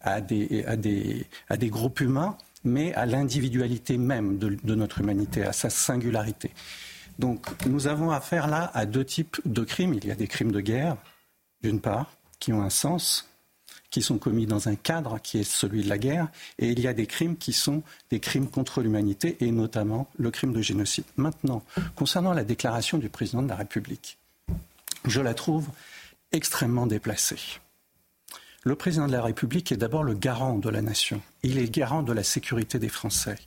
[0.00, 5.02] à des, à des, à des groupes humains, mais à l'individualité même de, de notre
[5.02, 6.50] humanité, à sa singularité.
[7.20, 9.94] Donc nous avons affaire là à deux types de crimes.
[9.94, 10.96] Il y a des crimes de guerre,
[11.62, 12.10] d'une part,
[12.40, 13.28] qui ont un sens,
[13.90, 16.28] qui sont commis dans un cadre qui est celui de la guerre,
[16.58, 20.30] et il y a des crimes qui sont des crimes contre l'humanité, et notamment le
[20.30, 21.04] crime de génocide.
[21.16, 21.62] Maintenant,
[21.96, 24.18] concernant la déclaration du président de la République,
[25.04, 25.68] je la trouve
[26.32, 27.60] extrêmement déplacée.
[28.64, 31.22] Le président de la République est d'abord le garant de la nation.
[31.42, 33.38] Il est garant de la sécurité des Français.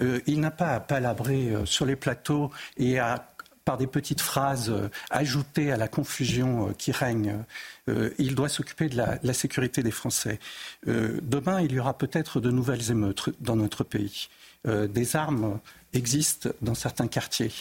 [0.00, 3.33] Euh, il n'a pas à palabrer euh, sur les plateaux et à
[3.64, 7.38] par des petites phrases euh, ajoutées à la confusion euh, qui règne.
[7.88, 10.38] Euh, il doit s'occuper de la, la, sécurité des Français.
[10.86, 14.28] demain, il y aura peut-être de nouvelles émeutes dans notre pays.
[14.66, 15.60] des armes
[15.92, 17.52] existent dans certains quartiers.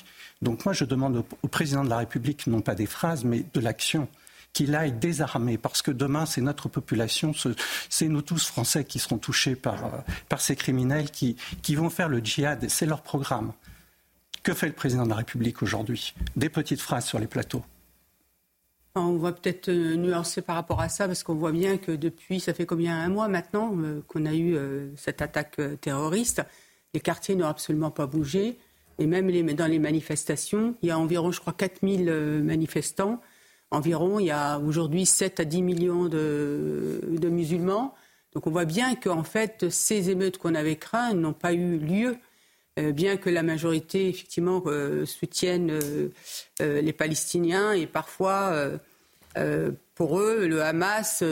[0.42, 3.60] Donc moi, je demande au, président de la République non pas des phrases, mais de
[3.60, 4.08] l'action
[4.54, 7.34] qu'il aille désarmer, parce que demain, c'est notre population,
[7.90, 12.08] c'est nous tous Français qui seront touchés par, par ces criminels qui, qui vont faire
[12.08, 12.70] le djihad.
[12.70, 13.54] C'est leur programme.
[14.44, 16.14] Que fait le président de la République aujourd'hui?
[16.36, 17.64] Des petites phrases sur les plateaux.
[18.96, 22.42] On va peut-être euh, nuancer par rapport à ça, parce qu'on voit bien que depuis,
[22.42, 26.44] ça fait combien un mois maintenant euh, qu'on a eu euh, cette attaque terroriste,
[26.94, 28.58] les quartiers n'ont absolument pas bougé.
[29.00, 32.12] Et même dans les manifestations, il y a environ, je crois, 4000
[32.44, 33.20] manifestants.
[33.72, 37.96] Environ, il y a aujourd'hui 7 à 10 millions de, de musulmans.
[38.34, 42.18] Donc on voit bien qu'en fait, ces émeutes qu'on avait craintes n'ont pas eu lieu.
[42.80, 48.70] Euh, bien que la majorité, effectivement, euh, soutienne euh, les Palestiniens et parfois
[49.96, 51.24] pour eux, le Hamas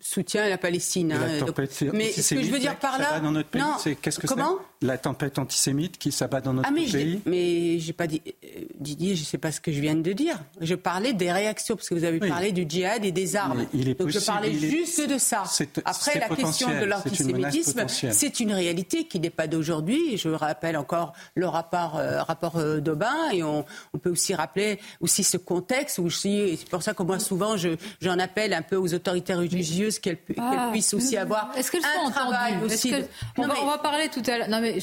[0.00, 1.12] soutient la Palestine.
[1.12, 1.46] Hein.
[1.92, 4.34] mais ce que je veux dire par là, dans notre pays, c'est qu'est-ce que c'est
[4.82, 7.20] La tempête antisémite qui s'abat dans notre ah, mais pays.
[7.24, 10.38] Mais j'ai pas dit, euh, Didier, je sais pas ce que je viens de dire.
[10.60, 13.66] Je parlais des réactions parce que vous avez parlé du djihad et des armes.
[13.72, 15.44] il est Donc je parlais juste de ça.
[15.84, 20.16] Après la question de l'antisémitisme, c'est une, réalité qui n'est pas d'aujourd'hui.
[20.16, 24.80] Je rappelle encore le rapport, euh, rapport euh, d'Aubin et on, on, peut aussi rappeler
[25.00, 27.67] aussi ce contexte où c'est pour ça que moi souvent je
[28.00, 30.68] j'en appelle un peu aux autorités religieuses qu'elles ah.
[30.72, 32.92] puissent aussi avoir Est-ce qu'elles un travail aussi.
[33.36, 34.48] on, va, parler tout à l'heure.
[34.48, 34.78] Non mais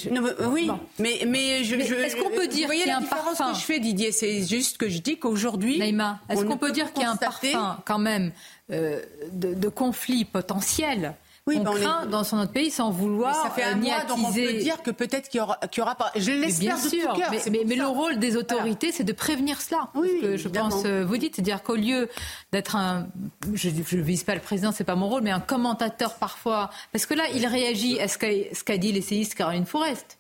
[0.48, 1.76] oui, mais mais je.
[1.76, 4.12] Est-ce qu'on peut dire qu'il y a un parfum que je fais, Didier?
[4.12, 5.80] C'est juste que je dis qu'aujourd'hui.
[5.80, 8.32] Naïma, est-ce qu'on peut dire qu'il y a un parfum quand même
[8.72, 9.02] euh,
[9.32, 11.14] de, de conflit potentiel
[11.48, 14.04] oui, on ben craint dans son autre pays sans vouloir mais ça fait un mois,
[14.06, 16.12] donc on peut dire que peut-être qu'il y aura, qu'il y aura pas.
[16.16, 19.62] Je l'espère de sûr, tout cœur, mais, mais, le rôle des autorités, c'est de prévenir
[19.62, 19.90] cela.
[19.94, 22.10] Oui, que je pense, euh, vous dites, c'est-à-dire qu'au lieu
[22.52, 23.08] d'être un,
[23.54, 27.06] je ne vise pas le président, c'est pas mon rôle, mais un commentateur parfois, parce
[27.06, 28.18] que là, il réagit à ce
[28.64, 30.18] qu'a dit l'essayiste Caroline Forest.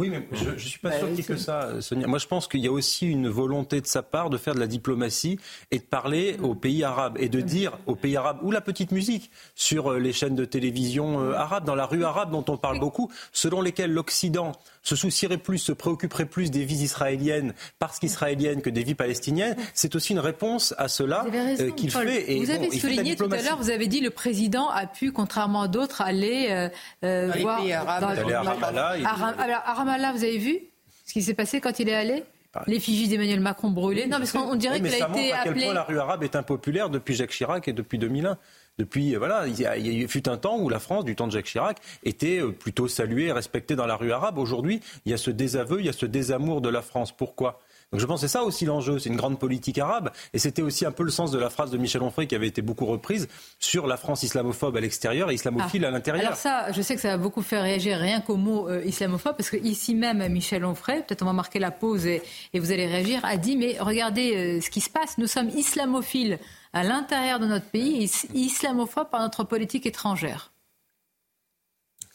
[0.00, 2.06] Oui, mais je ne suis pas sûr qu'il y ait que ça, Sonia.
[2.06, 4.58] Moi, je pense qu'il y a aussi une volonté de sa part de faire de
[4.58, 5.38] la diplomatie
[5.70, 8.92] et de parler aux pays arabes et de dire aux pays arabes ou la petite
[8.92, 12.56] musique sur euh, les chaînes de télévision euh, arabes, dans la rue arabe dont on
[12.56, 14.52] parle beaucoup, selon lesquelles l'Occident
[14.82, 19.56] se soucierait plus, se préoccuperait plus des vies israéliennes parce qu'israéliennes que des vies palestiniennes,
[19.74, 22.32] c'est aussi une réponse à cela euh, qu'il fait.
[22.32, 25.62] Et vous avez souligné tout à l'heure, vous avez dit le président a pu, contrairement
[25.62, 26.68] à d'autres, aller euh,
[27.04, 30.12] euh voir à Ramallah.
[30.12, 30.58] vous avez vu
[31.06, 32.24] ce qui s'est passé quand il est allé
[32.66, 34.06] L'effigie d'Emmanuel Macron brûlée.
[34.06, 36.90] Non, parce qu'on dirait qu'il a été à quel point la rue arabe est impopulaire
[36.90, 38.36] depuis Jacques Chirac et depuis 2001.
[38.80, 41.14] Depuis, voilà, il y, a, il y a fut un temps où la France, du
[41.14, 44.38] temps de Jacques Chirac, était euh, plutôt saluée et respectée dans la rue arabe.
[44.38, 47.12] Aujourd'hui, il y a ce désaveu, il y a ce désamour de la France.
[47.12, 47.60] Pourquoi?
[47.92, 50.12] Donc je pense que c'est ça aussi l'enjeu, c'est une grande politique arabe.
[50.32, 52.46] Et c'était aussi un peu le sens de la phrase de Michel Onfray qui avait
[52.46, 53.26] été beaucoup reprise
[53.58, 55.88] sur la France islamophobe à l'extérieur et islamophile ah.
[55.88, 56.26] à l'intérieur.
[56.26, 59.36] Alors ça, je sais que ça va beaucoup faire réagir rien qu'au mot euh, islamophobe,
[59.36, 62.22] parce que ici même, Michel Onfray, peut-être on va marquer la pause et,
[62.54, 66.38] vous allez réagir, a dit, mais regardez euh, ce qui se passe, nous sommes islamophiles
[66.72, 70.52] à l'intérieur de notre pays et islamophobes par notre politique étrangère.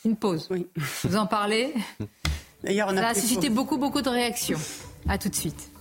[0.05, 0.47] Une pause.
[0.51, 0.67] Oui.
[1.03, 1.73] Vous en parlez
[2.63, 4.59] D'ailleurs, on a Ça a suscité beaucoup, beaucoup de réactions.
[5.07, 5.71] A tout de suite.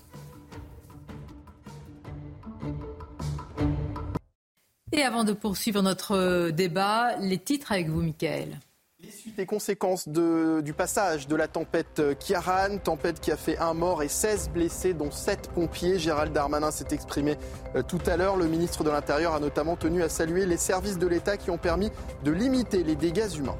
[4.92, 8.60] Et avant de poursuivre notre débat, les titres avec vous, Michael.
[9.00, 14.02] Les suites conséquences du passage de la tempête Kiaran, tempête qui a fait un mort
[14.02, 15.98] et 16 blessés, dont 7 pompiers.
[15.98, 17.36] Gérald Darmanin s'est exprimé
[17.74, 18.36] euh, tout à l'heure.
[18.36, 21.58] Le ministre de l'Intérieur a notamment tenu à saluer les services de l'État qui ont
[21.58, 21.90] permis
[22.22, 23.58] de limiter les dégâts humains.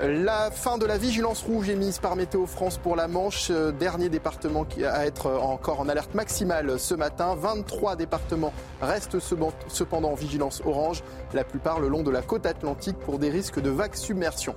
[0.00, 4.08] La fin de la vigilance rouge émise par Météo France pour la Manche, euh, dernier
[4.08, 7.36] département à être encore en alerte maximale ce matin.
[7.38, 9.18] 23 départements restent
[9.68, 11.04] cependant en vigilance orange,
[11.34, 14.54] la plupart le long de la côte atlantique pour des risques de vagues submersion.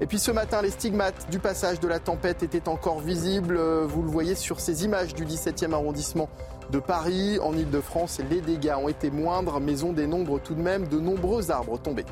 [0.00, 3.58] Et puis ce matin, les stigmates du passage de la tempête étaient encore visibles.
[3.58, 6.28] Vous le voyez sur ces images du 17e arrondissement
[6.70, 7.40] de Paris.
[7.40, 11.50] En Ile-de-France, les dégâts ont été moindres, mais on dénombre tout de même de nombreux
[11.50, 12.04] arbres tombés.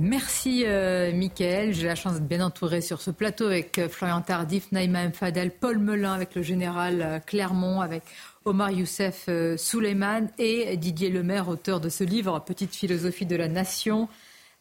[0.00, 1.74] Merci euh, Mickaël.
[1.74, 5.50] J'ai la chance d'être bien entouré sur ce plateau avec euh, Florian Tardif, Naïma Fadel,
[5.50, 8.02] Paul Melun, avec le général euh, Clermont, avec
[8.46, 13.48] Omar Youssef euh, Souleyman et Didier Lemaire, auteur de ce livre Petite philosophie de la
[13.48, 14.08] nation.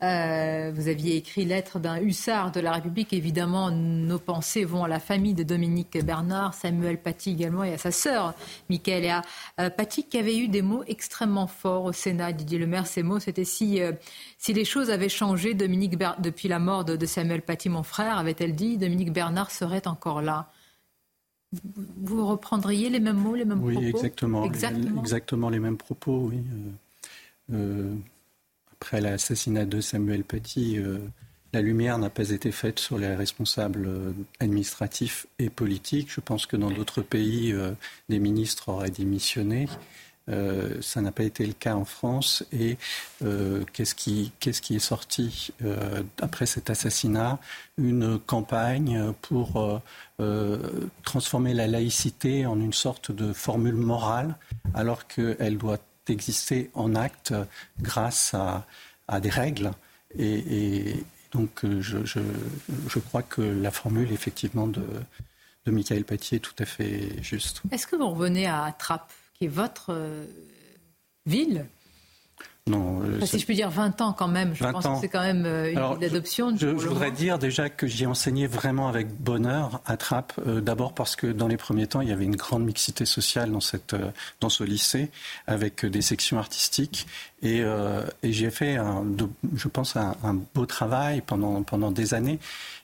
[0.01, 3.11] Euh, vous aviez écrit Lettre d'un hussard de la République.
[3.11, 7.77] Évidemment, nos pensées vont à la famille de Dominique Bernard, Samuel Paty également, et à
[7.77, 8.33] sa sœur,
[8.69, 9.23] Michaela
[9.59, 12.31] euh, Paty, qui avait eu des mots extrêmement forts au Sénat.
[12.31, 13.91] Didier Lemaire, ces mots, c'était si, euh,
[14.37, 18.55] si les choses avaient changé, Dominique depuis la mort de, Samuel Paty, mon frère, avait-elle
[18.55, 20.49] dit, Dominique Bernard serait encore là.
[21.97, 23.81] Vous reprendriez les mêmes mots, les mêmes propos?
[23.81, 25.01] exactement, exactement.
[25.01, 26.37] Exactement les mêmes propos, oui.
[27.51, 27.95] Euh,
[28.81, 30.99] après l'assassinat de Samuel Petit, euh,
[31.51, 36.09] la lumière n'a pas été faite sur les responsables euh, administratifs et politiques.
[36.09, 37.71] Je pense que dans d'autres pays, euh,
[38.07, 39.67] des ministres auraient démissionné.
[40.81, 42.43] ça n'a pas été le cas en France.
[42.53, 42.77] Et
[43.73, 45.51] qu'est-ce qui, est sorti
[46.21, 47.39] après cet assassinat?
[47.79, 49.81] Une campagne pour
[51.03, 54.37] transformer la laïcité en une sorte de formule morale,
[54.75, 55.79] alors qu'elle doit
[56.09, 57.33] exister en acte
[57.81, 59.71] grâce à, des règles.
[60.17, 60.95] Et,
[61.31, 64.83] donc, euh, je, crois que la formule, effectivement, de,
[65.65, 67.61] de Michael Paty est tout à fait juste.
[67.71, 70.25] Est-ce que vous revenez à Trappes, qui est votre euh,
[71.25, 71.65] ville?
[72.69, 73.01] Non.
[73.01, 75.45] Euh, si je puis dire 20 ans quand même, je pense que c'est quand même
[75.45, 76.55] euh, une ville d'adoption.
[76.55, 80.33] Je, voudrais dire déjà que j'y ai enseigné vraiment avec bonheur à Trappes.
[80.47, 83.51] Euh, d'abord parce que dans les premiers temps, il y avait une grande mixité sociale
[83.51, 83.95] dans, cette,
[84.39, 85.09] dans ce lycée,
[85.47, 87.07] avec des sections artistiques.
[87.41, 87.63] Et,
[88.21, 89.05] et j'ai fait, un,
[89.55, 92.39] je pense, un, un, beau travail pendant, pendant des années.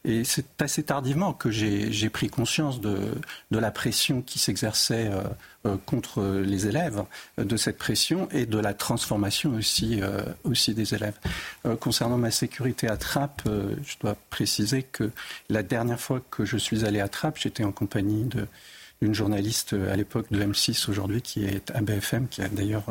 [0.06, 2.98] Et c'est assez tardivement que j'ai pris conscience de,
[3.50, 5.24] de, la pression qui s'exerçait euh,
[5.86, 7.04] contre les élèves,
[7.40, 11.18] euh, de cette pression et de la transformation aussi, euh, aussi des élèves.
[11.80, 15.12] concernant ma sécurité à Trappes, je dois préciser que
[15.50, 18.48] la dernière fois que je suis allé à Trappes, j'étais en compagnie de
[19.02, 22.86] d'une journaliste à l'époque de M6 aujourd'hui qui est à BFM, qui a d'ailleurs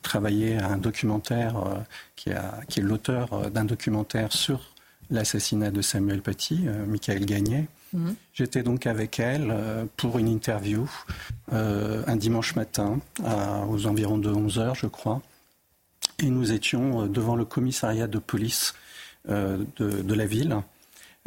[0.00, 1.84] travaillé à un documentaire,
[2.16, 4.72] qui, est l'auteur d'un documentaire sur
[5.10, 7.68] l'assassinat de Samuel Paty, Michael Gagné.
[7.92, 8.14] Mhm.
[8.32, 10.90] J'étais donc avec elle euh, pour une interview
[11.52, 13.00] euh, un dimanche matin,
[13.68, 15.20] aux environs de 11 heures, je crois.
[16.18, 18.74] Et nous étions euh, devant le commissariat de police
[19.28, 20.56] de, la ville.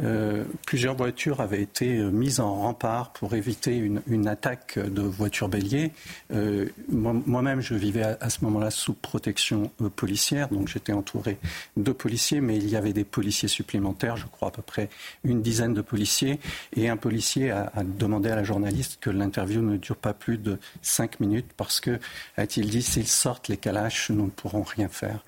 [0.02, 5.48] Euh, plusieurs voitures avaient été euh, mises en rempart pour éviter une, attaque de voitures
[5.48, 5.92] béliers.
[6.32, 11.38] Euh, moi-même, je vivais à, ce moment-là sous protection policière, donc j'étais entouré
[11.76, 14.88] de policiers, mais il y avait des policiers supplémentaires, je crois à peu près
[15.22, 16.40] une dizaine de policiers,
[16.74, 20.58] et un policier a, demandé à la journaliste que l'interview ne dure pas plus de
[20.82, 22.00] cinq minutes parce que,
[22.36, 25.22] a-t-il dit, s'ils sortent les calaches, nous ne pourrons rien faire.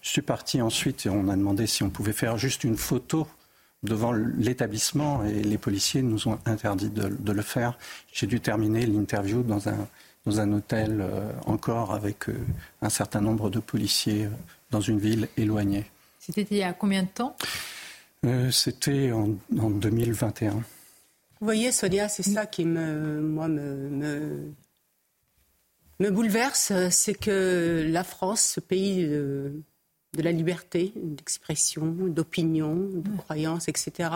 [0.00, 3.26] Je suis parti ensuite et on a demandé si on pouvait faire juste une photo
[3.82, 7.78] devant l'établissement et les policiers nous ont interdit de, le faire.
[8.12, 9.88] J'ai dû terminer l'interview dans un,
[10.24, 12.34] dans un hôtel euh, encore avec euh,
[12.80, 14.30] un certain nombre de policiers euh,
[14.70, 15.84] dans une ville éloignée.
[16.18, 17.36] C'était il y a combien de temps?
[18.52, 20.52] C'était en, 2021.
[20.52, 20.62] Vous
[21.40, 24.52] voyez, Sonia, c'est ça qui me, moi, me, me,
[25.98, 29.10] me bouleverse, c'est que la France, ce pays
[30.14, 34.10] de la liberté d'expression, d'opinion, de croyance, etc.,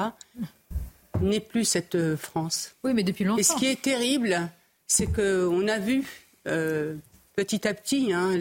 [1.22, 2.74] n'est plus cette euh, France.
[2.84, 3.40] Oui, mais depuis longtemps.
[3.40, 4.50] Et ce qui est terrible,
[4.86, 6.04] c'est qu'on a vu
[6.46, 6.96] euh,
[7.34, 8.38] petit à petit hein,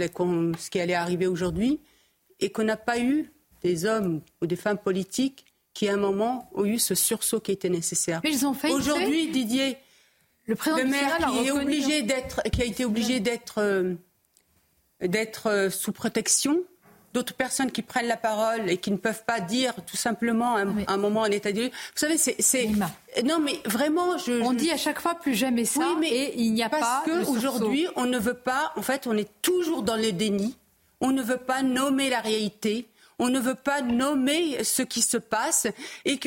[0.59, 1.79] ce qui allait arriver aujourd'hui
[2.41, 3.31] et qu'on n'a pas eu
[3.63, 7.53] des hommes ou des femmes politiques qui, à un moment, ont eu ce sursaut qui
[7.53, 8.19] était nécessaire.
[8.23, 8.71] Mais ils ont fait.
[8.71, 9.77] Aujourd'hui, Didier,
[10.45, 10.55] le,
[10.85, 13.93] maire qui, est obligé d'être, qui a été obligé d'être, euh,
[15.01, 16.61] d'être sous protection,
[17.15, 20.67] d'autres personnes qui prennent la parole et qui ne peuvent pas dire tout simplement un,
[20.85, 22.67] un moment en état de Vous savez, c'est.
[23.23, 24.41] Non, mais vraiment, je.
[24.41, 26.79] On dit à chaque fois plus jamais ça, oui, mais et il n'y a pas.
[26.81, 28.73] Parce qu'aujourd'hui, on ne veut pas.
[28.75, 30.57] En fait, on est toujours dans le déni.
[30.99, 32.85] On ne veut pas nommer la réalité
[33.19, 35.67] on ne veut pas nommer ce qui se passe
[36.05, 36.19] et,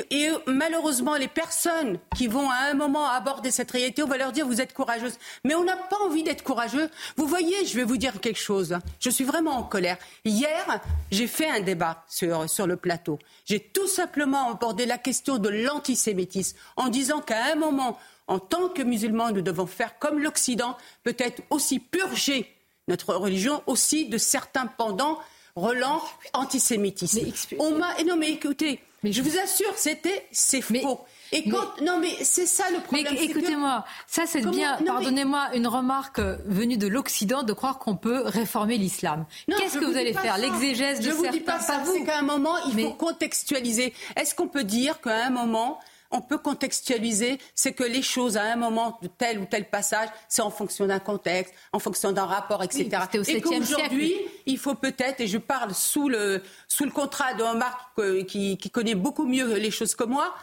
[0.46, 4.46] malheureusement les personnes qui vont à un moment aborder cette réalité, on va leur dire
[4.46, 5.18] vous êtes courageuse.
[5.44, 6.88] Mais on n'a pas envie d'être courageux.
[7.16, 8.76] Vous voyez, je vais vous dire quelque chose.
[9.00, 9.98] Je suis vraiment en colère.
[10.24, 13.18] Hier, j'ai fait un débat sur, sur le plateau.
[13.44, 18.68] J'ai tout simplement abordé la question de l'antisémitisme en disant qu'à un moment, en tant
[18.68, 22.54] que musulmans, nous devons faire comme l'Occident, peut-être aussi purger
[22.88, 25.18] notre religion aussi de certains pendants
[25.58, 26.00] Roland,
[26.32, 27.20] antisémitisme.
[27.58, 27.94] On m'a.
[28.04, 30.26] Non, mais écoutez, mais je vous assure, c'était.
[30.32, 31.04] C'est faux.
[31.30, 33.06] Et quand, non, mais c'est ça le problème.
[33.12, 38.22] Mais écoutez-moi, ça c'est bien, pardonnez-moi, une remarque venue de l'Occident de croire qu'on peut
[38.24, 39.26] réformer l'islam.
[39.46, 40.38] Qu'est-ce que vous, allez faire?
[40.38, 43.92] L'exégèse de Je vous dis pas ça, c'est qu'à un moment, il faut contextualiser.
[44.16, 45.78] Est-ce qu'on peut dire qu'à un moment,
[46.10, 50.08] on peut contextualiser, c'est que les choses à un moment de tel ou tel passage,
[50.28, 52.88] c'est en fonction d'un contexte, en fonction d'un rapport, etc.
[53.28, 54.14] et qu'aujourd'hui,
[54.46, 58.70] il faut peut-être, et je parle sous le, sous le contrat de Marc qui, qui
[58.70, 60.34] connaît beaucoup mieux les choses que moi,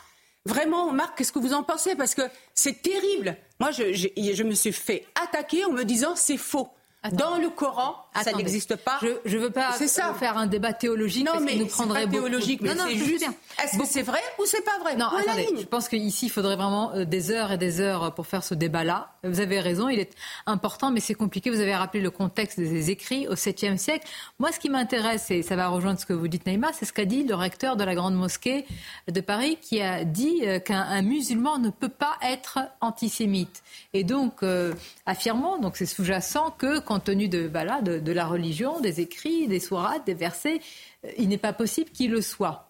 [0.48, 1.96] Vraiment, Marc, qu'est-ce que vous en pensez?
[1.96, 2.22] Parce que
[2.54, 3.36] c'est terrible.
[3.60, 6.70] Moi, je, je, me suis fait attaquer en me disant c'est faux.
[7.14, 9.00] Dans le Coran, ça n'existe pas.
[9.02, 12.24] Je ne veux pas faire un débat théologique non, mais nous prendrait beaucoup.
[12.24, 13.26] théologique, mais c'est juste.
[13.64, 14.96] Est-ce que c'est vrai ou c'est pas vrai?
[14.96, 15.48] Non, attendez.
[15.58, 18.54] Je pense qu'ici, il faudrait vraiment euh, des heures et des heures pour faire ce
[18.54, 19.12] débat-là.
[19.24, 20.14] Vous avez raison, il est
[20.46, 21.50] important, mais c'est compliqué.
[21.50, 24.08] Vous avez rappelé le contexte des écrits au 7e siècle.
[24.40, 26.94] Moi, ce qui m'intéresse, et ça va rejoindre ce que vous dites, Naïma, c'est ce
[26.94, 28.66] qu'a dit le recteur de la grande mosquée
[29.12, 33.64] de Paris, qui a dit euh, qu'un musulman ne peut pas être antisémite.
[33.94, 34.74] Et donc, euh,
[35.06, 39.60] affirmant, donc c'est sous-jacent que compte tenu de, bah de, la religion, des écrits, des
[39.60, 40.60] sourates, des versets,
[41.06, 42.69] euh, il n'est pas possible qu'il le soit.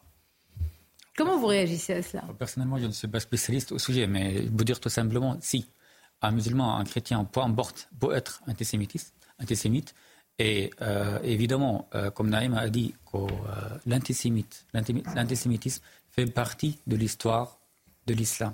[1.18, 2.24] Comment vous réagissez à cela?
[2.38, 5.66] Personnellement, je ne suis pas spécialiste au sujet, mais vous dire tout simplement, si
[6.22, 9.94] un musulman, un chrétien, peu importe, peut être antisémite, antisémite
[10.38, 12.94] et euh, évidemment, euh, comme Naïm a dit,
[13.86, 15.82] l'antisémitisme
[16.12, 17.60] fait partie de l'histoire
[18.08, 18.54] de l'islam.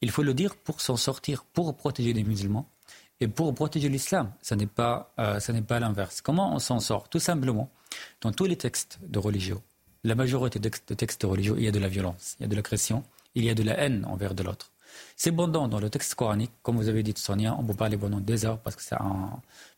[0.00, 2.66] Il faut le dire pour s'en sortir, pour protéger les musulmans,
[3.20, 4.32] et pour protéger l'islam.
[4.42, 6.20] Ce n'est pas, euh, pas l'inverse.
[6.20, 7.08] Comment on s'en sort?
[7.08, 7.70] Tout simplement,
[8.20, 9.62] dans tous les textes de religion,
[10.04, 12.48] la majorité des textes de religion, il y a de la violence, il y a
[12.48, 14.72] de l'agression, il y a de la haine envers de l'autre.
[15.32, 18.44] Bon dans le texte coranique, comme vous avez dit Sonia, on peut parler pendant deux
[18.44, 18.96] heures parce que c'est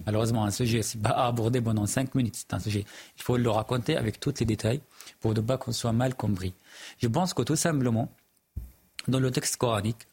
[0.07, 2.85] malheureusement un sujet, à aborder pendant cinq minutes, c'est un sujet.
[3.17, 4.81] Il faut le raconter avec tous les détails
[5.21, 6.55] pour ne pas qu'on soit mal compris.
[6.99, 8.09] Je pense que tout simplement,
[9.09, 10.07] dans le texte coranique,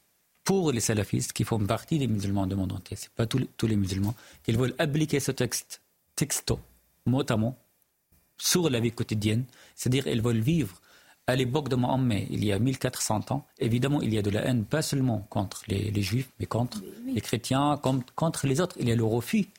[0.49, 3.75] pour les salafistes qui font partie des musulmans du monde entier, ce pas tous les,
[3.75, 5.79] musulmans, qu'ils veulent appliquer ce texte,
[6.15, 6.59] texto,
[7.05, 7.53] mot à mot,
[8.35, 9.43] sur la vie quotidienne,
[9.75, 10.73] c'est-à-dire ils veulent vivre.
[11.27, 14.43] À l'époque de Mohammed, il y a 1400 ans, évidemment, il y a de la
[14.43, 17.79] haine, pas seulement contre les, juifs, mais contre les chrétiens,
[18.15, 18.75] contre, les autres.
[18.79, 19.49] Il y a le refus,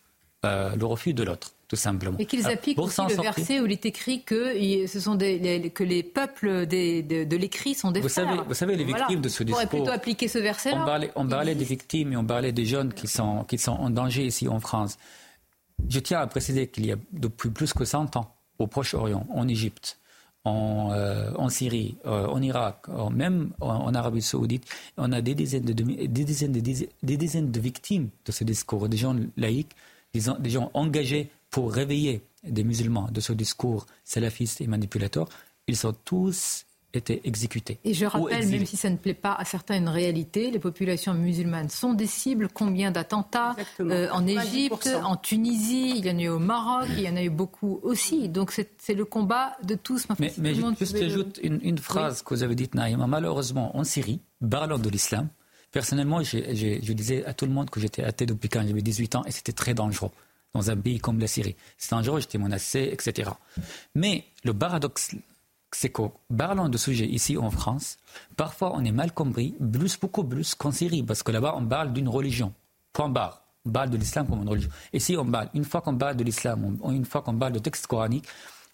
[0.45, 2.19] euh, le refus de l'autre tout simplement.
[2.19, 4.57] Et qu'ils appliquent aussi le verset où il est écrit que,
[4.89, 8.27] ce sont des, les, que les peuples des, de, l'écrit sont des vous frères.
[8.27, 9.63] Savez, vous savez, les victimes de ce discours...
[9.65, 10.83] On plutôt appliquer ce verset-là.
[10.83, 13.71] On parlait, on parlait des victimes et on parlait des jeunes qui sont, qui sont
[13.71, 14.99] en danger ici en France.
[15.89, 19.47] Je tiens à préciser qu'il y a depuis plus que 100 ans, au Proche-Orient, en
[19.47, 20.01] Égypte,
[20.45, 24.65] en, euh, en, Syrie, euh, en Irak, même en, Arabie Saoudite,
[24.97, 28.89] on a des dizaines de, des dizaines de, des dizaines de victimes de ce discours,
[28.89, 29.71] des gens laïcs,
[30.13, 35.29] des, des gens engagés pour réveiller des musulmans de ce discours salafiste et manipulateur,
[35.67, 37.79] ils ont tous été exécutés.
[37.85, 41.15] Et je rappelle, même si ça ne plaît pas à certains, une réalité, les populations
[41.15, 42.49] musulmanes sont des cibles.
[42.53, 47.01] Combien d'attentats euh, en Égypte, en Tunisie, il y en a eu au Maroc, il
[47.01, 48.29] y en a eu beaucoup aussi.
[48.29, 50.07] Donc c'est le combat de tous.
[50.19, 53.07] mais, mais juste ajoute une, phrase que vous avez dite, Naïma.
[53.07, 55.29] Malheureusement, en Syrie, parlant de l'islam,
[55.71, 59.25] personnellement, je disais à tout le monde que j'étais athée depuis quand j'avais 18 ans
[59.27, 60.11] et c'était très dangereux
[60.55, 61.57] dans un pays comme la Syrie.
[61.79, 63.31] C'est dangereux, j'étais menacé, etc.
[63.95, 65.15] Mais le paradoxe,
[65.73, 67.99] c'est qu'en parlant de sujet ici en France,
[68.37, 71.93] parfois on est mal compris, plus, beaucoup plus qu'en Syrie, parce que là-bas on parle
[71.93, 72.53] d'une religion.
[72.93, 73.45] Point barre.
[73.67, 74.71] On parle de l'islam comme une religion.
[74.93, 77.87] Ici, on parle, une fois qu'on parle de l'islam, une fois qu'on parle de texte
[77.87, 78.25] coranique,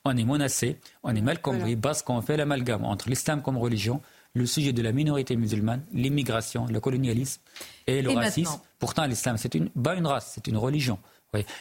[0.05, 4.01] on est menacé, on est mal compris, parce qu'on fait l'amalgame entre l'islam comme religion,
[4.35, 7.41] le sujet de la minorité musulmane, l'immigration, le colonialisme
[7.87, 8.61] et le racisme.
[8.79, 10.99] Pourtant, l'islam, c'est une, pas une race, c'est une religion.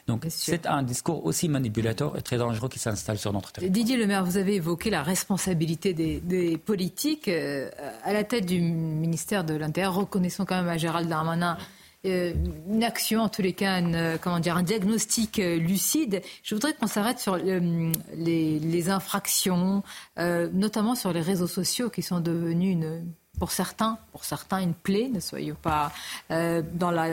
[0.08, 3.74] Donc c'est un discours aussi manipulateur et très dangereux qui s'installe sur notre territoire.
[3.74, 7.28] Didier Lemaire, vous avez évoqué la responsabilité des, politiques.
[7.28, 7.70] Euh,
[8.04, 11.58] à la tête du ministère de l'Intérieur, reconnaissons quand même à Gérald Darmanin
[12.06, 12.34] euh,
[12.70, 16.22] une action, en tous les cas, euh, comment dire, un diagnostic lucide.
[16.44, 19.84] Je voudrais qu'on s'arrête sur les, infractions,
[20.18, 23.06] notamment sur les réseaux sociaux qui sont devenus une
[23.40, 25.92] pour certains, pour certains une plaie, ne soyons pas
[26.32, 27.08] euh, dans la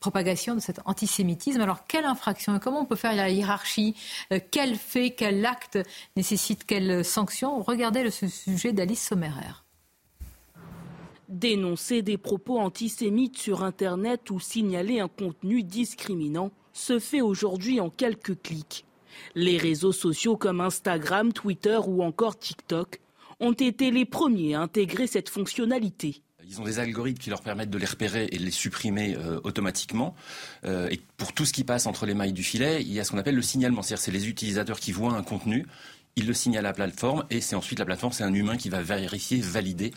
[0.00, 1.60] propagation de cet antisémitisme.
[1.60, 3.94] Alors, quelle infraction et comment on peut faire la hiérarchie
[4.32, 5.78] euh, Quel fait, quel acte
[6.16, 7.60] nécessite quelle sanction?
[7.62, 9.64] Regardez le sujet d'Alice Sommerer.
[11.28, 17.90] Dénoncer des propos antisémites sur Internet ou signaler un contenu discriminant se fait aujourd'hui en
[17.90, 18.86] quelques clics.
[19.34, 23.00] Les réseaux sociaux comme Instagram, Twitter ou encore TikTok
[23.40, 26.22] ont été les premiers à intégrer cette fonctionnalité.
[26.50, 29.38] Ils ont des algorithmes qui leur permettent de les repérer et de les supprimer euh,
[29.44, 30.14] automatiquement.
[30.64, 33.04] Euh, et pour tout ce qui passe entre les mailles du filet, il y a
[33.04, 33.82] ce qu'on appelle le signalement.
[33.82, 35.66] C'est-à-dire c'est les utilisateurs qui voient un contenu,
[36.16, 38.70] ils le signalent à la plateforme et c'est ensuite la plateforme, c'est un humain qui
[38.70, 39.92] va vérifier, valider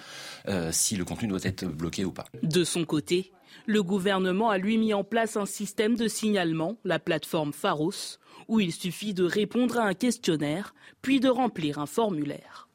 [0.47, 2.25] euh, si le contenu doit être bloqué ou pas.
[2.43, 3.31] De son côté,
[3.65, 8.59] le gouvernement a lui mis en place un système de signalement, la plateforme Pharos, où
[8.59, 12.67] il suffit de répondre à un questionnaire, puis de remplir un formulaire.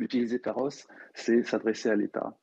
[0.00, 2.36] Utiliser Pharos, c'est s'adresser à l'État.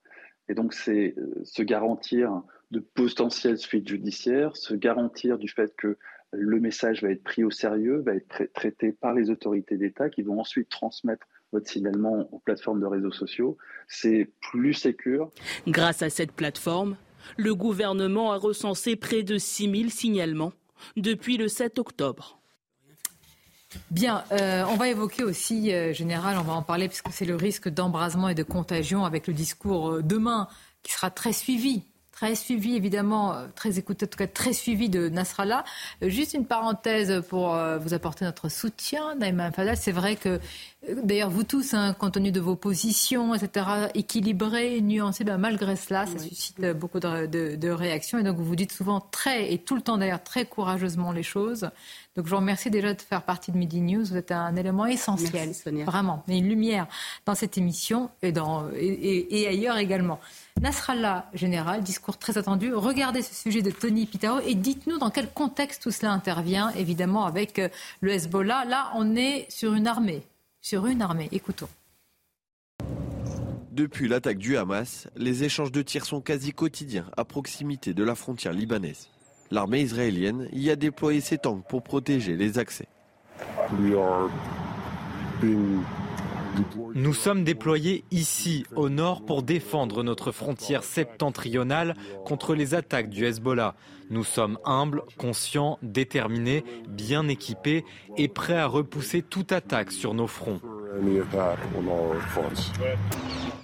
[0.50, 5.98] Et donc, c'est euh, se garantir de potentielles suites judiciaires, se garantir du fait que
[6.32, 10.22] le message va être pris au sérieux, va être traité par les autorités d'État qui
[10.22, 13.58] vont ensuite transmettre votre signalement aux plateformes de réseaux sociaux.
[13.88, 15.32] C'est plus sécur.
[15.68, 16.98] Grâce à cette plateforme,
[17.38, 20.54] le gouvernement a recensé près de 6000 signalements
[20.96, 22.37] depuis le 7 octobre.
[23.92, 27.36] Bien, euh, on va évoquer aussi, euh, général, on va en parler puisque c'est le
[27.36, 30.48] risque d'embrasement et de contagion avec le discours euh, demain
[30.84, 35.08] qui sera très suivi très suivi, évidemment, très écouté, en tout cas très suivi de
[35.08, 35.64] Nasrallah.
[36.02, 39.78] Juste une parenthèse pour vous apporter notre soutien, Naïma Fadal.
[39.78, 40.40] C'est vrai que,
[41.04, 46.08] d'ailleurs, vous tous, hein, compte tenu de vos positions, etc., équilibrées, nuancées, ben, malgré cela,
[46.08, 48.18] ça suscite beaucoup de, réactions.
[48.18, 51.22] Et donc, vous vous dites souvent très, et tout le temps d'ailleurs, très courageusement les
[51.22, 51.70] choses.
[52.18, 54.04] Donc, je vous remercie déjà de faire partie de Midi News.
[54.04, 55.52] Vous êtes un élément essentiel,
[55.86, 56.88] vraiment, une lumière
[57.28, 60.20] dans cette émission et, dans, et ailleurs également.
[60.60, 62.74] Nasrallah Général, discours très attendu.
[62.74, 67.28] Regardez ce sujet de Tony Pitao et dites-nous dans quel contexte tout cela intervient, évidemment
[67.28, 67.70] avec euh,
[68.02, 68.66] le Hezbollah.
[68.66, 70.24] Là, on est sur une armée.
[70.60, 71.30] Sur une armée.
[71.32, 71.70] Écoutons.
[73.70, 78.16] Depuis l'attaque du Hamas, les échanges de tirs sont quasi quotidiens à proximité de la
[78.16, 79.08] frontière libanaise.
[79.52, 82.88] L'armée israélienne y a déployé ses tanks pour protéger les accès.
[86.96, 91.94] Nous sommes déployés ici, au nord, pour défendre notre frontière septentrionale
[92.26, 93.76] contre les attaques du Hezbollah.
[94.10, 97.86] Nous sommes humbles, conscients, déterminés, bien équipés
[98.18, 100.60] et prêts à repousser toute attaque sur nos fronts?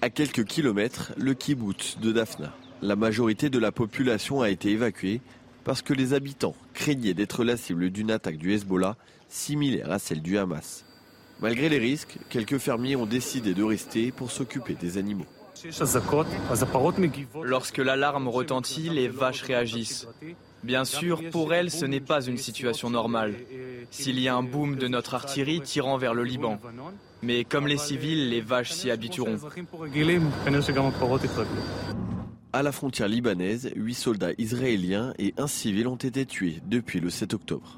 [0.02, 2.54] À quelques kilomètres, le kibbutz de Daphna.
[2.82, 5.22] La majorité de la population a été évacuée
[5.64, 8.96] parce que les habitants craignaient d'être la cible d'une attaque du Hezbollah
[9.30, 10.86] similaire à celle du Hamas.
[11.42, 15.26] Malgré les risques, quelques fermiers ont décidé de rester pour s'occuper des animaux.
[17.44, 20.08] Lorsque l'alarme retentit, les vaches réagissent.
[20.64, 23.36] Bien sûr, pour elles, ce n'est pas une situation normale.
[23.92, 26.60] S'il y a un boom de notre artillerie tirant vers le Liban.
[27.22, 29.38] Mais comme les civils, les vaches s'y habitueront.
[32.56, 37.10] À la frontière libanaise, huit soldats israéliens et un civil ont été tués depuis le
[37.10, 37.78] 7 octobre.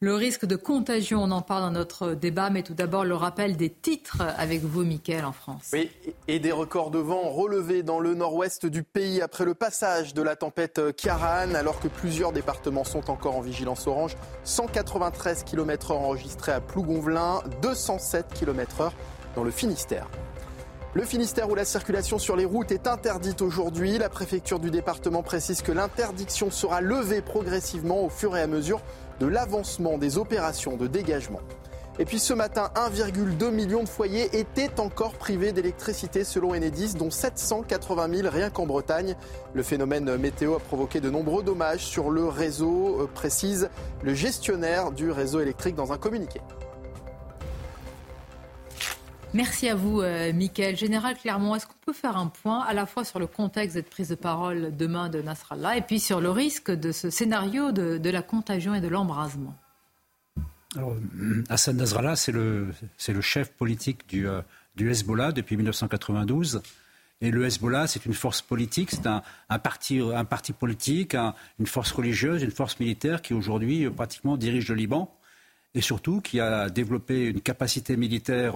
[0.00, 3.56] Le risque de contagion, on en parle dans notre débat, mais tout d'abord le rappel
[3.56, 5.70] des titres avec vous, Mickaël, en France.
[5.72, 5.88] Oui,
[6.26, 10.22] et des records de vent relevés dans le nord-ouest du pays après le passage de
[10.22, 14.16] la tempête Kiaran, alors que plusieurs départements sont encore en vigilance orange.
[14.42, 18.90] 193 km/h enregistrés à Plougonvelin, 207 km/h
[19.36, 20.08] dans le Finistère.
[20.96, 23.98] Le Finistère où la circulation sur les routes est interdite aujourd'hui.
[23.98, 28.80] La préfecture du département précise que l'interdiction sera levée progressivement au fur et à mesure
[29.20, 31.40] de l'avancement des opérations de dégagement.
[31.98, 37.10] Et puis ce matin, 1,2 million de foyers étaient encore privés d'électricité selon Enedis, dont
[37.10, 39.16] 780 000 rien qu'en Bretagne.
[39.52, 43.68] Le phénomène météo a provoqué de nombreux dommages sur le réseau, euh, précise
[44.02, 46.40] le gestionnaire du réseau électrique dans un communiqué.
[49.36, 50.78] Merci à vous, euh, Mickaël.
[50.78, 53.82] Général Clermont, est-ce qu'on peut faire un point à la fois sur le contexte de
[53.82, 58.08] prise de parole demain de Nasrallah et puis sur le risque de ce scénario de,
[58.08, 59.54] la contagion et de l'embrasement?
[60.74, 60.96] Alors,
[61.50, 62.72] Hassan Nasrallah, c'est le,
[63.20, 64.40] chef politique du, euh,
[64.80, 66.62] Hezbollah depuis 1992.
[67.20, 69.22] Et le Hezbollah, c'est une force politique, c'est un,
[69.58, 71.14] parti, un parti politique,
[71.58, 75.14] une force religieuse, une force militaire qui aujourd'hui euh, pratiquement dirige le Liban
[75.74, 78.54] et surtout qui a développé une capacité militaire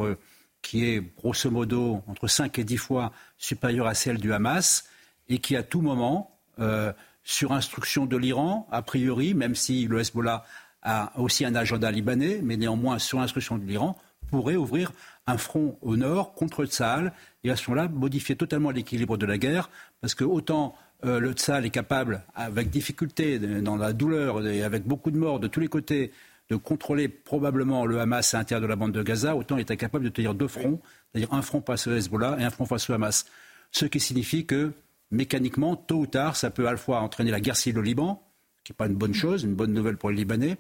[0.63, 4.85] qui est grosso modo entre 5 et 10 fois supérieure à celle du Hamas
[5.29, 6.93] et qui à tout moment, euh,
[7.23, 10.45] sur instruction de l'Iran, a priori, même si le Hezbollah
[10.83, 13.97] a aussi un agenda libanais, mais néanmoins sur instruction de l'Iran,
[14.31, 14.93] pourrait ouvrir
[15.27, 17.13] un front au nord contre le Tsahal
[17.45, 19.71] et à ce moment-là modifier totalement l'équilibre de la guerre,
[20.01, 20.75] parce que autant
[21.05, 25.41] euh, le Tsahal est capable, avec difficulté, dans la douleur et avec beaucoup de morts
[25.41, 26.13] de tous les côtés,
[26.51, 29.71] de contrôler probablement le Hamas à l'intérieur de la bande de Gaza, autant il est
[29.71, 30.81] incapable de tenir deux fronts,
[31.13, 33.25] c'est-à-dire un front face au Hezbollah et un front face au Hamas.
[33.71, 34.73] Ce qui signifie que,
[35.13, 38.23] mécaniquement, tôt ou tard, ça peut à la fois entraîner la guerre civile au Liban,
[38.65, 40.57] qui n'est pas une bonne chose, une bonne nouvelle pour les Libanais,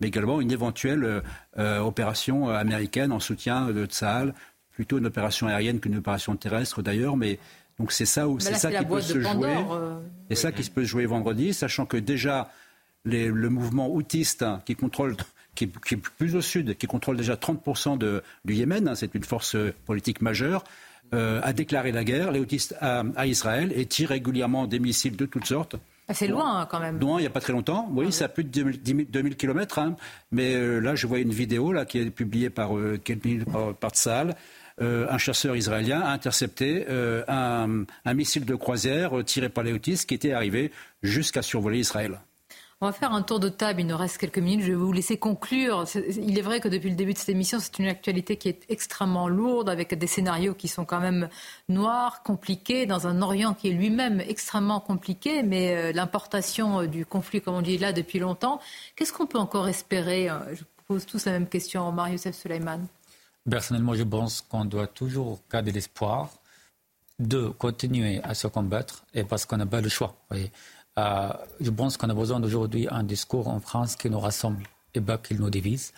[0.00, 1.20] mais également une éventuelle euh,
[1.58, 4.34] euh, opération euh, américaine en soutien de Tsahal,
[4.72, 7.38] plutôt une opération aérienne qu'une opération terrestre d'ailleurs, mais
[7.78, 9.56] Donc c'est ça, où, c'est ça qui peut se jouer.
[10.30, 12.50] Et ça qui se peut jouer vendredi, sachant que déjà
[13.04, 15.16] le mouvement outiste hein, qui contrôle
[15.54, 19.24] qui, est plus au sud, qui contrôle déjà 30% de, du Yémen, hein, c'est une
[19.24, 19.56] force
[19.86, 20.64] politique majeure,
[21.12, 25.26] euh, a déclaré la guerre, les autistes à, Israël, et tire régulièrement des missiles de
[25.26, 25.76] toutes sortes.
[26.12, 26.98] C'est loin hein, quand même.
[26.98, 27.88] Loin, il n'y a pas très longtemps.
[27.92, 29.78] Oui, ça a plus de 2000, km.
[29.78, 29.96] Hein.
[30.32, 33.00] Mais euh, là, je vois une vidéo là, qui est publiée par euh,
[33.50, 34.34] par, par Tzal.
[34.82, 36.84] Euh, un chasseur israélien a intercepté
[37.28, 40.72] un, un, missile de croisière tiré par les autistes qui était arrivé
[41.02, 42.18] jusqu'à survoler Israël.
[42.80, 44.92] On va faire un tour de table, il nous reste quelques minutes, je vais vous
[44.92, 45.84] laisser conclure.
[45.94, 48.64] Il est vrai que depuis le début de cette émission, c'est une actualité qui est
[48.68, 51.28] extrêmement lourde, avec des scénarios qui sont quand même
[51.68, 57.06] noirs, compliqués, dans un Orient qui est lui-même extrêmement compliqué, mais euh, l'importation euh, du
[57.06, 58.60] conflit, comme on dit là, depuis longtemps.
[58.96, 62.32] Qu'est-ce qu'on peut encore espérer euh, Je pose tous la même question, Marius F.
[62.32, 62.86] Suleiman.
[63.48, 66.30] Personnellement, je pense qu'on doit toujours garder l'espoir
[67.18, 70.16] de continuer à se combattre, et parce qu'on n'a pas le choix.
[70.98, 71.28] Euh,
[71.60, 74.62] je pense qu'on a besoin d'aujourd'hui un discours en France qui nous rassemble
[74.94, 75.92] et pas qui nous divise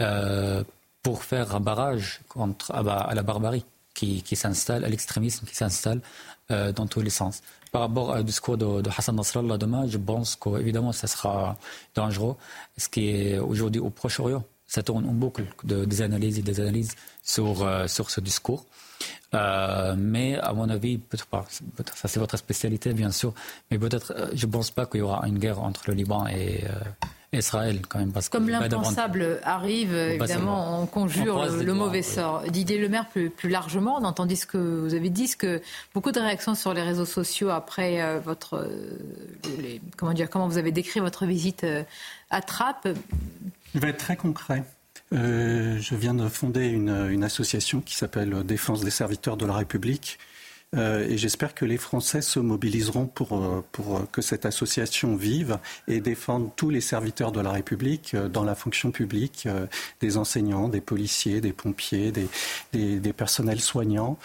[0.00, 0.62] euh,
[1.02, 3.64] pour faire un barrage contre, à, la barbarie
[3.94, 6.00] qui, s'installe, à l'extrémisme qui s'installe
[6.50, 7.42] euh, dans tous les sens.
[7.72, 11.56] Par rapport au discours de, Hassan Nasrallah demain, je pense qu'évidemment, ça sera
[11.94, 12.36] dangereux.
[12.76, 14.44] Ce qui est aujourd'hui au Proche-Orient,
[14.76, 18.66] ça tourne en boucle de, des analyses et des analyses sur, sur ce discours.
[19.34, 21.44] Euh, mais à mon avis, peut-être pas.
[21.94, 23.34] ça c'est votre spécialité bien sûr,
[23.70, 26.26] mais peut-être, euh, je ne pense pas qu'il y aura une guerre entre le Liban
[26.28, 28.12] et euh, Israël quand même.
[28.12, 32.42] Parce Comme l'impensable arrive, évidemment, on conjure le, mauvais sort.
[32.50, 35.60] Didier Lemaire, plus, plus largement, on entend ce que vous avez dit, ce que
[35.92, 38.70] beaucoup de réactions sur les réseaux sociaux après votre,
[39.96, 41.66] comment dire, comment vous avez décrit votre visite
[42.30, 42.88] à Trappes.
[43.74, 44.64] Il va être très concret.
[45.12, 50.18] Euh, je viens de fonder une, association qui s'appelle Défense des serviteurs de la République.
[50.74, 55.58] Euh, et j'espère que les Français se mobiliseront pour, euh, pour que cette association vive
[55.86, 59.48] et défende tous les serviteurs de la République dans la fonction publique,
[60.00, 64.18] des enseignants, des policiers, des pompiers, des, personnels soignants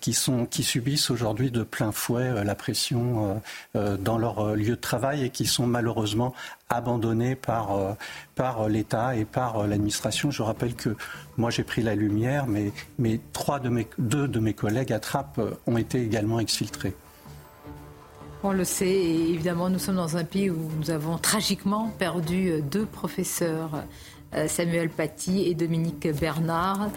[0.00, 3.42] qui subissent aujourd'hui de plein fouet la pression
[3.74, 6.34] dans leur lieu de travail et qui sont malheureusement
[6.68, 7.92] abandonnés par, euh,
[8.34, 10.30] par l'État et par euh, l'administration.
[10.30, 10.96] Je rappelle que
[11.36, 15.00] moi j'ai pris la lumière, mais, mais trois de mes, deux de mes collègues à
[15.00, 16.94] Trappes euh, ont été également exfiltrés.
[18.42, 22.62] On le sait, et évidemment, nous sommes dans un pays où nous avons tragiquement perdu
[22.62, 23.82] deux professeurs,
[24.46, 26.88] Samuel Paty et Dominique Bernard.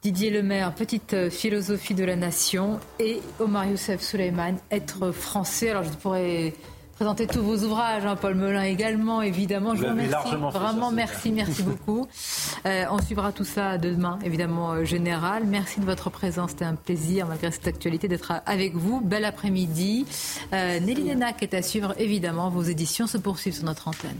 [0.00, 5.72] Didier Lemaire, petite philosophie de la nation, et Omar Youssef Suleiman, être français.
[5.72, 6.54] Alors je pourrais
[6.96, 9.74] présenter tous vos ouvrages, hein, Paul Melun également, évidemment.
[9.74, 10.34] Je vous, remercie.
[10.34, 12.06] Vraiment, merci, merci beaucoup.
[12.64, 15.44] Euh, on suivra tout ça demain, évidemment, euh, général.
[15.46, 16.50] Merci de votre présence.
[16.50, 19.00] C'était un plaisir, malgré cette actualité, d'être avec vous.
[19.00, 20.04] Bel après-midi.
[20.52, 22.50] Euh, Nelly Nenac est à suivre, évidemment.
[22.50, 24.18] Vos éditions se poursuivent sur notre antenne.